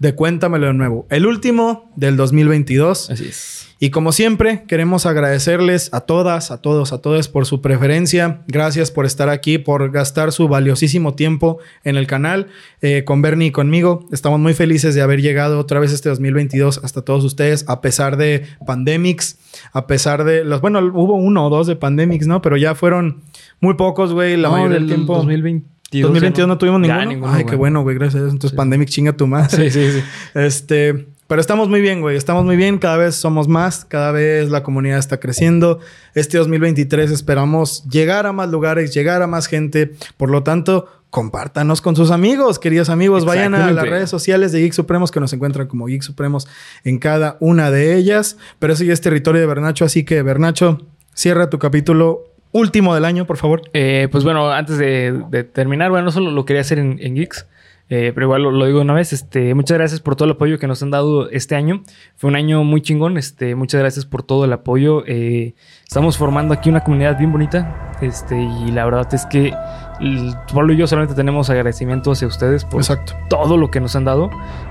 de 0.00 0.14
Cuéntamelo 0.14 0.66
de 0.66 0.74
nuevo. 0.74 1.06
El 1.10 1.26
último 1.26 1.92
del 1.94 2.16
2022. 2.16 3.10
Así 3.10 3.26
es. 3.28 3.66
Y 3.82 3.88
como 3.88 4.12
siempre, 4.12 4.64
queremos 4.68 5.06
agradecerles 5.06 5.88
a 5.94 6.02
todas, 6.02 6.50
a 6.50 6.60
todos, 6.60 6.92
a 6.92 7.00
todos 7.00 7.28
por 7.28 7.46
su 7.46 7.62
preferencia. 7.62 8.42
Gracias 8.46 8.90
por 8.90 9.06
estar 9.06 9.30
aquí, 9.30 9.56
por 9.56 9.90
gastar 9.90 10.32
su 10.32 10.48
valiosísimo 10.48 11.14
tiempo 11.14 11.60
en 11.82 11.96
el 11.96 12.06
canal 12.06 12.48
eh, 12.82 13.04
con 13.04 13.22
Bernie 13.22 13.48
y 13.48 13.50
conmigo. 13.52 14.06
Estamos 14.12 14.38
muy 14.38 14.52
felices 14.52 14.94
de 14.94 15.00
haber 15.00 15.22
llegado 15.22 15.58
otra 15.58 15.80
vez 15.80 15.92
este 15.92 16.10
2022 16.10 16.80
hasta 16.84 17.00
todos 17.02 17.24
ustedes, 17.24 17.64
a 17.68 17.80
pesar 17.80 18.18
de 18.18 18.44
pandemics, 18.66 19.38
a 19.72 19.86
pesar 19.86 20.24
de 20.24 20.44
los, 20.44 20.60
bueno, 20.60 20.80
hubo 20.80 21.14
uno 21.14 21.46
o 21.46 21.50
dos 21.50 21.66
de 21.66 21.76
pandemics, 21.76 22.26
¿no? 22.26 22.42
Pero 22.42 22.58
ya 22.58 22.74
fueron 22.74 23.22
muy 23.60 23.74
pocos, 23.74 24.12
güey, 24.12 24.36
la 24.36 24.48
No, 24.48 24.56
mayoría 24.56 24.78
del 24.78 24.88
tiempo. 24.88 25.14
2022. 25.14 25.79
2022 25.92 26.46
no, 26.48 26.58
tuvimos 26.58 26.86
Ya, 26.86 27.04
ninguno. 27.04 27.32
Ay, 27.32 27.44
qué 27.44 27.56
bueno, 27.56 27.82
güey, 27.82 27.96
gracias 27.96 28.16
a 28.16 28.24
Dios. 28.24 28.32
Entonces, 28.32 28.50
Sí. 28.52 28.56
pandemic 28.56 28.88
chinga 28.88 29.12
tu 29.12 29.26
madre. 29.26 29.70
Sí, 29.70 29.70
sí, 29.70 29.98
sí. 29.98 30.04
Este, 30.34 31.06
pero 31.26 31.40
estamos 31.40 31.68
muy 31.68 31.80
bien, 31.80 32.00
güey. 32.00 32.16
Estamos 32.16 32.44
muy 32.44 32.56
bien. 32.56 32.78
Cada 32.78 32.96
vez 32.96 33.14
somos 33.14 33.46
más. 33.48 33.84
Cada 33.84 34.10
vez 34.12 34.50
la 34.50 34.62
comunidad 34.62 34.98
está 34.98 35.20
creciendo. 35.20 35.78
Este 36.14 36.38
2023 36.38 37.10
esperamos 37.10 37.84
llegar 37.88 38.26
a 38.26 38.32
más 38.32 38.50
lugares, 38.50 38.92
llegar 38.92 39.22
a 39.22 39.26
más 39.28 39.46
gente. 39.46 39.92
Por 40.16 40.30
lo 40.30 40.42
tanto, 40.42 40.88
compártanos 41.10 41.80
con 41.80 41.94
sus 41.94 42.10
amigos, 42.10 42.58
queridos 42.58 42.88
amigos. 42.88 43.24
Vayan 43.24 43.54
a 43.54 43.70
las 43.70 43.88
redes 43.88 44.10
sociales 44.10 44.50
de 44.52 44.60
Geek 44.60 44.72
Supremos 44.72 45.10
que 45.12 45.20
nos 45.20 45.32
encuentran 45.32 45.68
como 45.68 45.86
Geek 45.86 46.02
Supremos 46.02 46.48
en 46.84 46.98
cada 46.98 47.36
una 47.40 47.70
de 47.70 47.94
ellas. 47.96 48.36
Pero 48.58 48.72
eso 48.72 48.82
ya 48.82 48.92
es 48.92 49.00
territorio 49.00 49.40
de 49.40 49.46
Bernacho. 49.46 49.84
Así 49.84 50.04
que, 50.04 50.22
Bernacho, 50.22 50.78
cierra 51.14 51.48
tu 51.48 51.60
capítulo 51.60 52.24
último 52.52 52.94
del 52.94 53.04
año, 53.04 53.26
por 53.26 53.36
favor. 53.36 53.62
Eh, 53.72 54.08
pues 54.10 54.24
bueno, 54.24 54.50
antes 54.50 54.78
de, 54.78 55.22
de 55.30 55.44
terminar, 55.44 55.90
bueno, 55.90 56.06
no 56.06 56.10
solo 56.12 56.30
lo 56.30 56.44
quería 56.44 56.60
hacer 56.62 56.78
en, 56.78 56.98
en 57.00 57.14
Geeks, 57.14 57.46
eh, 57.92 58.12
pero 58.14 58.26
igual 58.26 58.42
lo, 58.42 58.50
lo 58.52 58.66
digo 58.66 58.80
una 58.80 58.94
vez. 58.94 59.12
Este, 59.12 59.54
muchas 59.54 59.76
gracias 59.78 60.00
por 60.00 60.14
todo 60.14 60.26
el 60.26 60.32
apoyo 60.32 60.58
que 60.58 60.66
nos 60.68 60.82
han 60.82 60.90
dado 60.90 61.28
este 61.30 61.56
año. 61.56 61.82
Fue 62.16 62.28
un 62.30 62.36
año 62.36 62.62
muy 62.64 62.82
chingón. 62.82 63.18
Este, 63.18 63.54
muchas 63.56 63.80
gracias 63.80 64.06
por 64.06 64.22
todo 64.22 64.44
el 64.44 64.52
apoyo. 64.52 65.02
Eh, 65.06 65.54
estamos 65.86 66.16
formando 66.16 66.54
aquí 66.54 66.70
una 66.70 66.84
comunidad 66.84 67.18
bien 67.18 67.32
bonita. 67.32 67.92
Este, 68.00 68.40
y 68.40 68.70
la 68.70 68.84
verdad 68.84 69.12
es 69.12 69.26
que 69.26 69.52
el- 70.00 70.34
Pablo 70.54 70.72
y 70.72 70.76
yo 70.76 70.86
solamente 70.86 71.14
tenemos 71.16 71.50
agradecimiento 71.50 72.12
hacia 72.12 72.28
ustedes 72.28 72.64
por 72.64 72.80
Exacto. 72.80 73.12
todo 73.28 73.56
lo 73.56 73.70
que 73.70 73.80
nos 73.80 73.94
han 73.96 74.04
dado. 74.04 74.30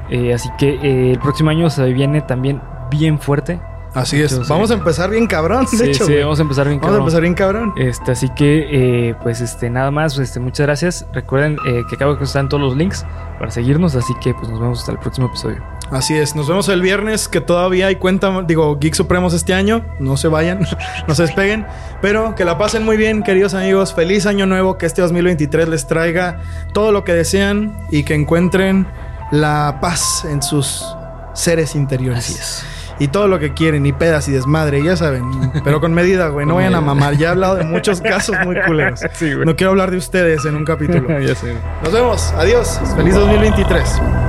Eh, 0.10 0.34
así 0.34 0.50
que 0.58 0.76
eh, 0.82 1.12
el 1.12 1.20
próximo 1.20 1.50
año 1.50 1.70
se 1.70 1.92
viene 1.94 2.22
también 2.22 2.62
bien 2.90 3.20
fuerte. 3.20 3.60
Así 3.94 4.22
es. 4.22 4.48
Vamos 4.48 4.70
a 4.72 4.76
empezar 4.76 5.10
bien 5.10 5.26
cabrón, 5.26 5.66
de 5.72 5.78
Sí, 5.78 5.84
hecho. 5.84 6.06
sí, 6.06 6.16
vamos 6.18 6.38
a 6.40 6.44
empezar 6.44 6.68
bien. 6.68 6.80
Vamos 6.80 6.88
a 6.88 6.98
cabrón. 6.98 7.02
empezar 7.02 7.22
bien 7.22 7.34
cabrón. 7.34 7.74
Este, 7.78 8.12
así 8.12 8.30
que, 8.30 8.68
eh, 9.10 9.16
pues, 9.24 9.42
este, 9.42 9.70
nada 9.70 9.90
más, 9.90 10.18
este, 10.20 10.40
muchas 10.40 10.68
gracias. 10.68 11.06
Recuerden 11.12 11.58
eh, 11.66 11.82
que 11.90 11.96
acabo 11.96 12.16
de 12.16 12.24
están 12.24 12.50
todos 12.50 12.62
los 12.62 12.78
links 12.78 13.06
para 13.40 13.50
seguirnos, 13.50 13.96
así 13.96 14.14
que, 14.22 14.34
pues, 14.34 14.48
nos 14.50 14.60
vemos 14.60 14.80
hasta 14.80 14.92
el 14.92 15.00
próximo 15.00 15.28
episodio. 15.28 15.64
Así 15.92 16.16
es, 16.16 16.36
nos 16.36 16.48
vemos 16.48 16.70
el 16.70 16.84
viernes, 16.84 17.28
que 17.28 17.42
todavía 17.42 17.88
hay 17.88 17.96
cuenta, 17.96 18.44
digo, 18.44 18.78
Geek 18.78 18.94
Supremos 18.94 19.34
este 19.34 19.56
año. 19.56 19.84
No 20.00 20.18
se 20.18 20.28
vayan, 20.28 20.60
no 21.08 21.16
se 21.16 21.24
despeguen. 21.24 21.66
Pero 22.00 22.36
que 22.36 22.46
la 22.46 22.60
pasen 22.60 22.86
muy 22.86 22.96
bien, 22.96 23.24
queridos 23.24 23.56
amigos. 23.56 23.96
Feliz 23.96 24.28
año 24.28 24.46
nuevo, 24.46 24.78
que 24.78 24.86
este 24.86 25.02
2023 25.02 25.68
les 25.68 25.88
traiga 25.88 26.42
todo 26.74 26.92
lo 26.92 27.04
que 27.04 27.14
desean 27.14 27.76
y 27.90 28.04
que 28.04 28.14
encuentren 28.14 28.86
la 29.32 29.80
paz 29.82 30.26
en 30.30 30.44
sus 30.44 30.86
seres 31.34 31.74
interiores. 31.76 32.20
Así 32.30 32.34
es. 32.40 32.66
Y 33.00 33.08
todo 33.08 33.28
lo 33.28 33.40
que 33.40 33.54
quieren, 33.54 33.86
y 33.86 33.94
pedas 33.94 34.28
y 34.28 34.34
desmadre, 34.34 34.84
ya 34.84 34.96
saben. 34.98 35.24
Pero 35.64 35.80
con 35.80 35.94
medida, 35.94 36.28
güey. 36.28 36.46
No 36.46 36.56
vayan 36.56 36.76
a 36.76 36.82
mamar. 36.82 37.18
Ya 37.18 37.28
he 37.28 37.32
hablado 37.32 37.56
de 37.56 37.64
muchos 37.64 38.02
casos 38.02 38.36
muy 38.44 38.56
culeros. 38.68 39.00
Sí. 39.14 39.32
No 39.46 39.56
quiero 39.56 39.72
hablar 39.72 39.92
de 39.92 39.98
ustedes 39.98 40.46
en 40.46 40.56
un 40.56 40.66
capítulo. 40.66 41.20
ya 41.22 41.34
sé. 41.34 41.56
Nos 41.84 41.94
vemos. 41.94 42.34
Adiós. 42.38 42.80
Feliz 42.96 43.16
2023. 43.16 44.29